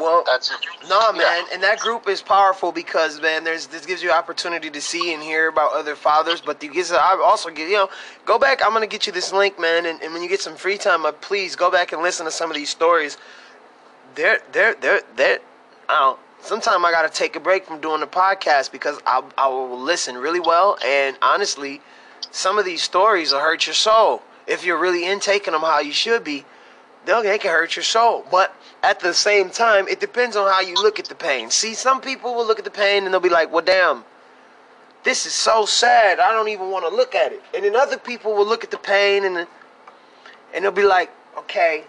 well, 0.00 0.24
that's 0.26 0.50
it. 0.50 0.56
No, 0.88 1.12
man, 1.12 1.20
yeah. 1.20 1.44
and 1.52 1.62
that 1.62 1.80
group 1.80 2.08
is 2.08 2.22
powerful 2.22 2.72
because 2.72 3.20
man, 3.20 3.44
there's 3.44 3.66
this 3.66 3.86
gives 3.86 4.02
you 4.02 4.10
opportunity 4.10 4.70
to 4.70 4.80
see 4.80 5.14
and 5.14 5.22
hear 5.22 5.48
about 5.48 5.72
other 5.74 5.96
fathers, 5.96 6.40
but 6.40 6.62
you 6.62 6.72
get 6.72 6.90
I 6.92 7.20
also 7.24 7.50
get 7.50 7.68
you 7.68 7.76
know 7.76 7.88
go 8.24 8.38
back. 8.38 8.64
I'm 8.64 8.72
gonna 8.72 8.86
get 8.86 9.06
you 9.06 9.12
this 9.12 9.32
link, 9.32 9.58
man, 9.58 9.86
and, 9.86 10.02
and 10.02 10.12
when 10.12 10.22
you 10.22 10.28
get 10.28 10.40
some 10.40 10.56
free 10.56 10.78
time, 10.78 11.06
uh, 11.06 11.12
please 11.12 11.56
go 11.56 11.70
back 11.70 11.92
and 11.92 12.02
listen 12.02 12.26
to 12.26 12.32
some 12.32 12.50
of 12.50 12.56
these 12.56 12.70
stories. 12.70 13.16
They're 14.14 14.40
they're 14.52 14.74
they're 14.74 15.00
they're 15.16 15.38
I 15.88 15.98
don't 15.98 16.18
sometimes 16.44 16.84
I 16.84 16.90
got 16.90 17.10
to 17.10 17.18
take 17.18 17.36
a 17.36 17.40
break 17.40 17.64
from 17.64 17.80
doing 17.80 18.00
the 18.00 18.06
podcast 18.06 18.70
because 18.70 18.98
I, 19.06 19.22
I 19.36 19.48
will 19.48 19.80
listen 19.80 20.16
really 20.16 20.40
well. 20.40 20.78
And 20.84 21.16
honestly, 21.22 21.80
some 22.30 22.58
of 22.58 22.64
these 22.64 22.82
stories 22.82 23.32
will 23.32 23.40
hurt 23.40 23.66
your 23.66 23.74
soul. 23.74 24.22
If 24.46 24.64
you're 24.64 24.78
really 24.78 25.06
intaking 25.06 25.52
them 25.52 25.62
how 25.62 25.80
you 25.80 25.92
should 25.92 26.22
be, 26.22 26.44
they 27.06 27.38
can 27.38 27.50
hurt 27.50 27.76
your 27.76 27.82
soul. 27.82 28.24
But 28.30 28.54
at 28.82 29.00
the 29.00 29.14
same 29.14 29.50
time, 29.50 29.88
it 29.88 30.00
depends 30.00 30.36
on 30.36 30.50
how 30.50 30.60
you 30.60 30.74
look 30.74 30.98
at 30.98 31.06
the 31.06 31.14
pain. 31.14 31.50
See, 31.50 31.74
some 31.74 32.00
people 32.00 32.34
will 32.34 32.46
look 32.46 32.58
at 32.58 32.64
the 32.64 32.70
pain 32.70 33.04
and 33.04 33.12
they'll 33.12 33.20
be 33.20 33.28
like, 33.28 33.52
well, 33.52 33.64
damn, 33.64 34.04
this 35.04 35.26
is 35.26 35.32
so 35.32 35.66
sad. 35.66 36.18
I 36.18 36.32
don't 36.32 36.48
even 36.48 36.70
want 36.70 36.88
to 36.88 36.94
look 36.94 37.14
at 37.14 37.32
it. 37.32 37.42
And 37.54 37.64
then 37.64 37.76
other 37.76 37.98
people 37.98 38.34
will 38.34 38.46
look 38.46 38.64
at 38.64 38.70
the 38.70 38.78
pain 38.78 39.24
and, 39.24 39.46
and 40.54 40.64
they'll 40.64 40.72
be 40.72 40.84
like, 40.84 41.10
okay, 41.38 41.84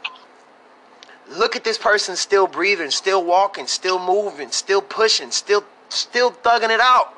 Look 1.29 1.55
at 1.55 1.63
this 1.63 1.77
person 1.77 2.15
still 2.15 2.47
breathing, 2.47 2.91
still 2.91 3.23
walking, 3.23 3.67
still 3.67 3.99
moving, 3.99 4.51
still 4.51 4.81
pushing, 4.81 5.31
still 5.31 5.63
still 5.89 6.31
thugging 6.31 6.69
it 6.69 6.79
out. 6.79 7.13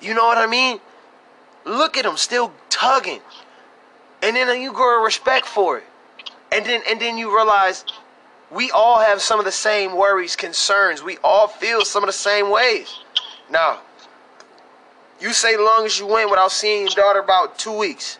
You 0.00 0.14
know 0.14 0.24
what 0.24 0.38
I 0.38 0.46
mean? 0.46 0.80
Look 1.64 1.96
at 1.96 2.04
them 2.04 2.16
still 2.16 2.52
tugging. 2.70 3.20
And 4.22 4.36
then 4.36 4.60
you 4.60 4.72
grow 4.72 5.00
a 5.00 5.04
respect 5.04 5.46
for 5.46 5.78
it. 5.78 5.84
And 6.52 6.66
then 6.66 6.82
and 6.88 7.00
then 7.00 7.16
you 7.16 7.34
realize 7.34 7.84
we 8.50 8.70
all 8.70 9.00
have 9.00 9.22
some 9.22 9.38
of 9.38 9.44
the 9.44 9.52
same 9.52 9.96
worries, 9.96 10.36
concerns. 10.36 11.02
We 11.02 11.16
all 11.24 11.48
feel 11.48 11.84
some 11.84 12.02
of 12.02 12.08
the 12.08 12.12
same 12.12 12.50
ways. 12.50 12.98
Now, 13.50 13.80
you 15.20 15.32
say 15.32 15.56
long 15.56 15.86
as 15.86 15.98
you 15.98 16.06
went 16.06 16.30
without 16.30 16.52
seeing 16.52 16.82
your 16.82 16.94
daughter 16.94 17.20
about 17.20 17.58
two 17.58 17.76
weeks. 17.76 18.18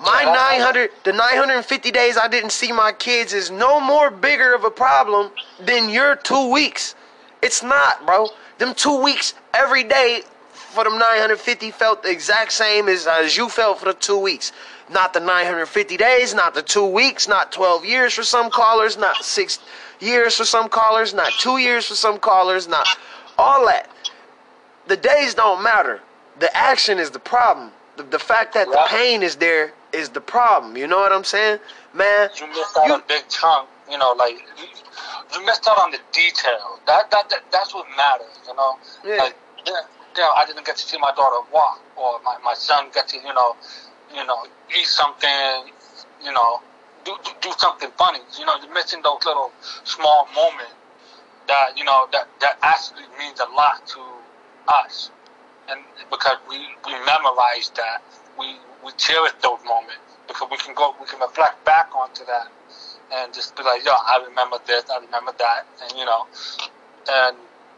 My 0.00 0.24
900, 0.24 0.90
the 1.04 1.12
950 1.12 1.90
days 1.90 2.16
I 2.16 2.26
didn't 2.26 2.50
see 2.50 2.72
my 2.72 2.90
kids 2.90 3.34
is 3.34 3.50
no 3.50 3.78
more 3.80 4.10
bigger 4.10 4.54
of 4.54 4.64
a 4.64 4.70
problem 4.70 5.30
than 5.60 5.90
your 5.90 6.16
two 6.16 6.50
weeks. 6.50 6.94
It's 7.42 7.62
not, 7.62 8.06
bro. 8.06 8.28
Them 8.56 8.74
two 8.74 9.02
weeks 9.02 9.34
every 9.52 9.84
day 9.84 10.22
for 10.70 10.84
them 10.84 10.98
950 10.98 11.70
felt 11.72 12.02
the 12.02 12.10
exact 12.10 12.52
same 12.52 12.88
as, 12.88 13.06
as 13.06 13.36
you 13.36 13.48
felt 13.48 13.78
for 13.78 13.86
the 13.86 13.94
two 13.94 14.18
weeks. 14.18 14.52
Not 14.88 15.12
the 15.12 15.20
950 15.20 15.96
days, 15.96 16.34
not 16.34 16.54
the 16.54 16.62
two 16.62 16.86
weeks, 16.86 17.28
not 17.28 17.52
12 17.52 17.84
years 17.84 18.14
for 18.14 18.22
some 18.22 18.50
callers, 18.50 18.96
not 18.96 19.16
six 19.24 19.58
years 20.00 20.36
for 20.36 20.44
some 20.44 20.68
callers, 20.68 21.14
not 21.14 21.32
two 21.38 21.58
years 21.58 21.86
for 21.86 21.94
some 21.94 22.18
callers, 22.18 22.66
not 22.68 22.86
all 23.38 23.66
that. 23.66 23.88
The 24.86 24.96
days 24.96 25.34
don't 25.34 25.62
matter. 25.62 26.00
The 26.40 26.54
action 26.56 26.98
is 26.98 27.10
the 27.10 27.18
problem. 27.18 27.70
The, 27.96 28.02
the 28.04 28.18
fact 28.18 28.54
that 28.54 28.66
the 28.68 28.82
pain 28.88 29.22
is 29.22 29.36
there 29.36 29.72
is 29.92 30.08
the 30.08 30.20
problem. 30.20 30.76
You 30.76 30.86
know 30.86 30.98
what 30.98 31.12
I'm 31.12 31.24
saying, 31.24 31.58
man? 31.94 32.30
You 32.40 32.46
missed 32.48 32.76
out 32.78 32.90
a 32.90 33.04
big 33.06 33.28
chunk. 33.28 33.68
You 33.90 33.98
know, 33.98 34.14
like 34.16 34.34
you, 34.34 34.66
you, 35.34 35.46
missed 35.46 35.66
out 35.68 35.78
on 35.78 35.90
the 35.90 35.98
detail. 36.12 36.78
That, 36.86 37.10
that 37.10 37.28
that 37.30 37.42
that's 37.50 37.74
what 37.74 37.86
matters. 37.96 38.38
You 38.46 38.54
know, 38.54 38.78
yeah. 39.04 39.16
like 39.16 39.36
yeah, 39.66 39.72
know, 40.20 40.30
I 40.36 40.44
didn't 40.46 40.64
get 40.64 40.76
to 40.76 40.86
see 40.86 40.98
my 40.98 41.12
daughter 41.16 41.46
walk, 41.52 41.80
or 41.96 42.20
my, 42.24 42.36
my 42.44 42.54
son 42.54 42.88
get 42.94 43.08
to 43.08 43.16
you 43.16 43.34
know, 43.34 43.56
you 44.14 44.24
know, 44.24 44.46
eat 44.70 44.86
something. 44.86 45.72
You 46.22 46.32
know, 46.32 46.60
do, 47.04 47.16
do 47.24 47.30
do 47.40 47.52
something 47.58 47.90
funny. 47.96 48.20
You 48.38 48.46
know, 48.46 48.54
you're 48.62 48.72
missing 48.72 49.00
those 49.02 49.24
little 49.24 49.52
small 49.84 50.28
moments 50.34 50.74
that 51.48 51.76
you 51.76 51.84
know 51.84 52.06
that 52.12 52.28
that 52.40 52.58
actually 52.62 53.08
means 53.18 53.40
a 53.40 53.50
lot 53.54 53.86
to 53.88 54.00
us, 54.68 55.10
and 55.68 55.80
because 56.10 56.36
we 56.48 56.58
we 56.86 56.92
memorize 57.04 57.70
that, 57.76 58.02
we 58.38 58.56
we 58.84 58.92
cherish 58.96 59.32
those 59.42 59.60
moments 59.64 60.00
because 60.28 60.48
we 60.50 60.56
can 60.58 60.74
go, 60.74 60.94
we 61.00 61.06
can 61.06 61.18
reflect 61.20 61.64
back 61.64 61.90
onto 61.94 62.24
that 62.24 62.48
and 63.12 63.34
just 63.34 63.56
be 63.56 63.62
like, 63.62 63.84
yo, 63.84 63.92
I 63.92 64.24
remember 64.28 64.58
this, 64.66 64.84
I 64.88 64.98
remember 65.04 65.32
that, 65.38 65.66
and 65.82 65.98
you 65.98 66.04
know, 66.04 66.26
and 67.10 67.36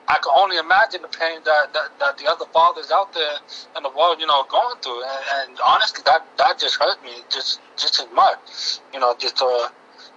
I 0.08 0.18
can 0.18 0.32
only 0.34 0.58
imagine 0.58 1.02
the 1.02 1.08
pain 1.08 1.40
that, 1.44 1.72
that, 1.72 1.88
that 2.00 2.18
the 2.18 2.26
other 2.26 2.44
fathers 2.52 2.90
out 2.90 3.14
there 3.14 3.38
in 3.76 3.82
the 3.82 3.90
world, 3.90 4.18
you 4.18 4.26
know, 4.26 4.44
going 4.50 4.76
through, 4.82 5.02
and, 5.02 5.50
and 5.50 5.58
honestly, 5.64 6.02
that 6.06 6.26
that 6.38 6.58
just 6.58 6.76
hurt 6.76 7.02
me 7.02 7.22
just 7.30 7.60
just 7.76 8.00
as 8.00 8.08
much, 8.12 8.80
you 8.92 9.00
know, 9.00 9.14
just 9.18 9.36
to 9.38 9.70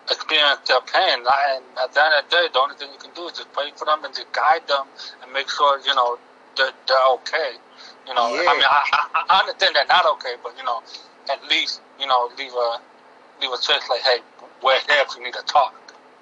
experience 0.10 0.60
their 0.68 0.82
pain. 0.82 1.22
And 1.22 1.64
at 1.78 1.94
the 1.94 2.02
end 2.02 2.14
of 2.18 2.30
the 2.30 2.32
day, 2.34 2.46
the 2.52 2.60
only 2.60 2.76
thing 2.76 2.90
you 2.92 3.00
can 3.00 3.14
do 3.14 3.28
is 3.30 3.38
just 3.38 3.52
pray 3.54 3.72
for 3.76 3.86
them 3.86 4.04
and 4.04 4.14
just 4.14 4.32
guide 4.34 4.68
them 4.68 4.88
and 5.22 5.32
make 5.32 5.50
sure, 5.50 5.80
you 5.86 5.94
know, 5.94 6.18
that 6.58 6.74
they're 6.88 7.08
okay. 7.22 7.62
You 8.08 8.14
know, 8.14 8.34
yeah. 8.34 8.50
I 8.50 8.54
mean, 8.54 8.70
I, 8.70 8.82
I, 8.92 9.26
I 9.30 9.40
understand 9.42 9.76
they're 9.76 9.86
not 9.90 10.06
okay, 10.18 10.36
but 10.44 10.54
you 10.58 10.64
know, 10.64 10.82
at 11.30 11.42
least 11.50 11.82
you 12.00 12.08
know, 12.08 12.30
leave 12.38 12.54
a 12.54 12.82
leave 13.42 13.52
a 13.52 13.60
trace 13.62 13.86
like, 13.90 14.02
hey, 14.02 14.20
we're 14.64 14.80
here 14.90 15.06
if 15.06 15.16
you 15.18 15.24
need 15.24 15.34
to 15.34 15.44
talk. 15.46 15.74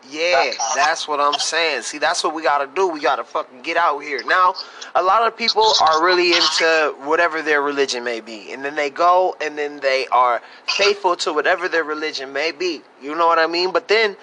Yeah, 0.10 0.52
that's 0.76 1.08
what 1.08 1.20
I'm 1.20 1.40
saying. 1.40 1.84
See, 1.84 1.98
that's 1.98 2.24
what 2.24 2.36
we 2.36 2.44
gotta 2.44 2.70
do. 2.74 2.88
We 2.88 3.00
gotta 3.00 3.24
fucking 3.24 3.62
get 3.62 3.78
out 3.78 4.00
here. 4.00 4.22
Now, 4.26 4.54
a 4.96 5.02
lot 5.02 5.26
of 5.26 5.38
people 5.38 5.74
are 5.82 6.04
really 6.04 6.34
into 6.34 6.96
whatever 7.04 7.42
their 7.42 7.62
religion 7.62 8.04
may 8.04 8.20
be. 8.20 8.52
And 8.52 8.64
then 8.64 8.76
they 8.76 8.90
go 8.90 9.36
and 9.42 9.58
then 9.58 9.80
they 9.80 10.08
are 10.12 10.42
faithful 10.68 11.16
to 11.18 11.34
whatever 11.34 11.70
their 11.70 11.84
religion 11.84 12.34
may 12.34 12.52
be. 12.52 12.82
You 13.02 13.16
know 13.16 13.28
what 13.28 13.40
I 13.40 13.48
mean? 13.48 13.72
But 13.72 13.88
then 13.88 14.18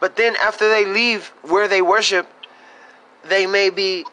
but 0.00 0.16
then 0.16 0.36
after 0.42 0.68
they 0.68 0.84
leave 0.84 1.26
where 1.42 1.68
they 1.68 1.82
worship, 1.82 2.26
they 3.24 3.46
may 3.46 3.70
be 3.70 4.04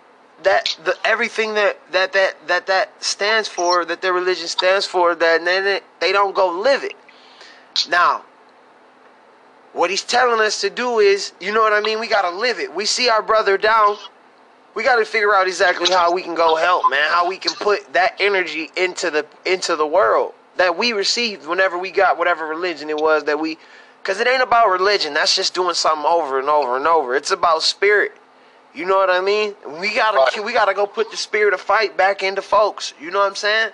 that 0.44 0.78
the 0.84 0.96
everything 1.06 1.54
that 1.54 1.80
that 1.92 2.14
that 2.14 2.36
that 2.48 2.68
that 2.68 3.04
stands 3.04 3.48
for, 3.48 3.86
that 3.86 4.02
their 4.02 4.14
religion 4.14 4.48
stands 4.48 4.86
for, 4.86 5.16
that 5.16 5.44
then 5.44 5.82
they 6.00 6.12
don't 6.12 6.36
go 6.36 6.60
live 6.60 6.84
it. 6.84 6.96
Now, 7.90 8.24
what 9.74 9.90
he's 9.90 10.04
telling 10.04 10.40
us 10.40 10.62
to 10.62 10.70
do 10.70 11.00
is, 11.00 11.34
you 11.40 11.52
know 11.52 11.62
what 11.62 11.74
I 11.74 11.82
mean? 11.82 12.00
We 12.00 12.08
got 12.08 12.22
to 12.22 12.30
live 12.30 12.60
it. 12.60 12.74
We 12.74 12.86
see 12.86 13.10
our 13.10 13.22
brother 13.22 13.58
down. 13.58 13.98
We 14.76 14.84
got 14.84 14.98
to 14.98 15.06
figure 15.06 15.36
out 15.36 15.48
exactly 15.48 15.90
how 15.90 16.14
we 16.14 16.22
can 16.22 16.36
go 16.36 16.56
help, 16.56 16.90
man. 16.90 17.10
How 17.10 17.28
we 17.28 17.38
can 17.38 17.54
put 17.54 17.94
that 17.94 18.16
energy 18.20 18.72
into 18.76 19.12
the 19.12 19.26
into 19.46 19.76
the 19.76 19.86
world 19.86 20.34
that 20.58 20.78
we 20.78 20.94
received 20.94 21.48
whenever 21.48 21.78
we 21.78 21.92
got 21.92 22.18
whatever 22.18 22.48
religion 22.48 22.90
it 22.90 22.98
was 22.98 23.24
that 23.26 23.40
we 23.40 23.58
cuz 24.04 24.20
it 24.20 24.28
ain't 24.28 24.42
about 24.42 24.70
religion. 24.70 25.14
That's 25.14 25.36
just 25.36 25.54
doing 25.54 25.76
something 25.76 26.06
over 26.06 26.40
and 26.40 26.50
over 26.50 26.76
and 26.78 26.88
over. 26.88 27.16
It's 27.16 27.32
about 27.32 27.62
spirit. 27.62 28.14
You 28.74 28.86
know 28.86 28.96
what 28.96 29.12
I 29.12 29.22
mean? 29.22 29.56
We 29.80 29.94
got 29.94 30.32
to 30.32 30.42
we 30.42 30.54
got 30.54 30.66
to 30.66 30.74
go 30.74 30.88
put 30.88 31.12
the 31.12 31.18
spirit 31.18 31.54
of 31.54 31.62
fight 31.62 31.96
back 31.96 32.24
into 32.24 32.42
folks. 32.42 32.96
You 33.00 33.12
know 33.12 33.20
what 33.20 33.30
I'm 33.30 33.36
saying? 33.36 33.72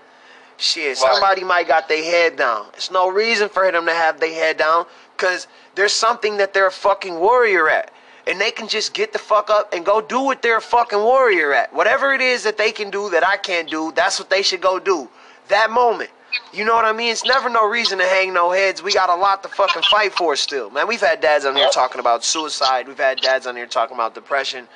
Shit, 0.57 0.97
somebody 0.97 1.45
might 1.45 1.69
got 1.69 1.87
their 1.87 2.03
head 2.03 2.35
down. 2.35 2.65
It's 2.73 2.91
no 2.91 3.09
reason 3.09 3.47
for 3.47 3.71
them 3.71 3.85
to 3.85 3.93
have 3.93 4.19
their 4.19 4.33
head 4.33 4.57
down 4.57 4.85
cuz 5.19 5.47
there's 5.75 5.93
something 5.93 6.37
that 6.37 6.53
they're 6.53 6.67
a 6.67 6.71
fucking 6.71 7.19
warrior 7.19 7.69
at. 7.69 7.91
And 8.27 8.39
they 8.39 8.51
can 8.51 8.67
just 8.67 8.93
get 8.93 9.13
the 9.13 9.19
fuck 9.19 9.49
up 9.49 9.73
and 9.73 9.85
go 9.85 10.01
do 10.01 10.19
what 10.21 10.41
they're 10.41 10.57
a 10.57 10.61
fucking 10.61 10.99
warrior 10.99 11.53
at. 11.53 11.73
Whatever 11.73 12.13
it 12.13 12.21
is 12.21 12.43
that 12.43 12.57
they 12.57 12.71
can 12.71 12.89
do 12.89 13.09
that 13.09 13.25
I 13.25 13.37
can't 13.37 13.69
do, 13.69 13.91
that's 13.95 14.19
what 14.19 14.29
they 14.29 14.43
should 14.43 14.61
go 14.61 14.77
do. 14.77 15.09
That 15.47 15.71
moment. 15.71 16.11
You 16.53 16.65
know 16.65 16.75
what 16.75 16.85
I 16.85 16.91
mean? 16.91 17.11
It's 17.11 17.25
never 17.25 17.49
no 17.49 17.67
reason 17.67 17.97
to 17.99 18.05
hang 18.05 18.33
no 18.33 18.51
heads. 18.51 18.83
We 18.83 18.93
got 18.93 19.09
a 19.09 19.15
lot 19.15 19.41
to 19.43 19.49
fucking 19.49 19.83
fight 19.89 20.13
for 20.13 20.35
still. 20.35 20.69
Man, 20.69 20.87
we've 20.87 21.01
had 21.01 21.21
dads 21.21 21.45
on 21.45 21.55
here 21.55 21.69
talking 21.71 21.99
about 21.99 22.23
suicide. 22.23 22.87
We've 22.87 22.97
had 22.97 23.19
dads 23.21 23.47
on 23.47 23.55
here 23.55 23.65
talking 23.65 23.95
about 23.95 24.13
depression. 24.13 24.67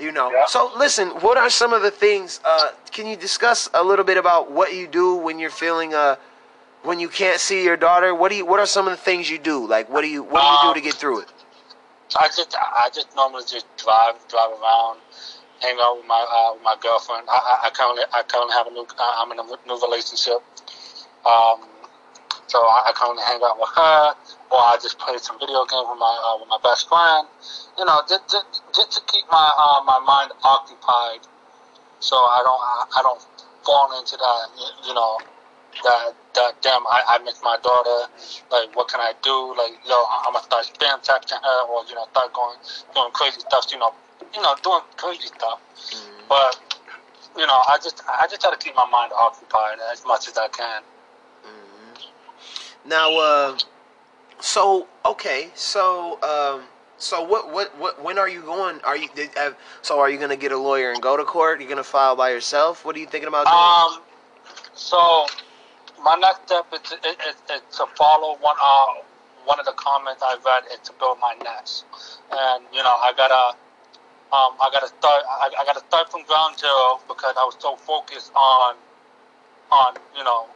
You 0.00 0.12
know. 0.12 0.32
So 0.48 0.72
listen, 0.76 1.08
what 1.20 1.36
are 1.36 1.50
some 1.50 1.72
of 1.72 1.82
the 1.82 1.90
things 1.90 2.40
uh, 2.44 2.70
can 2.90 3.06
you 3.06 3.16
discuss 3.16 3.68
a 3.74 3.84
little 3.84 4.04
bit 4.04 4.16
about 4.16 4.50
what 4.50 4.74
you 4.74 4.86
do 4.86 5.14
when 5.14 5.38
you're 5.38 5.50
feeling 5.50 5.94
uh 5.94 6.16
when 6.82 7.00
you 7.00 7.08
can't 7.08 7.40
see 7.40 7.64
your 7.64 7.76
daughter, 7.76 8.14
what 8.14 8.30
do 8.30 8.36
you? 8.36 8.46
What 8.46 8.60
are 8.60 8.66
some 8.66 8.86
of 8.86 8.92
the 8.92 9.02
things 9.02 9.28
you 9.28 9.38
do? 9.38 9.66
Like, 9.66 9.88
what 9.90 10.02
do 10.02 10.08
you? 10.08 10.22
What 10.22 10.40
do 10.40 10.46
you 10.46 10.70
um, 10.70 10.74
do 10.74 10.80
to 10.80 10.84
get 10.84 10.94
through 10.94 11.20
it? 11.20 11.32
I 12.18 12.26
just, 12.26 12.56
I 12.58 12.90
just 12.92 13.14
normally 13.14 13.44
just 13.46 13.66
drive, 13.76 14.18
drive 14.26 14.50
around, 14.50 14.98
hang 15.62 15.78
out 15.78 15.98
with 15.98 16.06
my, 16.06 16.18
uh, 16.18 16.54
with 16.54 16.62
my 16.64 16.74
girlfriend. 16.82 17.22
I, 17.30 17.38
I, 17.38 17.54
I 17.66 17.70
currently, 17.70 18.02
I 18.12 18.22
currently 18.26 18.54
have 18.54 18.66
a 18.66 18.70
new, 18.74 18.82
uh, 18.82 19.22
I'm 19.22 19.30
in 19.30 19.38
a 19.38 19.46
new 19.46 19.78
relationship. 19.78 20.42
Um, 21.22 21.70
so 22.50 22.58
I, 22.58 22.90
I 22.90 22.92
currently 22.98 23.22
hang 23.22 23.38
out 23.46 23.54
with 23.62 23.70
her, 23.78 24.02
or 24.50 24.58
I 24.58 24.74
just 24.82 24.98
play 24.98 25.18
some 25.22 25.38
video 25.38 25.62
games 25.70 25.86
with 25.86 26.02
my, 26.02 26.14
uh, 26.18 26.42
with 26.42 26.50
my 26.50 26.58
best 26.66 26.90
friend. 26.90 27.30
You 27.78 27.86
know, 27.86 28.02
just, 28.10 28.26
just, 28.26 28.58
just 28.74 28.90
to 28.98 29.00
keep 29.06 29.22
my, 29.30 29.46
uh, 29.54 29.86
my 29.86 30.02
mind 30.02 30.34
occupied, 30.42 31.30
so 32.02 32.16
I 32.16 32.42
don't, 32.42 32.58
I, 32.58 32.78
I 32.98 33.00
don't 33.06 33.22
fall 33.62 33.94
into 33.94 34.18
that, 34.18 34.44
you 34.82 34.94
know, 34.98 35.14
that 35.86 36.18
damn 36.34 36.86
I, 36.86 37.02
I 37.08 37.18
miss 37.24 37.40
my 37.42 37.56
daughter 37.62 38.10
like 38.50 38.74
what 38.76 38.88
can 38.88 39.00
I 39.00 39.12
do 39.22 39.54
like 39.56 39.72
yo 39.86 39.96
I'm 40.26 40.32
gonna 40.32 40.44
start 40.44 40.66
spam 40.66 41.02
texting 41.04 41.42
her 41.42 41.66
or 41.68 41.84
you 41.88 41.94
know 41.94 42.06
start 42.10 42.32
going 42.32 42.56
doing 42.94 43.10
crazy 43.12 43.40
stuff 43.40 43.66
you 43.72 43.78
know 43.78 43.92
you 44.34 44.42
know 44.42 44.54
doing 44.62 44.80
crazy 44.96 45.26
stuff 45.26 45.60
mm-hmm. 45.76 46.22
but 46.28 46.58
you 47.36 47.46
know 47.46 47.60
I 47.68 47.78
just 47.82 48.02
I 48.08 48.26
just 48.28 48.40
try 48.40 48.50
to 48.50 48.58
keep 48.58 48.74
my 48.74 48.88
mind 48.90 49.12
occupied 49.18 49.78
as 49.92 50.04
much 50.06 50.28
as 50.28 50.38
I 50.38 50.48
can 50.48 50.82
mm-hmm. 51.44 52.88
now 52.88 53.16
uh 53.18 53.58
so 54.40 54.86
okay 55.04 55.50
so 55.54 56.18
um 56.22 56.62
so 57.00 57.22
what, 57.22 57.50
what, 57.50 57.76
what, 57.78 58.02
when 58.02 58.18
are 58.18 58.28
you 58.28 58.42
going? 58.42 58.78
Are 58.84 58.94
you, 58.94 59.08
have, 59.34 59.56
so 59.80 59.98
are 59.98 60.10
you 60.10 60.18
going 60.18 60.28
to 60.28 60.36
get 60.36 60.52
a 60.52 60.58
lawyer 60.58 60.92
and 60.92 61.00
go 61.00 61.16
to 61.16 61.24
court? 61.24 61.58
You're 61.58 61.62
you 61.62 61.74
going 61.74 61.82
to 61.82 61.90
file 61.90 62.14
by 62.14 62.28
yourself? 62.28 62.84
What 62.84 62.94
are 62.94 62.98
you 62.98 63.06
thinking 63.06 63.28
about 63.28 63.46
doing? 63.46 63.56
Um, 63.56 64.02
so 64.74 65.26
my 66.02 66.16
next 66.16 66.46
step 66.46 66.66
is, 66.72 66.80
is, 66.92 67.36
is, 67.50 67.62
to 67.76 67.86
follow 67.96 68.36
one 68.40 68.56
uh, 68.62 68.86
one 69.44 69.58
of 69.58 69.66
the 69.66 69.72
comments 69.76 70.22
I 70.22 70.36
read 70.44 70.64
is 70.72 70.80
to 70.88 70.92
build 70.98 71.18
my 71.20 71.34
nest, 71.42 71.84
and 72.30 72.64
you 72.72 72.82
know 72.82 72.96
I 73.00 73.12
gotta 73.16 73.56
um, 74.32 74.56
I 74.60 74.68
gotta 74.72 74.88
start 74.88 75.24
I, 75.28 75.50
I 75.60 75.64
gotta 75.64 75.84
start 75.88 76.10
from 76.10 76.24
ground 76.24 76.58
zero 76.58 77.00
because 77.08 77.34
I 77.36 77.44
was 77.44 77.56
so 77.58 77.76
focused 77.76 78.32
on 78.34 78.76
on 79.70 79.94
you 80.16 80.24
know 80.24 80.46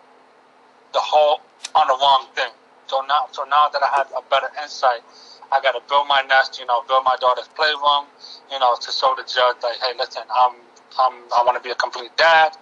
the 0.93 1.01
whole 1.01 1.41
on 1.75 1.87
the 1.89 1.97
wrong 2.01 2.27
thing. 2.35 2.53
So 2.87 3.05
now 3.09 3.29
so 3.33 3.45
now 3.45 3.69
that 3.73 3.83
I 3.83 3.97
have 3.97 4.13
a 4.17 4.23
better 4.31 4.49
insight, 4.63 5.05
I 5.53 5.61
gotta 5.61 5.81
build 5.89 6.09
my 6.09 6.23
nest. 6.29 6.59
You 6.59 6.67
know, 6.67 6.85
build 6.89 7.05
my 7.05 7.17
daughter's 7.21 7.49
playroom. 7.49 8.09
You 8.51 8.59
know, 8.61 8.77
to 8.81 8.93
show 8.93 9.15
the 9.17 9.25
judge 9.25 9.57
like, 9.63 9.77
hey, 9.81 9.93
listen, 9.99 10.23
I'm 10.29 10.57
I'm 10.99 11.13
I 11.37 11.43
want 11.45 11.57
to 11.57 11.65
be 11.65 11.71
a 11.71 11.77
complete 11.77 12.17
dad 12.17 12.57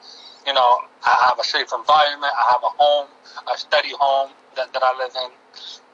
you 0.46 0.52
know, 0.52 0.78
I 1.04 1.28
have 1.28 1.38
a 1.38 1.44
safe 1.44 1.70
environment. 1.72 2.32
I 2.34 2.52
have 2.52 2.62
a 2.62 2.72
home, 2.76 3.08
a 3.52 3.56
steady 3.58 3.92
home 3.98 4.30
that, 4.56 4.72
that 4.72 4.82
I 4.82 4.98
live 4.98 5.12
in. 5.14 5.30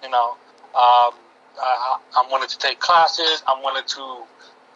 You 0.03 0.11
know, 0.11 0.37
um, 0.75 1.13
I, 1.61 1.99
I'm 2.17 2.31
willing 2.31 2.49
to 2.49 2.59
take 2.59 2.81
classes. 2.81 3.43
I'm 3.47 3.63
willing 3.63 3.85
to 3.87 4.25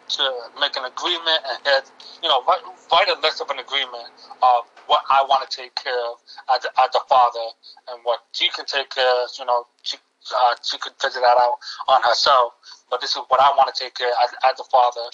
to 0.09 0.25
make 0.61 0.77
an 0.77 0.85
agreement 0.85 1.41
and 1.49 1.65
get, 1.65 1.91
you 2.23 2.29
know, 2.29 2.43
write, 2.45 2.61
write 2.93 3.09
a 3.09 3.19
list 3.23 3.41
of 3.41 3.49
an 3.49 3.59
agreement 3.59 4.13
of 4.43 4.69
what 4.87 5.01
I 5.09 5.25
want 5.25 5.49
to 5.49 5.57
take 5.57 5.75
care 5.75 5.97
of 6.13 6.21
as, 6.53 6.67
as 6.67 6.91
a 6.93 7.01
father 7.09 7.49
and 7.89 8.01
what 8.03 8.21
she 8.33 8.51
can 8.51 8.67
take 8.67 8.91
care 8.91 9.25
of. 9.25 9.31
You 9.39 9.47
know, 9.47 9.67
she 9.83 9.97
uh, 9.97 10.55
she 10.63 10.77
could 10.79 10.93
figure 11.01 11.21
that 11.21 11.37
out 11.41 11.57
on 11.89 12.03
herself. 12.03 12.53
But 12.91 13.01
this 13.01 13.17
is 13.17 13.23
what 13.29 13.41
I 13.41 13.51
want 13.57 13.75
to 13.75 13.77
take 13.85 13.95
care 13.95 14.09
of 14.09 14.15
as, 14.23 14.31
as 14.53 14.61
a 14.61 14.69
father. 14.69 15.09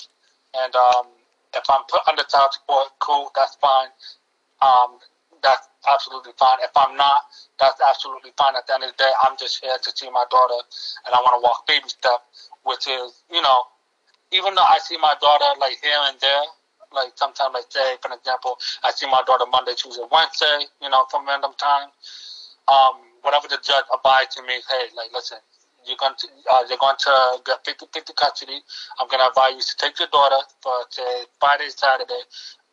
And 0.56 0.74
um, 0.74 1.06
if 1.54 1.62
I'm 1.70 1.84
put 1.88 2.00
under 2.08 2.24
child 2.24 2.52
support, 2.52 2.88
cool, 2.98 3.30
that's 3.36 3.54
fine 3.56 3.88
um, 4.60 4.98
that's 5.42 5.68
absolutely 5.86 6.32
fine. 6.38 6.58
If 6.62 6.74
I'm 6.76 6.96
not, 6.96 7.22
that's 7.58 7.80
absolutely 7.80 8.32
fine. 8.36 8.56
At 8.56 8.66
the 8.66 8.74
end 8.74 8.84
of 8.84 8.90
the 8.96 8.98
day, 8.98 9.12
I'm 9.22 9.36
just 9.38 9.62
here 9.62 9.76
to 9.76 9.90
see 9.94 10.10
my 10.10 10.24
daughter, 10.30 10.60
and 11.06 11.14
I 11.14 11.18
want 11.22 11.38
to 11.38 11.42
walk 11.42 11.66
baby 11.66 11.88
step, 11.88 12.22
which 12.64 12.86
is, 12.88 13.22
you 13.30 13.42
know, 13.42 13.58
even 14.32 14.54
though 14.54 14.66
I 14.66 14.78
see 14.82 14.98
my 14.98 15.14
daughter 15.20 15.58
like 15.60 15.78
here 15.80 16.02
and 16.10 16.18
there, 16.20 16.44
like 16.92 17.12
sometimes, 17.16 17.54
like 17.54 17.70
say, 17.70 17.96
for 18.02 18.12
example, 18.12 18.58
I 18.84 18.90
see 18.92 19.06
my 19.06 19.22
daughter 19.26 19.44
Monday, 19.50 19.74
Tuesday, 19.76 20.04
Wednesday, 20.10 20.66
you 20.82 20.90
know, 20.90 21.04
from 21.10 21.26
random 21.26 21.52
time. 21.58 21.88
Um, 22.68 23.00
whatever 23.22 23.48
the 23.48 23.58
judge 23.64 23.84
abides 23.92 24.36
to 24.36 24.42
me, 24.42 24.60
hey, 24.68 24.92
like, 24.96 25.12
listen, 25.12 25.38
you're 25.86 25.96
going 25.96 26.16
to 26.18 26.28
uh, 26.52 26.64
you're 26.68 26.80
going 26.80 26.96
to 27.00 27.40
get 27.44 27.64
50 27.64 27.86
50 27.92 28.12
custody. 28.16 28.60
I'm 29.00 29.08
going 29.08 29.20
to 29.20 29.28
advise 29.28 29.56
you 29.56 29.64
to 29.64 29.76
take 29.80 29.98
your 29.98 30.08
daughter 30.12 30.40
for 30.60 30.84
say 30.90 31.24
Friday, 31.40 31.68
Saturday, 31.72 32.24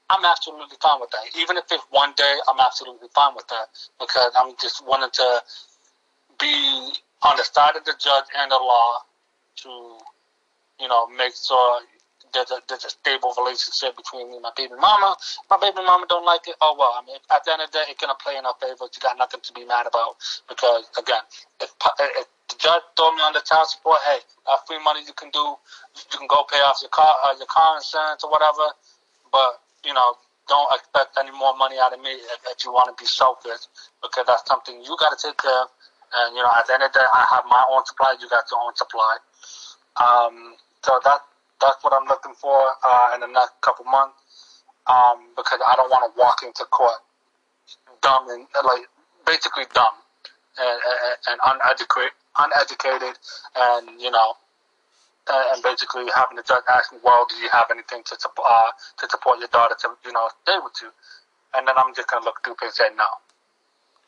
I'm 0.09 0.23
absolutely 0.23 0.77
fine 0.81 1.01
with 1.01 1.09
that. 1.11 1.25
Even 1.37 1.57
if 1.57 1.65
it's 1.71 1.83
one 1.89 2.13
day, 2.15 2.37
I'm 2.47 2.59
absolutely 2.59 3.07
fine 3.13 3.33
with 3.35 3.47
that 3.47 3.73
because 3.99 4.31
I'm 4.39 4.53
just 4.61 4.85
wanting 4.85 5.09
to 5.13 5.41
be 6.39 6.93
on 7.23 7.37
the 7.37 7.43
side 7.43 7.75
of 7.75 7.85
the 7.85 7.93
judge 7.97 8.25
and 8.37 8.51
the 8.51 8.55
law 8.61 9.01
to, 9.65 9.69
you 10.79 10.87
know, 10.87 11.07
make 11.07 11.33
sure 11.33 11.81
there's 12.33 12.51
a, 12.51 12.59
there's 12.67 12.85
a 12.85 12.91
stable 12.91 13.33
relationship 13.39 13.95
between 13.95 14.29
me 14.29 14.37
and 14.37 14.43
my 14.43 14.51
baby 14.55 14.75
mama. 14.77 15.15
My 15.49 15.57
baby 15.57 15.81
mama 15.81 16.05
don't 16.05 16.25
like 16.25 16.45
it. 16.47 16.55
Oh 16.61 16.75
well, 16.77 16.93
I 16.93 17.01
mean, 17.07 17.17
at 17.33 17.41
the 17.47 17.55
end 17.55 17.63
of 17.63 17.71
the 17.71 17.79
day, 17.79 17.85
it 17.89 17.97
gonna 17.97 18.19
play 18.19 18.35
in 18.37 18.45
our 18.45 18.53
favor. 18.61 18.85
You 18.85 18.99
got 19.01 19.17
nothing 19.17 19.39
to 19.41 19.51
be 19.55 19.65
mad 19.65 19.87
about 19.87 20.19
because 20.51 20.85
again, 20.99 21.23
if, 21.63 21.71
if 21.71 22.27
the 22.51 22.55
judge 22.59 22.83
told 22.99 23.15
me 23.15 23.23
on 23.23 23.33
the 23.33 23.41
child 23.41 23.71
support, 23.71 24.03
hey, 24.05 24.19
that 24.45 24.59
free 24.67 24.83
money 24.83 25.01
you 25.07 25.15
can 25.15 25.31
do, 25.31 25.55
you 25.95 26.17
can 26.19 26.27
go 26.27 26.43
pay 26.51 26.59
off 26.61 26.83
your 26.83 26.91
car, 26.91 27.15
uh, 27.25 27.33
your 27.39 27.49
car 27.49 27.79
insurance 27.79 28.21
or 28.21 28.29
whatever, 28.29 28.67
but 29.31 29.64
you 29.85 29.93
know, 29.93 30.17
don't 30.47 30.69
expect 30.73 31.17
any 31.17 31.31
more 31.31 31.55
money 31.57 31.77
out 31.81 31.93
of 31.93 32.01
me 32.01 32.11
if, 32.11 32.39
if 32.51 32.65
you 32.65 32.71
want 32.73 32.89
to 32.89 32.97
be 33.01 33.07
selfish 33.07 33.65
because 34.01 34.25
that's 34.27 34.45
something 34.45 34.77
you 34.83 34.95
got 34.99 35.13
to 35.13 35.19
take 35.21 35.37
care 35.37 35.61
of. 35.61 35.69
And, 36.13 36.35
you 36.37 36.41
know, 36.41 36.53
at 36.53 36.67
the 36.67 36.73
end 36.73 36.83
of 36.83 36.93
the 36.93 36.99
day, 36.99 37.05
I 37.05 37.25
have 37.33 37.45
my 37.49 37.63
own 37.71 37.85
supply, 37.85 38.15
you 38.21 38.29
got 38.29 38.45
your 38.51 38.61
own 38.61 38.75
supply. 38.75 39.17
Um, 39.97 40.55
so 40.83 40.99
that 41.03 41.21
that's 41.61 41.81
what 41.81 41.93
I'm 41.93 42.05
looking 42.07 42.33
for 42.37 42.55
uh, 42.85 43.15
in 43.15 43.21
the 43.21 43.31
next 43.31 43.57
couple 43.61 43.85
months 43.85 44.61
um, 44.85 45.33
because 45.35 45.59
I 45.65 45.73
don't 45.75 45.89
want 45.89 46.05
to 46.05 46.19
walk 46.19 46.43
into 46.45 46.63
court 46.69 47.01
dumb 48.01 48.29
and, 48.29 48.45
like, 48.63 48.85
basically 49.25 49.65
dumb 49.73 49.97
and, 50.59 50.77
and, 50.77 51.17
and 51.25 51.37
uneducated, 51.41 52.13
uneducated 52.37 53.17
and, 53.55 53.99
you 53.99 54.11
know, 54.11 54.37
and 55.29 55.63
basically 55.63 56.05
having 56.13 56.37
the 56.37 56.43
judge 56.43 56.63
ask 56.69 56.93
me, 56.93 56.99
well, 57.03 57.25
do 57.29 57.35
you 57.37 57.49
have 57.49 57.65
anything 57.71 58.03
to 58.05 58.15
support 58.19 58.47
uh, 58.49 58.71
to 58.99 59.09
support 59.09 59.39
your 59.39 59.49
daughter 59.49 59.75
to 59.81 59.89
you 60.05 60.13
know 60.13 60.29
stay 60.43 60.57
with 60.63 60.73
you? 60.81 60.89
And 61.55 61.67
then 61.67 61.75
I'm 61.77 61.93
just 61.95 62.07
gonna 62.09 62.25
look 62.25 62.39
stupid 62.39 62.65
and 62.65 62.73
say 62.73 62.89
no. 62.95 63.09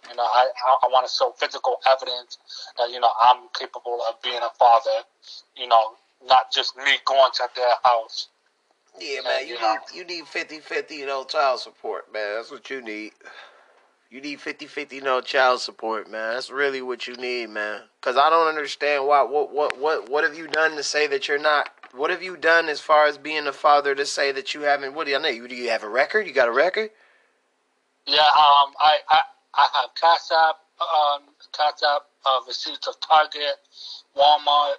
You 0.09 0.15
know, 0.15 0.23
I 0.23 0.47
I, 0.49 0.71
I 0.83 0.87
want 0.89 1.07
to 1.07 1.11
show 1.11 1.33
physical 1.37 1.77
evidence 1.85 2.37
that 2.77 2.91
you 2.91 2.99
know 2.99 3.11
I'm 3.21 3.49
capable 3.57 3.99
of 4.09 4.21
being 4.21 4.41
a 4.41 4.51
father. 4.57 5.05
You 5.55 5.67
know, 5.67 5.97
not 6.27 6.51
just 6.51 6.77
me 6.77 7.01
going 7.05 7.31
to 7.35 7.49
their 7.55 7.75
house. 7.83 8.27
Yeah, 8.99 9.21
man, 9.21 9.47
you 9.47 9.53
need 9.61 9.79
you 9.93 10.03
need 10.05 10.25
50-50, 10.25 10.91
you 10.91 11.05
know, 11.05 11.23
child 11.23 11.59
support, 11.59 12.11
man. 12.11 12.35
That's 12.35 12.49
what 12.49 12.67
you 12.69 12.81
need. 12.81 13.11
You 14.09 14.21
need 14.21 14.39
50-50, 14.39 14.93
you 14.93 15.01
know, 15.01 15.19
child 15.19 15.59
support, 15.59 16.09
man. 16.09 16.33
That's 16.33 16.49
really 16.49 16.81
what 16.81 17.07
you 17.07 17.15
need, 17.15 17.49
man. 17.49 17.81
Cause 17.99 18.15
I 18.15 18.29
don't 18.29 18.47
understand 18.47 19.05
why. 19.05 19.21
What 19.23 19.53
what 19.53 19.77
what 19.77 20.09
what 20.09 20.23
have 20.23 20.37
you 20.37 20.47
done 20.47 20.77
to 20.77 20.83
say 20.83 21.07
that 21.07 21.27
you're 21.27 21.37
not? 21.37 21.69
What 21.93 22.09
have 22.09 22.23
you 22.23 22.37
done 22.37 22.69
as 22.69 22.79
far 22.79 23.05
as 23.07 23.17
being 23.17 23.47
a 23.47 23.51
father 23.51 23.93
to 23.95 24.05
say 24.05 24.31
that 24.31 24.53
you 24.53 24.61
haven't? 24.61 24.93
What 24.93 25.07
do 25.07 25.11
you 25.11 25.19
know? 25.19 25.27
You 25.27 25.45
do 25.47 25.55
you 25.55 25.69
have 25.71 25.83
a 25.83 25.89
record? 25.89 26.25
You 26.25 26.31
got 26.31 26.47
a 26.47 26.53
record? 26.53 26.89
Yeah, 28.05 28.21
um, 28.21 28.71
I 28.79 28.99
I, 29.09 29.19
I 29.55 29.67
have 29.73 29.89
Cash 29.99 30.31
App, 30.31 30.55
um, 30.79 31.23
Cash 31.51 31.83
App 31.83 32.03
uh, 32.25 32.39
receipts 32.47 32.87
of 32.87 32.95
Target, 33.01 33.55
Walmart, 34.15 34.75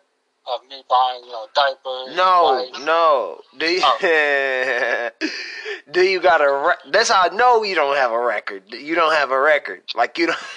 of 0.51 0.61
me 0.68 0.82
buying, 0.88 1.24
you 1.24 1.32
know, 1.32 1.46
diapers. 1.55 2.16
No, 2.16 2.68
no. 2.84 3.40
Do 3.59 3.66
you? 3.66 3.80
Oh. 3.82 5.11
do 5.92 6.03
you 6.03 6.20
got 6.20 6.40
a? 6.40 6.68
Re- 6.68 6.92
That's 6.92 7.11
how 7.11 7.28
I 7.30 7.34
know 7.34 7.62
you 7.62 7.74
don't 7.74 7.96
have 7.96 8.12
a 8.12 8.18
record. 8.18 8.62
You 8.72 8.94
don't 8.94 9.12
have 9.12 9.30
a 9.30 9.40
record. 9.40 9.82
Like 9.94 10.18
you 10.18 10.26
don't. 10.26 10.38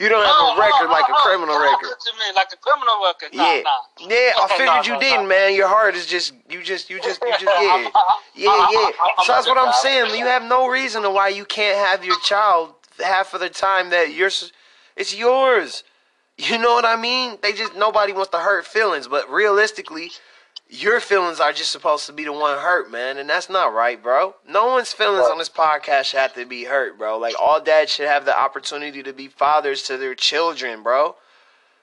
you 0.00 0.08
don't 0.08 0.24
have 0.24 0.34
oh, 0.34 0.54
oh 0.54 0.56
a 0.56 0.60
record 0.60 0.88
oh, 0.88 0.92
like 0.92 1.04
oh, 1.08 1.14
a 1.14 1.22
criminal 1.22 1.54
oh, 1.54 1.62
record. 1.62 1.96
To 1.98 2.12
me, 2.18 2.34
like 2.34 2.48
a 2.52 2.56
criminal 2.56 2.94
record. 3.04 3.36
Nah, 3.36 3.52
yeah, 3.52 3.62
nah. 3.62 4.08
yeah. 4.08 4.30
I 4.42 4.48
figured 4.56 4.86
you 4.86 4.98
didn't, 5.00 5.28
man. 5.28 5.54
Your 5.54 5.68
heart 5.68 5.94
is 5.94 6.06
just 6.06 6.34
you. 6.48 6.62
Just 6.62 6.90
you. 6.90 7.00
Just 7.00 7.20
you. 7.22 7.30
Just 7.32 7.44
yeah, 7.44 7.90
yeah, 8.34 8.68
yeah. 8.70 8.90
So 9.24 9.32
that's 9.32 9.46
what 9.46 9.58
I'm 9.58 9.66
I'm- 9.66 9.74
saying. 9.82 10.18
You 10.18 10.26
have 10.26 10.42
no 10.42 10.68
reason 10.68 11.02
to 11.02 11.10
why 11.10 11.28
you 11.28 11.44
can't 11.44 11.78
have 11.78 12.04
your 12.04 12.18
child 12.20 12.74
half 13.02 13.34
of 13.34 13.40
the 13.40 13.50
time 13.50 13.90
that 13.90 14.14
you're. 14.14 14.30
It's 14.96 15.16
yours. 15.16 15.84
You 16.38 16.56
know 16.56 16.72
what 16.72 16.84
I 16.84 16.94
mean? 16.94 17.36
They 17.42 17.52
just 17.52 17.74
nobody 17.76 18.12
wants 18.12 18.30
to 18.30 18.38
hurt 18.38 18.64
feelings, 18.64 19.08
but 19.08 19.28
realistically, 19.28 20.12
your 20.70 21.00
feelings 21.00 21.40
are 21.40 21.52
just 21.52 21.72
supposed 21.72 22.06
to 22.06 22.12
be 22.12 22.24
the 22.24 22.32
one 22.32 22.56
hurt, 22.58 22.90
man, 22.90 23.18
and 23.18 23.28
that's 23.28 23.50
not 23.50 23.74
right, 23.74 24.00
bro. 24.00 24.36
No 24.48 24.66
one's 24.66 24.92
feelings 24.92 25.26
on 25.28 25.38
this 25.38 25.48
podcast 25.48 26.04
should 26.04 26.20
have 26.20 26.34
to 26.34 26.46
be 26.46 26.64
hurt, 26.64 26.96
bro. 26.96 27.18
Like 27.18 27.34
all 27.40 27.60
dads 27.60 27.90
should 27.92 28.06
have 28.06 28.24
the 28.24 28.38
opportunity 28.38 29.02
to 29.02 29.12
be 29.12 29.26
fathers 29.26 29.82
to 29.84 29.96
their 29.96 30.14
children, 30.14 30.84
bro. 30.84 31.16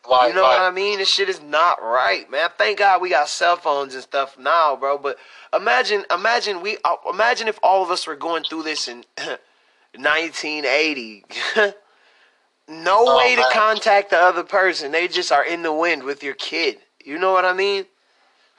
Right, 0.10 0.30
You 0.30 0.36
know 0.36 0.44
what 0.44 0.62
I 0.62 0.70
mean? 0.70 1.00
This 1.00 1.10
shit 1.10 1.30
is 1.30 1.42
not 1.42 1.82
right, 1.82 2.30
man. 2.30 2.50
Thank 2.58 2.78
God 2.78 3.02
we 3.02 3.10
got 3.10 3.28
cell 3.28 3.56
phones 3.56 3.96
and 3.96 4.04
stuff 4.04 4.38
now, 4.38 4.76
bro. 4.76 5.00
But 5.00 5.18
imagine, 5.52 6.06
imagine 6.14 6.62
we, 6.62 6.78
uh, 6.86 6.96
imagine 7.12 7.48
if 7.48 7.60
all 7.64 7.82
of 7.84 7.90
us 7.90 8.06
were 8.06 8.16
going 8.16 8.44
through 8.44 8.64
this 8.64 8.88
in 8.88 9.04
1980. 9.98 11.26
no 12.68 13.04
Oh, 13.06 13.18
way 13.18 13.36
to 13.36 13.42
man. 13.42 13.52
contact 13.52 14.10
the 14.10 14.18
other 14.18 14.44
person. 14.44 14.92
They 14.92 15.08
just 15.08 15.32
are 15.32 15.46
in 15.46 15.64
the 15.64 15.74
wind 15.74 16.04
with 16.04 16.24
your 16.24 16.34
kid. 16.36 16.80
You 17.04 17.20
know 17.20 17.32
what 17.34 17.46
I 17.46 17.54
mean? 17.54 17.86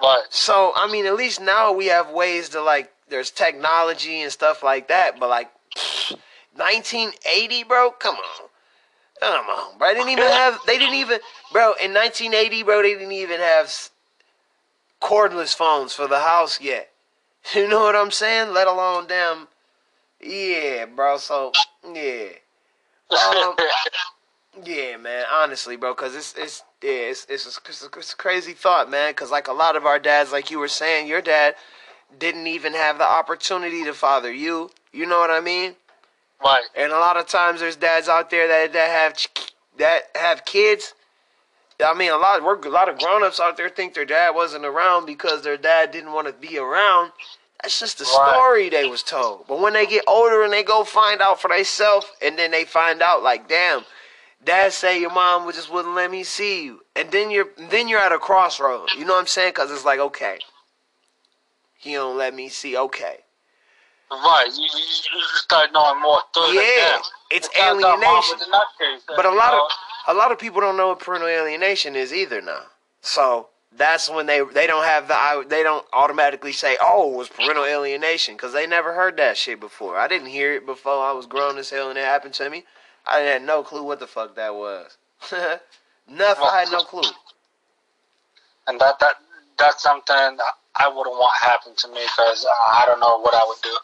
Right. 0.01 0.23
So 0.31 0.73
I 0.77 0.91
mean, 0.91 1.07
at 1.07 1.15
least 1.17 1.41
now 1.41 1.73
we 1.73 1.87
have 1.87 2.11
ways 2.11 2.51
to 2.51 2.63
like. 2.63 2.93
There's 3.09 3.31
technology 3.31 4.21
and 4.23 4.33
stuff 4.33 4.65
like 4.65 4.89
that, 4.89 5.21
but 5.21 5.29
like 5.29 5.51
1980, 6.57 7.65
bro. 7.65 7.91
Come 7.93 8.17
on, 8.17 8.49
come 9.21 9.47
on, 9.47 9.79
bro. 9.79 9.89
They 9.89 9.95
didn't 9.95 10.11
even 10.11 10.25
have. 10.31 10.59
They 10.67 10.79
didn't 10.79 10.95
even, 10.97 11.21
bro. 11.53 11.75
In 11.83 11.95
1980, 11.95 12.63
bro, 12.65 12.83
they 12.83 12.95
didn't 12.95 13.13
even 13.13 13.39
have 13.41 13.73
cordless 15.01 15.55
phones 15.55 15.93
for 15.93 16.07
the 16.09 16.21
house 16.21 16.61
yet. 16.61 16.91
You 17.55 17.69
know 17.69 17.81
what 17.81 17.95
I'm 17.95 18.11
saying? 18.11 18.53
Let 18.53 18.67
alone 18.67 19.07
them. 19.07 19.47
Yeah, 20.21 20.87
bro. 20.87 21.17
So 21.19 21.53
yeah. 21.85 22.29
Um, 23.11 23.55
Yeah, 24.65 24.97
man. 24.97 25.25
Honestly, 25.31 25.77
bro, 25.77 25.95
because 25.95 26.15
it's 26.15 26.35
it's 26.37 26.63
yeah, 26.83 26.91
it's 26.91 27.27
it's 27.29 27.45
a, 27.45 27.61
it's, 27.69 27.83
a, 27.85 27.99
it's 27.99 28.13
a 28.15 28.17
crazy 28.17 28.53
thought, 28.53 28.91
man. 28.91 29.11
Because 29.11 29.31
like 29.31 29.49
a 29.49 29.53
lot 29.53 29.77
of 29.77 29.85
our 29.85 29.99
dads, 29.99 30.33
like 30.33 30.51
you 30.51 30.59
were 30.59 30.69
saying, 30.69 31.09
your 31.09 31.21
dad 31.21 31.57
didn't 32.19 32.47
even 32.47 32.73
have 32.73 32.99
the 32.99 33.05
opportunity 33.05 33.85
to 33.85 33.93
father 33.93 34.33
you. 34.33 34.71
You 34.93 35.07
know 35.07 35.19
what 35.19 35.31
I 35.31 35.41
mean? 35.41 35.75
right. 36.43 36.65
And 36.75 36.93
a 36.93 36.99
lot 36.99 37.17
of 37.17 37.27
times, 37.27 37.61
there's 37.61 37.77
dads 37.77 38.09
out 38.09 38.31
there 38.31 38.49
that 38.49 38.73
that 38.73 38.91
have 38.91 39.17
that 39.79 40.03
have 40.15 40.45
kids. 40.47 40.95
I 41.85 41.93
mean, 41.93 42.11
a 42.11 42.17
lot 42.17 42.43
we're, 42.43 42.59
a 42.59 42.71
lot 42.71 42.89
of 42.89 42.99
grown-ups 42.99 43.39
out 43.39 43.59
there 43.59 43.69
think 43.69 43.93
their 43.93 44.07
dad 44.07 44.31
wasn't 44.31 44.65
around 44.65 45.05
because 45.05 45.43
their 45.43 45.59
dad 45.59 45.91
didn't 45.91 46.13
want 46.13 46.29
to 46.29 46.33
be 46.33 46.57
around. 46.57 47.13
That's 47.67 47.81
just 47.81 47.99
the 47.99 48.05
Right. 48.05 48.33
story 48.37 48.69
they 48.69 48.85
was 48.85 49.03
told. 49.03 49.49
But 49.49 49.59
when 49.59 49.73
they 49.73 49.87
get 49.87 50.05
older 50.07 50.45
and 50.45 50.53
they 50.53 50.63
go 50.63 50.85
find 50.85 51.21
out 51.21 51.41
for 51.41 51.49
themselves, 51.49 52.07
and 52.23 52.39
then 52.39 52.53
they 52.53 52.65
find 52.65 53.03
out 53.03 53.25
like, 53.25 53.49
damn, 53.49 53.85
dad 54.45 54.73
say 54.73 55.01
your 55.01 55.11
mom 55.11 55.51
just 55.53 55.69
wouldn't 55.73 55.97
let 55.97 56.09
me 56.13 56.23
see 56.23 56.63
you, 56.65 56.83
and 56.95 57.11
then 57.11 57.29
you're 57.29 57.49
then 57.59 57.89
you're 57.89 57.99
at 57.99 58.13
a 58.13 58.21
crossroad. 58.21 58.91
You 58.97 59.05
know 59.05 59.15
what 59.15 59.19
I'm 59.19 59.27
saying? 59.27 59.51
Because 59.51 59.73
it's 59.73 59.85
like, 59.85 59.99
okay, 59.99 60.39
he 61.77 61.95
don't 61.95 62.17
let 62.17 62.35
me 62.37 62.49
see. 62.51 62.77
Okay, 62.77 63.17
Right. 64.13 64.47
You, 64.55 64.63
you, 64.63 65.19
you 65.19 65.23
start 65.35 65.71
knowing 65.73 66.01
more 66.03 66.21
through 66.33 66.53
Yeah, 66.53 66.61
it. 66.61 67.03
it's 67.33 67.49
It 67.49 67.53
turns 67.53 67.83
out 67.83 67.99
mom 67.99 68.15
was 68.15 68.31
alienation. 68.31 68.49
case, 68.79 69.03
But 69.09 69.27
a 69.27 69.31
lot 69.31 69.53
know. 69.55 69.65
of 70.07 70.15
a 70.15 70.17
lot 70.17 70.31
of 70.31 70.39
people 70.39 70.61
don't 70.61 70.77
know 70.77 70.91
what 70.91 71.01
parental 71.01 71.29
alienation 71.29 71.97
is 71.97 72.15
either 72.15 72.41
now. 72.41 72.63
So 73.01 73.49
that's 73.77 74.11
when 74.11 74.27
they 74.27 74.43
they 74.55 74.67
don't 74.67 74.85
have 74.85 75.09
the 75.09 75.47
they 75.49 75.63
don't 75.63 75.87
automatically 75.93 76.53
say 76.53 76.77
oh 76.81 77.13
it 77.13 77.17
was 77.17 77.29
parental 77.29 77.65
alienation 77.65 78.35
because 78.35 78.53
they 78.53 78.67
never 78.67 78.95
heard 78.95 79.17
that 79.19 79.37
shit 79.37 79.61
before. 79.61 79.97
I 79.99 80.09
didn't 80.09 80.29
hear 80.29 80.55
it 80.55 80.67
before 80.67 81.05
I 81.05 81.13
was 81.13 81.27
grown 81.27 81.59
as 81.59 81.71
hell 81.71 81.89
and 81.91 81.99
it 81.99 82.05
happened 82.05 82.35
to 82.35 82.51
me. 82.51 82.65
I 83.07 83.19
had 83.21 83.43
no 83.43 83.63
clue 83.63 83.83
what 83.85 84.01
the 84.01 84.07
fuck 84.07 84.35
that 84.37 84.55
was. 84.55 84.97
Nothing. 86.09 86.45
I 86.45 86.61
had 86.61 86.73
no 86.73 86.81
clue. 86.81 87.11
and 88.67 88.81
that 88.81 88.99
that 89.01 89.17
that's 89.59 89.83
something 89.83 90.39
I 90.77 90.89
wouldn't 90.89 91.17
want 91.17 91.37
happen 91.43 91.75
to 91.77 91.89
me 91.89 92.01
because 92.03 92.47
I 92.69 92.85
don't 92.87 93.01
know 93.01 93.21
what 93.21 93.35
I 93.35 93.45
would 93.47 93.63
do. 93.63 93.77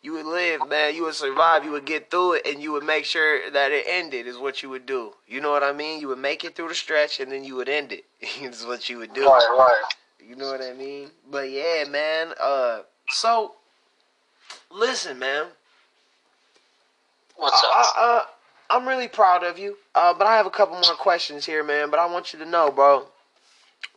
You 0.00 0.12
would 0.12 0.26
live, 0.26 0.68
man. 0.68 0.94
You 0.94 1.04
would 1.04 1.14
survive. 1.14 1.64
You 1.64 1.72
would 1.72 1.84
get 1.84 2.10
through 2.10 2.34
it, 2.34 2.46
and 2.46 2.62
you 2.62 2.70
would 2.72 2.84
make 2.84 3.04
sure 3.04 3.50
that 3.50 3.72
it 3.72 3.84
ended. 3.88 4.26
Is 4.28 4.38
what 4.38 4.62
you 4.62 4.70
would 4.70 4.86
do. 4.86 5.14
You 5.26 5.40
know 5.40 5.50
what 5.50 5.64
I 5.64 5.72
mean? 5.72 6.00
You 6.00 6.08
would 6.08 6.18
make 6.18 6.44
it 6.44 6.54
through 6.54 6.68
the 6.68 6.74
stretch, 6.74 7.18
and 7.18 7.32
then 7.32 7.42
you 7.42 7.56
would 7.56 7.68
end 7.68 7.92
it. 7.92 8.04
is 8.40 8.64
what 8.64 8.88
you 8.88 8.98
would 8.98 9.12
do. 9.12 9.26
Right, 9.26 9.56
right. 9.58 9.82
You 10.24 10.36
know 10.36 10.50
what 10.52 10.62
I 10.62 10.72
mean? 10.72 11.10
But 11.30 11.50
yeah, 11.50 11.84
man. 11.88 12.32
Uh, 12.40 12.82
so 13.08 13.54
listen, 14.70 15.18
man. 15.18 15.46
What's 17.36 17.62
up? 17.64 17.70
I, 17.72 17.92
uh, 17.96 18.74
I'm 18.74 18.86
really 18.86 19.08
proud 19.08 19.42
of 19.42 19.58
you. 19.58 19.76
Uh, 19.94 20.14
but 20.14 20.26
I 20.26 20.36
have 20.36 20.46
a 20.46 20.50
couple 20.50 20.74
more 20.74 20.96
questions 20.96 21.44
here, 21.44 21.64
man. 21.64 21.90
But 21.90 21.98
I 21.98 22.06
want 22.06 22.32
you 22.32 22.38
to 22.38 22.46
know, 22.46 22.70
bro. 22.70 23.06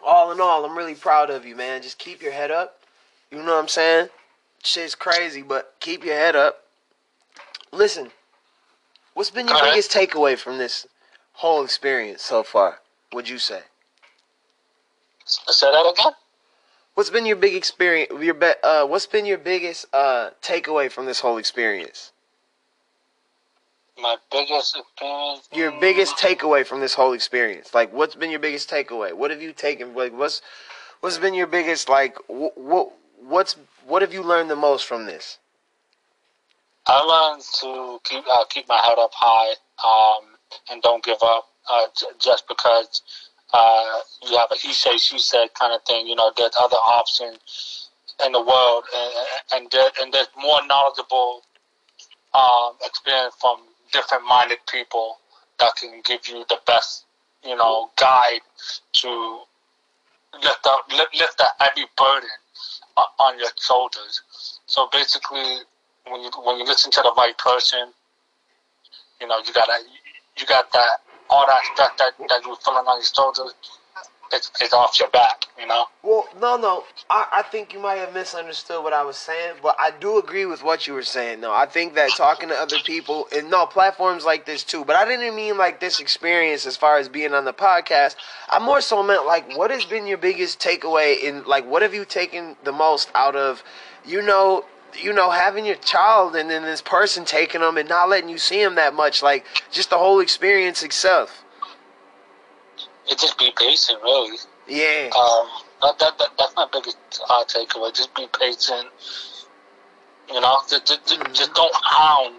All 0.04 0.32
in 0.32 0.42
all, 0.42 0.66
I'm 0.66 0.78
really 0.78 0.96
proud 0.96 1.30
of 1.30 1.46
you, 1.46 1.56
man. 1.56 1.82
Just 1.82 2.00
keep 2.00 2.22
your 2.22 2.32
head 2.32 2.50
up. 2.50 2.80
You 3.30 3.38
know 3.38 3.46
what 3.46 3.62
I'm 3.62 3.68
saying? 3.68 4.10
Shit's 4.64 4.96
crazy, 4.96 5.42
but 5.42 5.76
keep 5.80 6.04
your 6.04 6.16
head 6.16 6.36
up. 6.36 6.64
Listen, 7.72 8.12
what's 9.14 9.32
been 9.32 9.48
your 9.48 9.58
ahead. 9.58 9.72
biggest 9.72 9.92
takeaway 9.92 10.38
from 10.38 10.58
this 10.58 10.88
whole 11.34 11.64
experience 11.64 12.22
so 12.22 12.44
far? 12.44 12.80
Would 13.14 13.28
you 13.28 13.40
say? 13.40 13.62
Say 15.26 15.68
that 15.72 15.94
again. 15.98 16.14
What's 16.94 17.10
been 17.10 17.26
your 17.26 17.38
big 17.38 17.56
experience? 17.56 18.12
Your 18.22 18.34
be, 18.34 18.52
uh, 18.64 18.86
what's 18.86 19.06
been 19.06 19.26
your 19.26 19.38
biggest 19.38 19.86
uh 19.94 20.32
takeaway 20.42 20.92
from 20.92 21.06
this 21.06 21.20
whole 21.22 21.38
experience? 21.38 22.12
My 23.98 24.18
biggest 24.32 24.78
experience. 24.78 25.48
Your 25.54 25.72
biggest 25.80 26.18
takeaway 26.18 26.66
from 26.66 26.82
this 26.82 26.94
whole 26.94 27.14
experience? 27.14 27.74
Like, 27.74 27.94
what's 27.94 28.16
been 28.16 28.30
your 28.30 28.40
biggest 28.40 28.70
takeaway? 28.70 29.14
What 29.14 29.32
have 29.32 29.42
you 29.42 29.54
taken? 29.54 29.96
Like, 29.96 30.14
what's 30.14 30.42
what's 31.00 31.18
been 31.18 31.34
your 31.34 31.48
biggest 31.48 31.88
like? 31.88 32.18
What 32.28 32.92
what's 33.32 33.56
what 33.88 34.02
have 34.02 34.14
you 34.14 34.22
learned 34.22 34.50
the 34.50 34.56
most 34.56 34.86
from 34.86 35.06
this? 35.06 35.40
I 36.86 37.00
learned 37.00 37.44
to 37.62 38.00
keep 38.04 38.24
uh, 38.32 38.46
keep 38.50 38.68
my 38.68 38.80
head 38.84 38.98
up 39.00 39.12
high 39.14 39.56
um, 39.84 40.26
and 40.70 40.82
don't 40.82 41.04
give 41.04 41.18
up 41.24 41.48
uh, 41.70 41.86
j- 41.98 42.08
just 42.20 42.48
because 42.48 43.02
uh, 43.54 44.00
you 44.30 44.38
have 44.38 44.50
a 44.52 44.56
he 44.56 44.74
say 44.74 44.98
she 44.98 45.18
said 45.18 45.48
kind 45.58 45.74
of 45.74 45.82
thing. 45.84 46.08
You 46.08 46.16
know, 46.16 46.32
there's 46.38 46.56
other 46.60 46.78
options 46.78 47.90
in 48.26 48.34
the 48.34 48.42
world, 48.42 48.84
and 48.96 49.14
and, 49.54 49.72
there, 49.72 49.90
and 50.02 50.14
there's 50.14 50.28
more 50.38 50.60
knowledgeable 50.68 51.42
um, 52.34 52.74
experience 52.86 53.36
from 53.40 53.60
different 53.94 54.26
minded 54.26 54.60
people 54.72 55.18
that 55.60 55.76
can 55.76 56.02
give 56.04 56.28
you 56.28 56.46
the 56.50 56.58
best, 56.66 57.06
you 57.44 57.56
know, 57.56 57.90
guide 57.98 58.42
to 58.94 59.40
lift 60.42 60.66
up 60.66 60.86
lift, 60.90 61.16
lift 61.16 61.38
that 61.38 61.52
heavy 61.60 61.86
burden 61.98 62.30
on 62.98 63.40
your 63.40 63.50
shoulders. 63.60 64.22
So 64.66 64.88
basically, 64.92 65.60
when 66.08 66.22
you 66.22 66.32
when 66.44 66.58
you 66.58 66.66
listen 66.66 66.92
to 66.92 67.02
the 67.02 67.14
right 67.18 67.38
person, 67.38 67.94
you 69.20 69.28
know 69.28 69.38
you 69.46 69.54
gotta 69.54 69.80
you 70.38 70.46
got 70.46 70.72
that 70.74 71.02
all 71.30 71.46
that 71.48 71.62
stuff 71.74 71.98
that 71.98 72.14
that 72.30 72.42
you're 72.46 72.56
feeling 72.58 72.86
on 72.86 72.98
your 73.00 73.06
shoulders. 73.06 73.54
It's, 74.34 74.52
it's 74.62 74.74
off 74.74 75.00
your 75.00 75.10
back, 75.10 75.46
you 75.60 75.68
know. 75.68 75.86
Well, 76.04 76.28
no, 76.40 76.58
no. 76.58 76.84
I, 77.10 77.28
I 77.38 77.42
think 77.44 77.74
you 77.74 77.80
might 77.80 77.96
have 77.96 78.14
misunderstood 78.14 78.84
what 78.84 78.94
I 78.94 79.04
was 79.04 79.18
saying, 79.18 79.56
but 79.62 79.76
I 79.80 79.92
do 79.92 80.18
agree 80.20 80.46
with 80.46 80.64
what 80.64 80.88
you 80.88 80.94
were 80.94 81.04
saying. 81.04 81.42
No, 81.42 81.54
I 81.54 81.66
think 81.66 81.96
that 81.96 82.12
talking 82.16 82.50
to 82.50 82.56
other 82.56 82.78
people 82.86 83.28
and 83.36 83.50
no 83.50 83.66
platforms 83.66 84.26
like 84.26 84.46
this 84.46 84.64
too. 84.64 84.86
But 84.86 84.96
I 84.96 85.06
didn't 85.06 85.36
mean 85.36 85.58
like 85.58 85.80
this 85.80 86.00
experience 86.00 86.66
as 86.66 86.78
far 86.78 86.98
as 86.98 87.10
being 87.10 87.34
on 87.34 87.46
the 87.46 87.54
podcast. 87.54 88.16
I 88.50 88.60
more 88.60 88.82
so 88.82 89.04
meant 89.04 89.26
like 89.26 89.58
what 89.58 89.72
has 89.72 89.86
been 89.86 90.08
your 90.08 90.18
biggest 90.18 90.60
takeaway 90.60 91.22
in 91.22 91.44
like 91.46 91.66
what 91.66 91.82
have 91.82 91.94
you 91.94 92.06
taken 92.06 92.56
the 92.64 92.72
most 92.72 93.10
out 93.16 93.36
of, 93.36 93.64
you 94.06 94.22
know, 94.22 94.66
you 95.00 95.14
know, 95.14 95.30
having 95.30 95.66
your 95.66 95.76
child 95.78 96.36
and 96.36 96.50
then 96.50 96.64
this 96.64 96.82
person 96.82 97.26
taking 97.26 97.62
them 97.62 97.78
and 97.78 97.88
not 97.88 98.10
letting 98.10 98.30
you 98.30 98.38
see 98.38 98.62
them 98.64 98.76
that 98.76 98.94
much, 98.94 99.24
like 99.24 99.46
just 99.72 99.90
the 99.90 99.98
whole 99.98 100.20
experience 100.20 100.84
itself. 100.84 101.44
It 103.10 103.18
just 103.20 103.38
be 103.38 103.52
patient, 103.56 104.00
really. 104.04 104.38
Yeah. 104.68 105.10
Um, 105.18 105.48
that, 105.82 105.98
that, 106.00 106.18
that 106.20 106.30
that's 106.38 106.56
my 106.56 106.68
biggest 106.72 106.98
uh, 107.30 107.44
takeaway. 107.46 107.94
Just 107.94 108.14
be 108.16 108.28
patient. 108.40 108.88
You 110.32 110.40
know, 110.40 110.60
just, 110.70 110.86
just, 110.86 111.06
Mhm. 111.08 111.34
just 111.34 111.54
don't 111.54 111.76
hound 111.84 112.36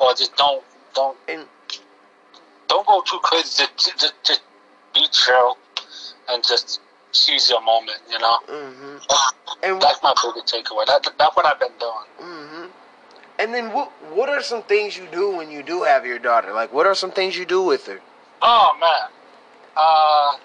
or 0.00 0.12
just 0.14 0.34
don't 0.36 0.64
don't 0.94 1.16
And 1.28 1.46
don't 2.68 2.86
go 2.86 3.00
too 3.02 3.18
crazy. 3.22 3.64
Just, 3.76 3.98
just, 3.98 4.14
just 4.24 4.40
be 4.94 5.06
chill 5.12 5.56
and 6.28 6.42
just 6.42 6.80
seize 7.12 7.48
your 7.50 7.60
moment. 7.62 7.98
You 8.10 8.18
know, 8.18 8.38
hmm 8.48 8.96
and 9.62 9.80
that's 9.80 10.02
my 10.02 10.14
biggest 10.22 10.52
takeaway. 10.52 10.86
That, 10.86 11.06
that's 11.18 11.36
what 11.36 11.46
I've 11.46 11.60
been 11.60 11.72
doing. 11.78 12.06
hmm 12.18 12.66
And 13.38 13.54
then 13.54 13.72
what 13.72 13.90
what 14.12 14.28
are 14.28 14.42
some 14.42 14.62
things 14.62 14.96
you 14.96 15.06
do 15.12 15.36
when 15.36 15.50
you 15.50 15.62
do 15.62 15.82
have 15.82 16.04
your 16.06 16.18
daughter? 16.18 16.52
Like 16.52 16.72
what 16.72 16.86
are 16.86 16.94
some 16.94 17.12
things 17.12 17.36
you 17.36 17.44
do 17.44 17.62
with 17.62 17.86
her? 17.86 18.00
Oh 18.42 18.70
man, 18.80 19.10
uh, 19.78 20.36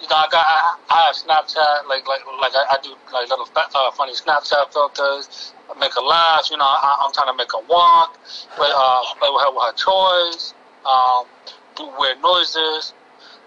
you 0.00 0.06
know, 0.08 0.16
I 0.16 0.28
got 0.30 0.44
I, 0.44 0.76
I 0.90 0.98
have 1.08 1.16
Snapchat, 1.16 1.88
like 1.88 2.06
like 2.06 2.20
like 2.40 2.52
I, 2.54 2.76
I 2.76 2.78
do 2.82 2.94
like 3.12 3.28
little 3.28 3.48
uh, 3.56 3.90
funny 3.92 4.12
Snapchat 4.12 4.72
filters, 4.72 5.52
make 5.80 5.94
her 5.94 6.02
laugh. 6.02 6.48
You 6.50 6.56
know, 6.58 6.64
I, 6.64 7.02
I'm 7.02 7.12
trying 7.12 7.32
to 7.32 7.36
make 7.36 7.50
her 7.52 7.64
walk, 7.68 8.18
play 8.56 8.70
uh 8.70 9.00
play 9.18 9.28
with 9.32 9.42
her 9.42 9.52
with 9.52 9.64
her 9.64 9.76
toys, 9.76 10.54
um, 10.84 11.24
do 11.76 11.90
weird 11.98 12.20
noises. 12.22 12.92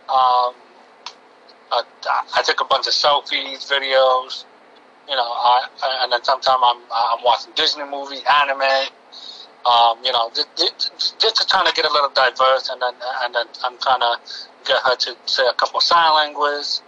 Um, 0.10 0.54
I, 1.72 1.84
I 2.36 2.42
take 2.44 2.60
a 2.60 2.66
bunch 2.66 2.88
of 2.88 2.94
selfies, 2.94 3.70
videos. 3.70 4.44
You 5.08 5.16
know, 5.16 5.24
I, 5.24 5.68
I 5.84 6.04
and 6.04 6.12
then 6.12 6.24
sometimes 6.24 6.60
I'm 6.62 6.82
I'm 6.92 7.24
watching 7.24 7.54
Disney 7.56 7.86
movies, 7.86 8.24
anime. 8.28 8.90
Um, 9.66 10.00
you 10.04 10.12
know, 10.12 10.32
just, 10.34 10.80
to 11.36 11.48
trying 11.48 11.68
to 11.68 11.74
get 11.74 11.86
a 11.86 11.94
little 11.94 12.10
diverse, 12.10 12.70
and 12.70 12.82
then 12.82 12.94
and 13.24 13.36
then 13.36 13.46
I'm 13.64 13.78
trying 13.78 14.00
to 14.00 14.18
get 14.66 14.82
her 14.84 14.96
to 14.96 15.16
say 15.26 15.44
a 15.46 15.54
couple 15.54 15.80
sign 15.82 16.16
languages. 16.16 16.82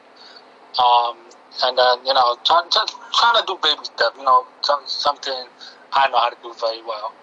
Um, 0.79 1.17
and 1.63 1.77
then 1.77 2.05
you 2.05 2.13
know, 2.13 2.37
trying 2.43 2.69
try, 2.71 2.85
trying 3.13 3.41
to 3.41 3.43
do 3.45 3.59
baby 3.61 3.83
stuff. 3.83 4.13
You 4.17 4.25
know, 4.25 4.45
some, 4.61 4.81
something 4.87 5.45
I 5.91 6.09
know 6.09 6.17
how 6.17 6.29
to 6.29 6.37
do 6.41 6.53
very 6.59 6.81
well. 6.81 7.13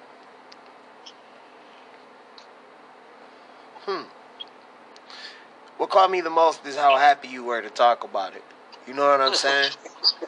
Hmm. 3.86 4.02
What 5.78 5.90
caught 5.90 6.10
me 6.10 6.20
the 6.20 6.30
most 6.30 6.64
is 6.66 6.76
how 6.76 6.96
happy 6.96 7.28
you 7.28 7.42
were 7.42 7.60
to 7.60 7.70
talk 7.70 8.04
about 8.04 8.36
it. 8.36 8.44
You 8.86 8.94
know 8.94 9.08
what 9.08 9.20
I'm 9.20 9.34
saying? 9.34 9.70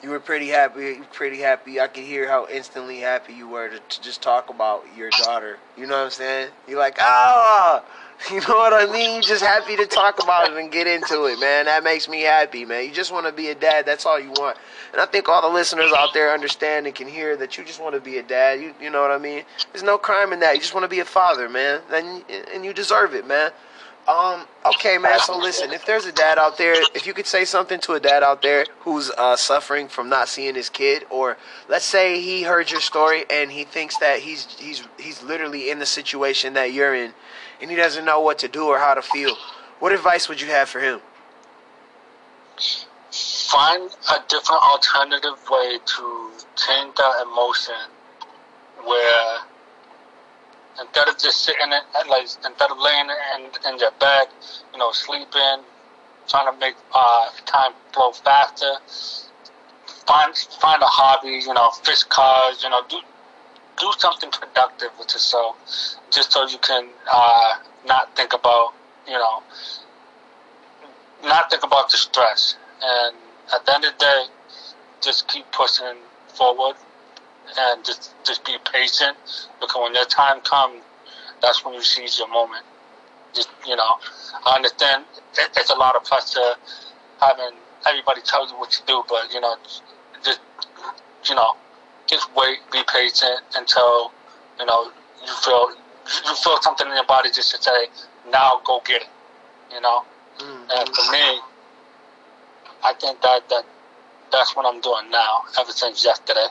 You 0.02 0.10
were 0.10 0.20
pretty 0.20 0.48
happy. 0.48 1.00
Pretty 1.14 1.38
happy. 1.38 1.80
I 1.80 1.86
could 1.86 2.04
hear 2.04 2.28
how 2.28 2.46
instantly 2.48 2.98
happy 2.98 3.32
you 3.32 3.48
were 3.48 3.70
to, 3.70 3.78
to 3.78 4.02
just 4.02 4.20
talk 4.20 4.50
about 4.50 4.84
your 4.94 5.08
daughter. 5.10 5.56
You 5.78 5.86
know 5.86 5.96
what 5.96 6.04
I'm 6.04 6.10
saying? 6.10 6.50
You're 6.68 6.78
like, 6.78 6.98
ah, 7.00 7.82
you 8.30 8.40
know 8.40 8.56
what 8.56 8.74
I 8.74 8.92
mean? 8.92 9.14
You're 9.14 9.22
just 9.22 9.42
happy 9.42 9.76
to 9.76 9.86
talk 9.86 10.22
about 10.22 10.50
it 10.50 10.58
and 10.58 10.70
get 10.70 10.86
into 10.86 11.24
it, 11.24 11.40
man. 11.40 11.66
That 11.66 11.84
makes 11.84 12.08
me 12.08 12.20
happy, 12.22 12.64
man. 12.66 12.84
You 12.84 12.92
just 12.92 13.12
want 13.12 13.26
to 13.26 13.32
be 13.32 13.48
a 13.48 13.54
dad. 13.54 13.86
That's 13.86 14.04
all 14.04 14.20
you 14.20 14.30
want. 14.32 14.58
And 14.92 15.00
I 15.00 15.06
think 15.06 15.28
all 15.28 15.40
the 15.40 15.54
listeners 15.54 15.92
out 15.96 16.12
there 16.12 16.34
understand 16.34 16.86
and 16.86 16.94
can 16.94 17.08
hear 17.08 17.36
that 17.38 17.56
you 17.56 17.64
just 17.64 17.80
want 17.80 17.94
to 17.94 18.00
be 18.00 18.18
a 18.18 18.22
dad. 18.22 18.60
You, 18.60 18.74
you 18.80 18.90
know 18.90 19.00
what 19.00 19.10
I 19.10 19.18
mean? 19.18 19.44
There's 19.72 19.82
no 19.82 19.96
crime 19.96 20.32
in 20.32 20.40
that. 20.40 20.54
You 20.54 20.60
just 20.60 20.74
want 20.74 20.84
to 20.84 20.88
be 20.88 21.00
a 21.00 21.04
father, 21.06 21.48
man. 21.48 21.80
And 21.90 22.24
and 22.52 22.64
you 22.64 22.74
deserve 22.74 23.14
it, 23.14 23.26
man. 23.26 23.52
Um, 24.08 24.46
okay, 24.66 24.98
man. 24.98 25.20
So 25.20 25.38
listen, 25.38 25.72
if 25.72 25.86
there's 25.86 26.06
a 26.06 26.12
dad 26.12 26.36
out 26.36 26.58
there, 26.58 26.74
if 26.92 27.06
you 27.06 27.14
could 27.14 27.26
say 27.26 27.44
something 27.44 27.78
to 27.80 27.92
a 27.92 28.00
dad 28.00 28.24
out 28.24 28.42
there 28.42 28.66
who's 28.80 29.10
uh, 29.10 29.36
suffering 29.36 29.86
from 29.86 30.08
not 30.08 30.28
seeing 30.28 30.56
his 30.56 30.68
kid, 30.68 31.04
or 31.08 31.36
let's 31.68 31.84
say 31.84 32.20
he 32.20 32.42
heard 32.42 32.70
your 32.70 32.80
story 32.80 33.24
and 33.30 33.52
he 33.52 33.62
thinks 33.62 33.98
that 33.98 34.18
he's 34.18 34.46
he's 34.58 34.82
he's 34.98 35.22
literally 35.22 35.70
in 35.70 35.78
the 35.78 35.86
situation 35.86 36.54
that 36.54 36.72
you're 36.72 36.94
in, 36.94 37.12
and 37.60 37.70
he 37.70 37.76
doesn't 37.76 38.04
know 38.04 38.20
what 38.20 38.40
to 38.40 38.48
do 38.48 38.66
or 38.66 38.78
how 38.78 38.92
to 38.92 39.02
feel, 39.02 39.36
what 39.78 39.92
advice 39.92 40.28
would 40.28 40.40
you 40.40 40.48
have 40.48 40.68
for 40.68 40.80
him? 40.80 41.00
Find 43.12 43.88
a 44.10 44.16
different 44.28 44.62
alternative 44.62 45.38
way 45.48 45.78
to 45.84 46.30
change 46.56 46.96
that 46.96 47.22
emotion, 47.22 47.74
where 48.84 49.38
instead 50.80 51.08
of 51.08 51.18
just 51.18 51.42
sitting 51.44 51.72
in, 51.72 52.08
like 52.08 52.22
instead 52.22 52.70
of 52.70 52.78
laying 52.78 53.08
in, 53.36 53.72
in 53.72 53.78
your 53.78 53.92
bed, 54.00 54.26
you 54.72 54.78
know, 54.78 54.92
sleeping, 54.92 55.64
trying 56.28 56.52
to 56.52 56.58
make 56.58 56.74
uh, 56.94 57.28
time 57.46 57.72
flow 57.92 58.12
faster. 58.12 58.74
Find 60.06 60.36
find 60.36 60.82
a 60.82 60.86
hobby, 60.86 61.40
you 61.46 61.54
know, 61.54 61.70
fish 61.84 62.02
cars, 62.04 62.62
you 62.62 62.70
know, 62.70 62.82
do 62.88 63.00
do 63.78 63.92
something 63.98 64.30
productive 64.30 64.90
with 64.98 65.12
yourself, 65.12 65.56
just 66.10 66.32
so 66.32 66.46
you 66.46 66.58
can 66.58 66.88
uh, 67.10 67.54
not 67.86 68.14
think 68.16 68.32
about, 68.32 68.74
you 69.06 69.14
know, 69.14 69.42
not 71.24 71.50
think 71.50 71.62
about 71.62 71.90
the 71.90 71.96
stress. 71.96 72.56
And 72.82 73.16
at 73.54 73.64
the 73.64 73.74
end 73.74 73.84
of 73.84 73.92
the 73.92 73.98
day, 73.98 74.24
just 75.00 75.28
keep 75.28 75.50
pushing 75.52 75.96
forward 76.28 76.76
and 77.58 77.84
just 77.84 78.14
just 78.24 78.44
be 78.44 78.56
patient 78.72 79.16
because 79.60 79.82
when 79.82 79.94
your 79.94 80.04
time 80.06 80.40
comes, 80.40 80.82
that's 81.40 81.64
when 81.64 81.74
you 81.74 81.82
seize 81.82 82.18
your 82.18 82.28
moment. 82.28 82.64
Just 83.34 83.48
you 83.66 83.76
know, 83.76 83.96
I 84.46 84.56
understand 84.56 85.04
it, 85.38 85.50
it's 85.56 85.70
a 85.70 85.74
lot 85.74 85.96
of 85.96 86.04
pressure 86.04 86.54
having 87.20 87.56
everybody 87.86 88.20
tell 88.22 88.48
you 88.48 88.54
what 88.54 88.70
to 88.70 88.82
do, 88.86 89.02
but 89.08 89.32
you 89.32 89.40
know, 89.40 89.56
just 90.24 90.40
you 91.28 91.34
know, 91.34 91.56
just 92.06 92.28
wait, 92.36 92.58
be 92.70 92.82
patient 92.92 93.40
until 93.56 94.12
you 94.58 94.66
know 94.66 94.90
you 95.26 95.32
feel 95.42 95.70
you 96.26 96.34
feel 96.36 96.60
something 96.62 96.86
in 96.86 96.94
your 96.94 97.06
body 97.06 97.30
just 97.30 97.54
to 97.54 97.62
say, 97.62 97.86
now 98.30 98.60
go 98.64 98.80
get 98.84 99.02
it. 99.02 99.08
You 99.72 99.80
know, 99.80 100.04
mm. 100.38 100.78
and 100.78 100.88
for 100.88 101.12
me, 101.12 101.40
I 102.84 102.92
think 103.00 103.20
that 103.22 103.48
that 103.48 103.64
that's 104.30 104.56
what 104.56 104.66
I'm 104.66 104.80
doing 104.80 105.10
now. 105.10 105.42
Ever 105.60 105.72
since 105.72 106.04
yesterday. 106.04 106.46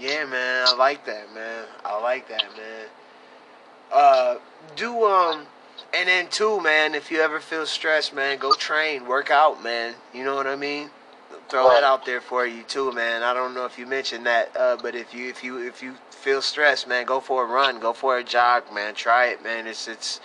Yeah, 0.00 0.26
man, 0.26 0.66
I 0.68 0.74
like 0.76 1.04
that, 1.06 1.34
man. 1.34 1.64
I 1.84 2.00
like 2.00 2.28
that, 2.28 2.44
man. 2.56 2.86
Uh, 3.92 4.36
do 4.76 5.04
um, 5.04 5.46
and 5.94 6.08
then 6.08 6.28
too, 6.28 6.60
man. 6.60 6.94
If 6.94 7.10
you 7.10 7.20
ever 7.20 7.40
feel 7.40 7.66
stressed, 7.66 8.14
man, 8.14 8.38
go 8.38 8.52
train, 8.52 9.06
work 9.06 9.30
out, 9.30 9.62
man. 9.62 9.94
You 10.14 10.24
know 10.24 10.36
what 10.36 10.46
I 10.46 10.56
mean? 10.56 10.90
Throw 11.48 11.68
that 11.70 11.82
out 11.82 12.04
there 12.04 12.20
for 12.20 12.46
you 12.46 12.62
too, 12.64 12.92
man. 12.92 13.22
I 13.22 13.32
don't 13.32 13.54
know 13.54 13.64
if 13.64 13.78
you 13.78 13.86
mentioned 13.86 14.26
that, 14.26 14.54
uh, 14.56 14.76
but 14.80 14.94
if 14.94 15.14
you 15.14 15.28
if 15.28 15.42
you 15.42 15.66
if 15.66 15.82
you 15.82 15.94
feel 16.10 16.42
stressed, 16.42 16.86
man, 16.86 17.06
go 17.06 17.20
for 17.20 17.44
a 17.44 17.46
run, 17.46 17.80
go 17.80 17.92
for 17.92 18.18
a 18.18 18.24
jog, 18.24 18.64
man. 18.72 18.94
Try 18.94 19.26
it, 19.28 19.42
man. 19.42 19.66
It's 19.66 19.88
it's 19.88 20.20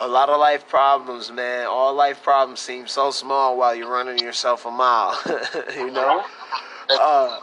a 0.00 0.08
lot 0.08 0.30
of 0.30 0.40
life 0.40 0.66
problems, 0.66 1.30
man. 1.30 1.66
All 1.66 1.94
life 1.94 2.22
problems 2.22 2.60
seem 2.60 2.86
so 2.86 3.10
small 3.10 3.56
while 3.56 3.74
you're 3.74 3.90
running 3.90 4.18
yourself 4.18 4.66
a 4.66 4.70
mile. 4.70 5.18
you 5.76 5.90
know? 5.90 6.24
Uh. 6.88 7.38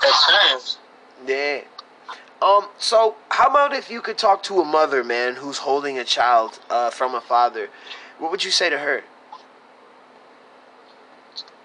Yeah. 1.26 1.61
Um. 2.41 2.67
So, 2.78 3.15
how 3.30 3.49
about 3.49 3.74
if 3.74 3.89
you 3.89 4.01
could 4.01 4.17
talk 4.17 4.43
to 4.43 4.59
a 4.59 4.65
mother, 4.65 5.03
man, 5.03 5.36
who's 5.36 5.59
holding 5.59 5.97
a 5.97 6.03
child 6.03 6.59
uh, 6.69 6.89
from 6.89 7.15
a 7.15 7.21
father? 7.21 7.69
What 8.19 8.32
would 8.32 8.43
you 8.43 8.51
say 8.51 8.69
to 8.69 8.80
her? 8.80 9.03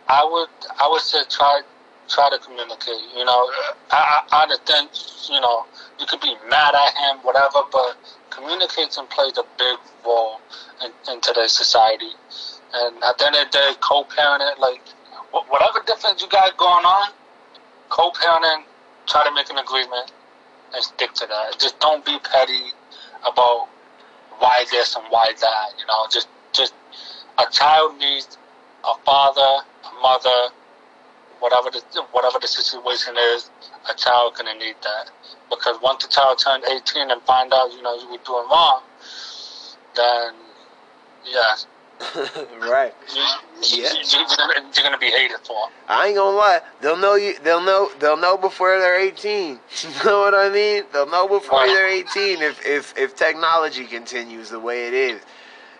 I 0.08 0.24
would 0.24 0.48
I 0.80 0.88
would 0.88 1.02
say 1.02 1.18
try 1.28 1.62
try 2.08 2.30
to 2.30 2.38
communicate. 2.38 3.02
You 3.16 3.24
know, 3.24 3.50
I, 3.90 4.22
I 4.30 4.42
understand. 4.42 4.88
You 5.28 5.40
know, 5.40 5.66
you 6.00 6.06
could 6.06 6.20
be 6.20 6.34
mad 6.48 6.74
at 6.74 6.94
him, 6.96 7.18
whatever, 7.22 7.60
but 7.70 7.96
communication 8.30 9.06
plays 9.06 9.36
a 9.36 9.44
big 9.58 9.76
role 10.04 10.40
in, 10.82 10.90
in 11.12 11.20
today's 11.20 11.52
society. 11.52 12.12
And 12.72 13.02
at 13.02 13.18
the 13.18 13.26
end 13.26 13.36
of 13.36 13.44
the 13.46 13.58
day, 13.58 13.72
co-parenting, 13.80 14.58
like 14.58 14.80
whatever 15.48 15.80
difference 15.86 16.22
you 16.22 16.28
got 16.28 16.56
going 16.56 16.84
on, 16.84 17.10
co-parenting, 17.88 18.64
try 19.08 19.24
to 19.24 19.32
make 19.34 19.50
an 19.50 19.58
agreement 19.58 20.12
and 20.74 20.84
stick 20.84 21.12
to 21.14 21.26
that. 21.26 21.58
Just 21.58 21.78
don't 21.80 22.04
be 22.04 22.18
petty 22.30 22.72
about 23.22 23.68
why 24.38 24.64
this 24.70 24.94
and 24.94 25.04
why 25.10 25.32
that. 25.40 25.68
You 25.78 25.86
know, 25.86 26.06
just 26.10 26.28
just 26.52 26.74
a 27.38 27.50
child 27.50 27.98
needs 27.98 28.36
a 28.84 28.94
father, 29.04 29.64
a 29.84 30.02
mother, 30.02 30.54
whatever 31.40 31.70
the 31.70 31.80
whatever 32.12 32.38
the 32.40 32.48
situation 32.48 33.14
is, 33.34 33.50
a 33.90 33.94
child 33.94 34.34
gonna 34.36 34.54
need 34.54 34.76
that. 34.82 35.10
Because 35.50 35.80
once 35.82 36.04
the 36.04 36.10
child 36.10 36.38
turned 36.38 36.64
18 36.64 37.10
and 37.10 37.22
find 37.22 37.52
out, 37.52 37.72
you 37.72 37.82
know, 37.82 37.94
you 37.94 38.10
were 38.10 38.22
doing 38.24 38.46
wrong, 38.50 38.82
then 39.96 40.34
yeah, 41.24 41.56
right. 42.60 42.94
You, 43.14 43.22
Yeah. 43.82 43.92
you, 43.92 44.18
you're, 44.18 44.84
gonna, 44.84 44.98
be 44.98 45.06
hated 45.10 45.38
for. 45.44 45.68
I 45.88 46.08
ain't 46.08 46.16
gonna 46.16 46.36
lie. 46.36 46.60
They'll 46.80 46.96
know 46.96 47.16
you. 47.16 47.34
They'll 47.42 47.60
know. 47.62 47.90
They'll 47.98 48.16
know 48.16 48.36
before 48.36 48.78
they're 48.78 49.00
eighteen. 49.00 49.58
You 49.82 50.04
know 50.04 50.20
what 50.20 50.34
I 50.34 50.48
mean? 50.48 50.84
They'll 50.92 51.10
know 51.10 51.26
before 51.26 51.60
Right. 51.60 51.68
they're 51.68 51.88
eighteen 51.88 52.42
if 52.42 52.64
if 52.64 52.96
if 52.96 53.16
technology 53.16 53.84
continues 53.84 54.50
the 54.50 54.60
way 54.60 54.86
it 54.86 54.94
is. 54.94 55.20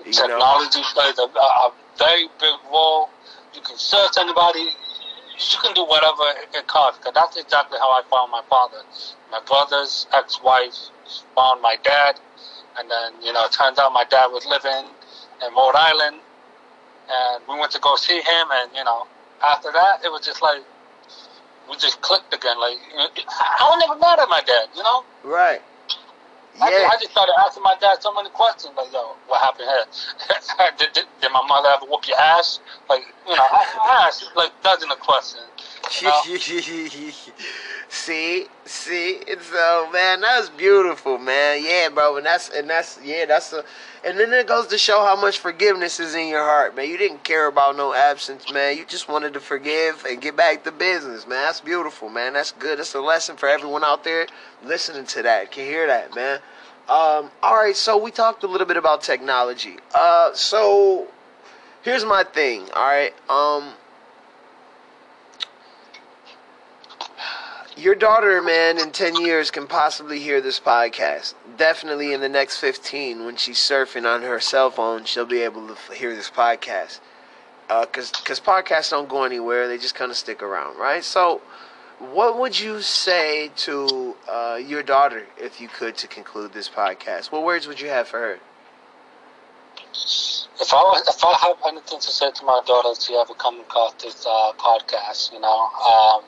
You 0.04 0.12
know. 0.26 0.38
Technology 0.38 0.80
plays 0.92 1.18
a, 1.18 1.22
a 1.22 1.72
very 1.98 2.26
big 2.40 2.58
role. 2.72 3.10
You 3.54 3.60
can 3.60 3.76
search 3.76 4.16
anybody. 4.18 4.70
You 5.38 5.58
can 5.62 5.72
do 5.74 5.84
whatever 5.84 6.22
it 6.52 6.66
costs. 6.66 6.98
Cause 7.04 7.12
that's 7.14 7.36
exactly 7.36 7.78
how 7.78 7.90
I 7.90 8.02
found 8.10 8.32
my 8.32 8.42
father. 8.50 8.78
My 9.30 9.40
brother's 9.46 10.08
ex-wife 10.12 10.74
found 11.36 11.62
my 11.62 11.76
dad, 11.84 12.18
and 12.76 12.90
then 12.90 13.12
you 13.22 13.32
know, 13.32 13.44
it 13.44 13.52
turns 13.52 13.78
out 13.78 13.92
my 13.92 14.04
dad 14.10 14.26
was 14.28 14.44
living 14.46 14.90
in 15.46 15.54
Rhode 15.54 15.76
Island, 15.76 16.16
and 17.10 17.42
we 17.48 17.58
went 17.58 17.72
to 17.72 17.80
go 17.80 17.96
see 17.96 18.16
him, 18.20 18.46
and 18.52 18.70
you 18.74 18.84
know, 18.84 19.06
after 19.42 19.70
that, 19.72 20.04
it 20.04 20.10
was 20.10 20.24
just 20.24 20.42
like 20.42 20.62
we 21.70 21.76
just 21.76 22.00
clicked 22.00 22.32
again. 22.34 22.58
Like 22.60 22.78
I 23.06 23.68
was 23.70 23.78
never 23.86 23.98
mad 24.00 24.18
at 24.18 24.28
my 24.28 24.40
dad, 24.44 24.68
you 24.74 24.82
know. 24.82 25.04
Right. 25.24 25.60
I, 26.60 26.70
Yeah. 26.70 26.90
I 26.90 26.96
just 26.98 27.12
started 27.12 27.34
asking 27.38 27.62
my 27.62 27.76
dad 27.80 28.02
so 28.02 28.12
many 28.12 28.30
questions. 28.30 28.74
Like, 28.76 28.92
yo, 28.92 29.14
what 29.28 29.40
happened 29.40 29.68
here? 29.68 29.86
did, 30.78 30.92
did, 30.92 31.04
did 31.20 31.30
my 31.30 31.44
mother 31.46 31.68
ever 31.70 31.86
whoop 31.86 32.08
your 32.08 32.18
ass? 32.18 32.58
Like, 32.90 33.02
you 33.28 33.36
know, 33.36 33.46
I, 33.46 33.62
I 33.78 34.06
asked 34.06 34.26
like 34.34 34.50
dozens 34.62 34.90
of 34.90 34.98
questions. 34.98 35.46
see, 37.88 38.46
see, 38.64 39.20
and 39.28 39.40
so 39.40 39.90
man, 39.92 40.20
that's 40.20 40.48
beautiful, 40.50 41.18
man. 41.18 41.62
Yeah, 41.64 41.88
bro, 41.88 42.16
and 42.16 42.26
that's 42.26 42.50
and 42.50 42.68
that's 42.68 42.98
yeah, 43.02 43.24
that's 43.26 43.52
a, 43.52 43.64
and 44.04 44.18
then 44.18 44.32
it 44.32 44.46
goes 44.46 44.66
to 44.68 44.78
show 44.78 45.04
how 45.04 45.20
much 45.20 45.38
forgiveness 45.38 46.00
is 46.00 46.14
in 46.14 46.28
your 46.28 46.44
heart, 46.44 46.76
man. 46.76 46.88
You 46.88 46.98
didn't 46.98 47.24
care 47.24 47.46
about 47.46 47.76
no 47.76 47.94
absence, 47.94 48.52
man. 48.52 48.76
You 48.76 48.84
just 48.84 49.08
wanted 49.08 49.32
to 49.34 49.40
forgive 49.40 50.04
and 50.08 50.20
get 50.20 50.36
back 50.36 50.64
to 50.64 50.72
business, 50.72 51.26
man. 51.26 51.44
That's 51.44 51.60
beautiful, 51.60 52.08
man. 52.08 52.34
That's 52.34 52.52
good. 52.52 52.78
That's 52.78 52.94
a 52.94 53.00
lesson 53.00 53.36
for 53.36 53.48
everyone 53.48 53.84
out 53.84 54.04
there 54.04 54.26
listening 54.64 55.06
to 55.06 55.22
that. 55.22 55.50
Can 55.50 55.64
hear 55.64 55.86
that, 55.86 56.14
man. 56.14 56.40
Um, 56.88 57.30
all 57.42 57.56
right, 57.56 57.76
so 57.76 57.98
we 57.98 58.10
talked 58.10 58.44
a 58.44 58.46
little 58.46 58.66
bit 58.66 58.78
about 58.78 59.02
technology. 59.02 59.76
Uh, 59.94 60.32
so 60.34 61.06
here's 61.82 62.04
my 62.04 62.24
thing. 62.24 62.68
All 62.74 62.86
right, 62.86 63.14
um. 63.28 63.74
Your 67.78 67.94
daughter, 67.94 68.42
man, 68.42 68.76
in 68.80 68.90
10 68.90 69.24
years 69.24 69.52
can 69.52 69.68
possibly 69.68 70.18
hear 70.18 70.40
this 70.40 70.58
podcast. 70.58 71.34
Definitely 71.56 72.12
in 72.12 72.20
the 72.20 72.28
next 72.28 72.56
15, 72.56 73.24
when 73.24 73.36
she's 73.36 73.58
surfing 73.58 74.04
on 74.04 74.22
her 74.22 74.40
cell 74.40 74.68
phone, 74.68 75.04
she'll 75.04 75.24
be 75.24 75.42
able 75.42 75.68
to 75.68 75.94
hear 75.94 76.12
this 76.12 76.28
podcast. 76.28 76.98
Because 77.68 78.10
cause 78.10 78.40
podcasts 78.40 78.90
don't 78.90 79.08
go 79.08 79.22
anywhere, 79.22 79.68
they 79.68 79.78
just 79.78 79.94
kind 79.94 80.10
of 80.10 80.16
stick 80.16 80.42
around, 80.42 80.76
right? 80.76 81.04
So, 81.04 81.40
what 82.00 82.36
would 82.36 82.58
you 82.58 82.82
say 82.82 83.52
to 83.58 84.16
uh, 84.28 84.58
your 84.60 84.82
daughter, 84.82 85.26
if 85.36 85.60
you 85.60 85.68
could, 85.68 85.96
to 85.98 86.08
conclude 86.08 86.52
this 86.52 86.68
podcast? 86.68 87.30
What 87.30 87.44
words 87.44 87.68
would 87.68 87.80
you 87.80 87.90
have 87.90 88.08
for 88.08 88.18
her? 88.18 88.38
If 90.60 90.74
I 90.74 91.02
if 91.06 91.24
I 91.24 91.36
have 91.46 91.56
anything 91.68 92.00
to 92.00 92.10
say 92.10 92.32
to 92.32 92.44
my 92.44 92.60
daughter, 92.66 93.00
she 93.00 93.14
ever 93.14 93.34
come 93.34 93.60
across 93.60 93.92
this 94.02 94.26
uh, 94.26 94.52
podcast, 94.58 95.32
you 95.32 95.38
know, 95.38 95.68
um, 95.86 96.22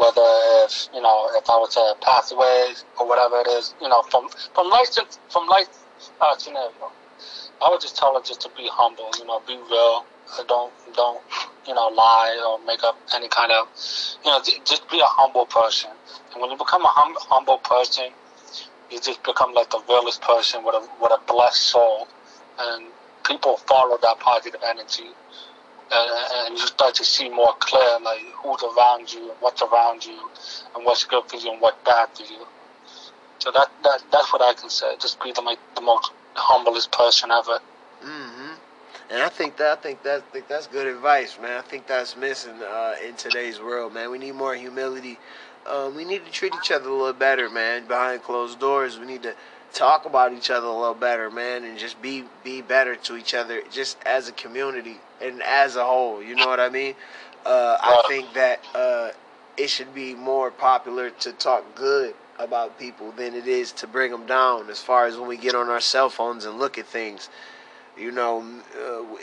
whether 0.00 0.24
if 0.64 0.88
you 0.94 1.02
know 1.02 1.28
if 1.36 1.48
I 1.50 1.60
were 1.60 1.68
to 1.68 1.94
pass 2.00 2.32
away 2.32 2.72
or 2.98 3.06
whatever 3.06 3.40
it 3.40 3.48
is, 3.48 3.74
you 3.82 3.88
know, 3.88 4.02
from 4.10 4.28
from 4.54 4.70
life 4.70 4.90
to, 4.92 5.06
from 5.28 5.46
life 5.48 5.68
uh, 6.20 6.36
scenario, 6.38 6.72
I 7.62 7.68
would 7.70 7.80
just 7.82 7.96
tell 7.96 8.14
her 8.14 8.22
just 8.24 8.40
to 8.42 8.50
be 8.56 8.68
humble, 8.72 9.10
you 9.18 9.26
know, 9.26 9.40
be 9.46 9.56
real. 9.70 10.04
Uh, 10.38 10.44
Don't 10.48 10.72
don't 10.94 11.20
you 11.68 11.74
know 11.74 11.88
lie 11.88 12.34
or 12.48 12.64
make 12.64 12.82
up 12.84 12.96
any 13.14 13.28
kind 13.28 13.52
of 13.52 13.68
you 14.24 14.30
know 14.30 14.40
just 14.64 14.88
be 14.90 15.00
a 15.00 15.06
humble 15.20 15.46
person. 15.46 15.90
And 16.32 16.40
when 16.40 16.50
you 16.50 16.56
become 16.56 16.82
a 16.84 16.88
hum- 16.88 17.16
humble 17.20 17.58
person, 17.58 18.10
you 18.90 19.00
just 19.00 19.22
become 19.24 19.52
like 19.54 19.70
the 19.70 19.82
realest 19.88 20.22
person 20.22 20.64
with 20.64 20.74
a 20.76 20.88
with 21.02 21.12
a 21.12 21.20
blessed 21.26 21.62
soul, 21.62 22.08
and 22.58 22.86
people 23.26 23.56
follow 23.58 23.98
that 24.02 24.20
positive 24.20 24.60
energy. 24.64 25.10
And, 25.92 26.10
and 26.46 26.58
you 26.58 26.66
start 26.66 26.94
to 26.96 27.04
see 27.04 27.28
more 27.28 27.52
clear, 27.58 27.98
like 28.02 28.20
who's 28.42 28.62
around 28.62 29.12
you, 29.12 29.30
and 29.30 29.38
what's 29.40 29.60
around 29.62 30.04
you, 30.04 30.18
and 30.74 30.84
what's 30.84 31.04
good 31.04 31.24
for 31.28 31.36
you 31.36 31.52
and 31.52 31.60
what's 31.60 31.82
bad 31.84 32.08
for 32.16 32.22
you. 32.22 32.46
So 33.40 33.50
that, 33.52 33.68
that 33.82 34.02
that's 34.12 34.32
what 34.32 34.42
I 34.42 34.54
can 34.54 34.70
say. 34.70 34.94
Just 35.00 35.20
be 35.22 35.32
the, 35.32 35.40
like, 35.40 35.58
the 35.74 35.80
most 35.80 36.12
humblest 36.34 36.92
person 36.92 37.30
ever. 37.30 37.58
hmm 38.02 38.52
And 39.10 39.22
I 39.22 39.28
think 39.28 39.56
that 39.56 39.78
I 39.78 39.80
think 39.80 40.02
that 40.04 40.30
think 40.32 40.46
that's 40.46 40.66
good 40.66 40.86
advice, 40.86 41.36
man. 41.40 41.58
I 41.58 41.62
think 41.62 41.86
that's 41.86 42.16
missing 42.16 42.62
uh, 42.62 42.94
in 43.06 43.16
today's 43.16 43.60
world, 43.60 43.92
man. 43.92 44.10
We 44.10 44.18
need 44.18 44.34
more 44.34 44.54
humility. 44.54 45.18
Um, 45.66 45.94
we 45.94 46.04
need 46.04 46.24
to 46.24 46.30
treat 46.30 46.54
each 46.54 46.70
other 46.70 46.88
a 46.88 46.92
little 46.92 47.12
better, 47.12 47.50
man. 47.50 47.86
Behind 47.86 48.22
closed 48.22 48.60
doors, 48.60 48.98
we 48.98 49.06
need 49.06 49.22
to 49.24 49.34
talk 49.72 50.04
about 50.04 50.32
each 50.32 50.50
other 50.50 50.66
a 50.66 50.72
little 50.72 50.94
better, 50.94 51.30
man, 51.30 51.64
and 51.64 51.78
just 51.78 52.00
be 52.02 52.24
be 52.44 52.62
better 52.62 52.96
to 52.96 53.16
each 53.16 53.34
other, 53.34 53.62
just 53.70 53.96
as 54.04 54.28
a 54.28 54.32
community 54.32 54.98
and 55.20 55.42
as 55.42 55.76
a 55.76 55.84
whole. 55.84 56.22
You 56.22 56.36
know 56.36 56.46
what 56.46 56.60
I 56.60 56.68
mean? 56.68 56.94
Uh, 57.44 57.76
I 57.80 58.02
think 58.08 58.32
that 58.34 58.60
uh, 58.74 59.10
it 59.56 59.68
should 59.70 59.94
be 59.94 60.14
more 60.14 60.50
popular 60.50 61.10
to 61.10 61.32
talk 61.32 61.74
good 61.74 62.14
about 62.38 62.78
people 62.78 63.12
than 63.12 63.34
it 63.34 63.46
is 63.46 63.72
to 63.72 63.86
bring 63.86 64.10
them 64.10 64.26
down. 64.26 64.70
As 64.70 64.80
far 64.80 65.06
as 65.06 65.16
when 65.16 65.28
we 65.28 65.36
get 65.36 65.54
on 65.54 65.68
our 65.68 65.80
cell 65.80 66.08
phones 66.10 66.44
and 66.44 66.58
look 66.58 66.78
at 66.78 66.86
things, 66.86 67.28
you 67.98 68.10
know, 68.10 68.44
uh, 68.78 69.16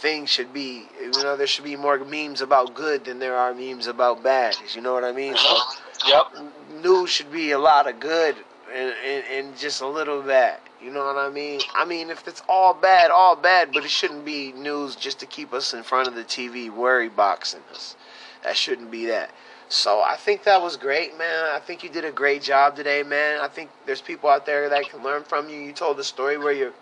things 0.00 0.30
should 0.30 0.52
be, 0.52 0.86
you 1.00 1.12
know, 1.12 1.36
there 1.36 1.46
should 1.46 1.64
be 1.64 1.76
more 1.76 1.98
memes 2.04 2.40
about 2.40 2.74
good 2.74 3.04
than 3.04 3.18
there 3.18 3.36
are 3.36 3.54
memes 3.54 3.86
about 3.86 4.22
bad. 4.22 4.56
You 4.74 4.80
know 4.80 4.92
what 4.92 5.04
I 5.04 5.12
mean? 5.12 5.36
So 5.36 5.60
Yep. 6.06 6.82
news 6.82 7.10
should 7.10 7.30
be 7.30 7.50
a 7.50 7.58
lot 7.58 7.86
of 7.86 8.00
good 8.00 8.36
and, 8.74 8.94
and, 9.04 9.24
and 9.32 9.58
just 9.58 9.80
a 9.80 9.86
little 9.86 10.22
bad. 10.22 10.58
You 10.82 10.90
know 10.90 11.04
what 11.04 11.16
I 11.16 11.28
mean? 11.28 11.60
I 11.74 11.84
mean, 11.84 12.10
if 12.10 12.26
it's 12.26 12.42
all 12.48 12.72
bad, 12.74 13.10
all 13.10 13.36
bad, 13.36 13.72
but 13.72 13.84
it 13.84 13.90
shouldn't 13.90 14.24
be 14.24 14.52
news 14.52 14.96
just 14.96 15.20
to 15.20 15.26
keep 15.26 15.52
us 15.52 15.74
in 15.74 15.82
front 15.82 16.08
of 16.08 16.14
the 16.14 16.24
TV 16.24 16.70
worry 16.70 17.08
boxing 17.08 17.62
us. 17.70 17.96
That 18.44 18.56
shouldn't 18.56 18.90
be 18.90 19.06
that. 19.06 19.30
So 19.68 20.00
I 20.00 20.16
think 20.16 20.42
that 20.44 20.60
was 20.60 20.76
great, 20.76 21.16
man. 21.16 21.44
I 21.54 21.60
think 21.60 21.84
you 21.84 21.90
did 21.90 22.04
a 22.04 22.10
great 22.10 22.42
job 22.42 22.74
today, 22.74 23.04
man. 23.04 23.40
I 23.40 23.46
think 23.46 23.70
there's 23.86 24.00
people 24.00 24.28
out 24.28 24.44
there 24.44 24.68
that 24.68 24.88
can 24.88 25.02
learn 25.02 25.22
from 25.22 25.48
you. 25.48 25.60
You 25.60 25.72
told 25.72 25.96
the 25.96 26.04
story 26.04 26.38
where 26.38 26.52
you 26.52 26.72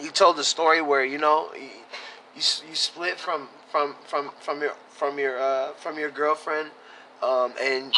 you 0.00 0.10
told 0.10 0.36
the 0.36 0.44
story 0.44 0.82
where 0.82 1.04
you 1.04 1.18
know 1.18 1.48
you 1.54 1.68
you, 2.36 2.42
you 2.68 2.74
split 2.74 3.18
from 3.18 3.48
from 3.70 3.94
from 4.04 4.30
from 4.40 4.60
your 4.60 4.74
from 4.90 5.18
your 5.18 5.38
uh, 5.40 5.72
from 5.72 5.98
your 5.98 6.10
girlfriend, 6.10 6.70
um, 7.22 7.54
and 7.60 7.94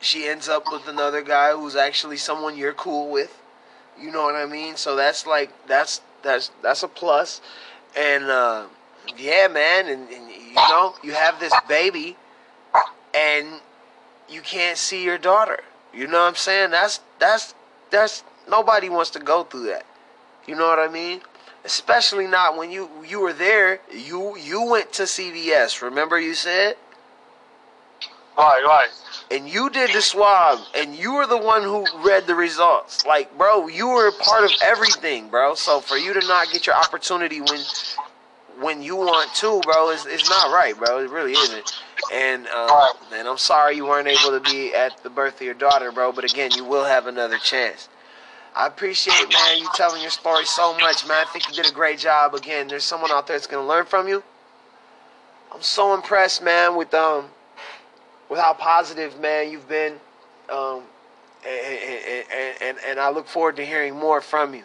she 0.00 0.26
ends 0.26 0.48
up 0.48 0.64
with 0.70 0.86
another 0.88 1.22
guy 1.22 1.52
who's 1.52 1.76
actually 1.76 2.16
someone 2.16 2.56
you're 2.56 2.72
cool 2.72 3.10
with. 3.10 3.40
You 4.00 4.10
know 4.12 4.22
what 4.22 4.34
I 4.36 4.46
mean? 4.46 4.76
So 4.76 4.96
that's 4.96 5.26
like 5.26 5.50
that's 5.66 6.00
that's 6.22 6.50
that's 6.62 6.82
a 6.82 6.88
plus, 6.88 7.40
and 7.96 8.24
uh, 8.24 8.66
yeah, 9.16 9.48
man, 9.48 9.88
and, 9.88 10.08
and 10.08 10.30
you 10.30 10.54
know 10.54 10.94
you 11.02 11.12
have 11.12 11.40
this 11.40 11.52
baby, 11.68 12.16
and 13.14 13.60
you 14.28 14.40
can't 14.40 14.78
see 14.78 15.04
your 15.04 15.18
daughter. 15.18 15.60
You 15.92 16.06
know 16.06 16.20
what 16.20 16.28
I'm 16.28 16.34
saying? 16.36 16.70
That's 16.70 17.00
that's 17.18 17.54
that's 17.90 18.22
nobody 18.48 18.88
wants 18.88 19.10
to 19.10 19.18
go 19.18 19.44
through 19.44 19.66
that. 19.66 19.84
You 20.46 20.54
know 20.54 20.68
what 20.68 20.78
I 20.78 20.88
mean? 20.88 21.22
Especially 21.64 22.26
not 22.28 22.56
when 22.56 22.70
you 22.70 22.88
you 23.06 23.18
were 23.20 23.32
there. 23.32 23.80
You 23.92 24.36
you 24.36 24.62
went 24.64 24.92
to 24.94 25.02
CVS. 25.02 25.82
Remember 25.82 26.20
you 26.20 26.34
said, 26.34 26.76
Right, 28.38 28.62
right. 28.64 28.88
And 29.30 29.48
you 29.48 29.68
did 29.70 29.92
the 29.92 30.00
swab, 30.00 30.60
and 30.74 30.94
you 30.94 31.14
were 31.14 31.26
the 31.26 31.36
one 31.36 31.62
who 31.62 31.84
read 32.02 32.26
the 32.26 32.34
results. 32.34 33.04
Like, 33.04 33.36
bro, 33.36 33.68
you 33.68 33.88
were 33.88 34.08
a 34.08 34.12
part 34.12 34.44
of 34.44 34.50
everything, 34.62 35.28
bro. 35.28 35.54
So 35.54 35.80
for 35.80 35.96
you 35.96 36.14
to 36.14 36.26
not 36.26 36.50
get 36.50 36.66
your 36.66 36.76
opportunity 36.76 37.40
when 37.40 37.60
when 38.60 38.82
you 38.82 38.96
want 38.96 39.32
to, 39.36 39.60
bro, 39.60 39.90
is 39.90 40.06
it's 40.06 40.28
not 40.28 40.52
right, 40.52 40.76
bro. 40.76 40.98
It 40.98 41.10
really 41.10 41.32
isn't. 41.32 41.82
And 42.12 42.46
um, 42.48 42.92
and 43.12 43.28
I'm 43.28 43.38
sorry 43.38 43.76
you 43.76 43.86
weren't 43.86 44.08
able 44.08 44.30
to 44.30 44.40
be 44.40 44.74
at 44.74 45.02
the 45.02 45.10
birth 45.10 45.36
of 45.36 45.42
your 45.42 45.54
daughter, 45.54 45.92
bro. 45.92 46.12
But 46.12 46.24
again, 46.24 46.50
you 46.56 46.64
will 46.64 46.84
have 46.84 47.06
another 47.06 47.38
chance. 47.38 47.88
I 48.56 48.66
appreciate, 48.66 49.32
man, 49.32 49.58
you 49.58 49.68
telling 49.74 50.02
your 50.02 50.10
story 50.10 50.44
so 50.44 50.76
much, 50.78 51.06
man. 51.06 51.24
I 51.24 51.30
think 51.30 51.48
you 51.48 51.54
did 51.54 51.70
a 51.70 51.74
great 51.74 51.98
job. 51.98 52.34
Again, 52.34 52.66
there's 52.66 52.82
someone 52.82 53.12
out 53.12 53.26
there 53.26 53.36
that's 53.36 53.46
gonna 53.46 53.66
learn 53.66 53.84
from 53.84 54.08
you. 54.08 54.24
I'm 55.54 55.62
so 55.62 55.94
impressed, 55.94 56.42
man, 56.42 56.76
with 56.76 56.92
um, 56.94 57.26
with 58.28 58.38
how 58.38 58.52
positive, 58.52 59.18
man, 59.20 59.50
you've 59.50 59.68
been. 59.68 59.94
Um, 60.50 60.82
and, 61.46 61.78
and, 61.78 62.24
and, 62.32 62.62
and, 62.62 62.78
and 62.86 63.00
I 63.00 63.10
look 63.10 63.26
forward 63.26 63.56
to 63.56 63.64
hearing 63.64 63.94
more 63.94 64.20
from 64.20 64.54
you. 64.54 64.64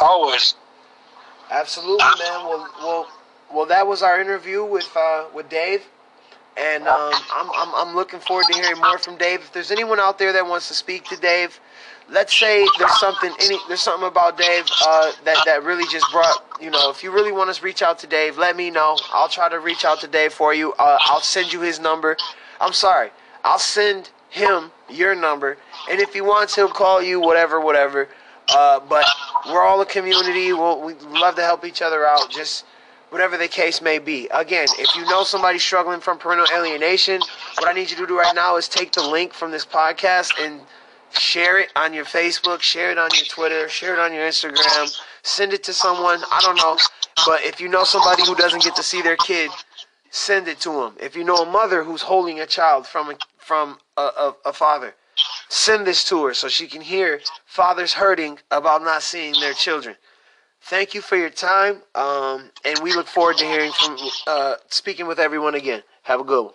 Always. 0.00 0.54
Absolutely, 1.50 2.04
man. 2.04 2.44
Well, 2.46 2.68
well, 2.82 3.08
well, 3.52 3.66
that 3.66 3.86
was 3.86 4.02
our 4.02 4.20
interview 4.20 4.64
with 4.64 4.90
uh, 4.96 5.26
with 5.34 5.48
Dave. 5.48 5.82
And 6.56 6.86
um, 6.86 7.12
I'm, 7.32 7.50
I'm, 7.52 7.74
I'm 7.74 7.96
looking 7.96 8.20
forward 8.20 8.46
to 8.48 8.54
hearing 8.54 8.78
more 8.78 8.96
from 8.98 9.16
Dave. 9.16 9.40
If 9.40 9.52
there's 9.52 9.72
anyone 9.72 9.98
out 9.98 10.20
there 10.20 10.32
that 10.32 10.46
wants 10.46 10.68
to 10.68 10.74
speak 10.74 11.04
to 11.06 11.16
Dave, 11.16 11.58
let's 12.10 12.36
say 12.36 12.66
there's 12.78 13.00
something 13.00 13.32
any 13.40 13.58
there's 13.68 13.80
something 13.80 14.06
about 14.08 14.36
Dave 14.38 14.64
uh, 14.82 15.12
that 15.24 15.38
that 15.46 15.62
really 15.64 15.84
just 15.90 16.06
brought 16.12 16.44
you 16.60 16.70
know 16.70 16.90
if 16.90 17.02
you 17.02 17.10
really 17.10 17.32
want 17.32 17.50
us 17.50 17.58
to 17.58 17.64
reach 17.64 17.82
out 17.82 17.98
to 18.00 18.06
Dave, 18.06 18.38
let 18.38 18.56
me 18.56 18.70
know. 18.70 18.96
I'll 19.12 19.28
try 19.28 19.48
to 19.48 19.60
reach 19.60 19.84
out 19.84 20.00
to 20.00 20.06
Dave 20.06 20.32
for 20.32 20.54
you. 20.54 20.72
Uh, 20.74 20.98
I'll 21.02 21.20
send 21.20 21.52
you 21.52 21.60
his 21.60 21.80
number. 21.80 22.16
I'm 22.60 22.72
sorry, 22.72 23.10
I'll 23.44 23.58
send 23.58 24.10
him 24.30 24.70
your 24.88 25.14
number, 25.14 25.56
and 25.90 26.00
if 26.00 26.12
he 26.12 26.20
wants, 26.20 26.54
he'll 26.54 26.68
call 26.68 27.02
you. 27.02 27.20
Whatever, 27.20 27.60
whatever. 27.60 28.08
Uh, 28.48 28.78
but 28.88 29.06
we're 29.46 29.62
all 29.62 29.80
a 29.80 29.86
community. 29.86 30.52
We'll, 30.52 30.82
we 30.82 30.94
love 30.94 31.34
to 31.36 31.42
help 31.42 31.64
each 31.64 31.80
other 31.80 32.04
out. 32.04 32.30
Just 32.30 32.66
whatever 33.08 33.36
the 33.36 33.48
case 33.48 33.80
may 33.80 33.98
be. 33.98 34.28
Again, 34.34 34.66
if 34.78 34.94
you 34.96 35.04
know 35.06 35.24
somebody 35.24 35.58
struggling 35.58 36.00
from 36.00 36.18
parental 36.18 36.46
alienation, 36.54 37.20
what 37.58 37.68
I 37.68 37.72
need 37.72 37.88
you 37.90 37.96
to 37.96 38.06
do 38.06 38.18
right 38.18 38.34
now 38.34 38.56
is 38.56 38.68
take 38.68 38.92
the 38.92 39.06
link 39.06 39.32
from 39.32 39.50
this 39.50 39.64
podcast 39.64 40.32
and 40.44 40.60
share 41.18 41.58
it 41.58 41.70
on 41.76 41.92
your 41.94 42.04
Facebook, 42.04 42.60
share 42.60 42.90
it 42.90 42.98
on 42.98 43.10
your 43.14 43.26
Twitter, 43.26 43.68
share 43.68 43.94
it 43.94 43.98
on 43.98 44.12
your 44.12 44.26
Instagram, 44.26 45.00
send 45.22 45.52
it 45.52 45.64
to 45.64 45.72
someone. 45.72 46.20
I 46.30 46.40
don't 46.42 46.56
know. 46.56 46.76
But 47.26 47.42
if 47.44 47.60
you 47.60 47.68
know 47.68 47.84
somebody 47.84 48.24
who 48.26 48.34
doesn't 48.34 48.62
get 48.62 48.76
to 48.76 48.82
see 48.82 49.02
their 49.02 49.16
kid, 49.16 49.50
send 50.10 50.48
it 50.48 50.60
to 50.60 50.70
them. 50.70 50.96
If 51.00 51.16
you 51.16 51.24
know 51.24 51.36
a 51.36 51.46
mother 51.46 51.84
who's 51.84 52.02
holding 52.02 52.40
a 52.40 52.46
child 52.46 52.86
from 52.86 53.10
a, 53.10 53.16
from 53.38 53.78
a, 53.96 54.02
a, 54.02 54.34
a 54.46 54.52
father, 54.52 54.94
send 55.48 55.86
this 55.86 56.04
to 56.04 56.24
her 56.24 56.34
so 56.34 56.48
she 56.48 56.66
can 56.66 56.80
hear 56.80 57.20
fathers 57.46 57.94
hurting 57.94 58.38
about 58.50 58.82
not 58.82 59.02
seeing 59.02 59.34
their 59.40 59.54
children. 59.54 59.96
Thank 60.62 60.94
you 60.94 61.02
for 61.02 61.16
your 61.16 61.28
time, 61.28 61.82
um, 61.94 62.50
and 62.64 62.78
we 62.82 62.94
look 62.94 63.06
forward 63.06 63.36
to 63.36 63.44
hearing 63.44 63.70
from, 63.72 63.98
uh, 64.26 64.54
speaking 64.68 65.06
with 65.06 65.18
everyone 65.18 65.54
again. 65.54 65.82
Have 66.04 66.20
a 66.20 66.24
good 66.24 66.44
one. 66.44 66.52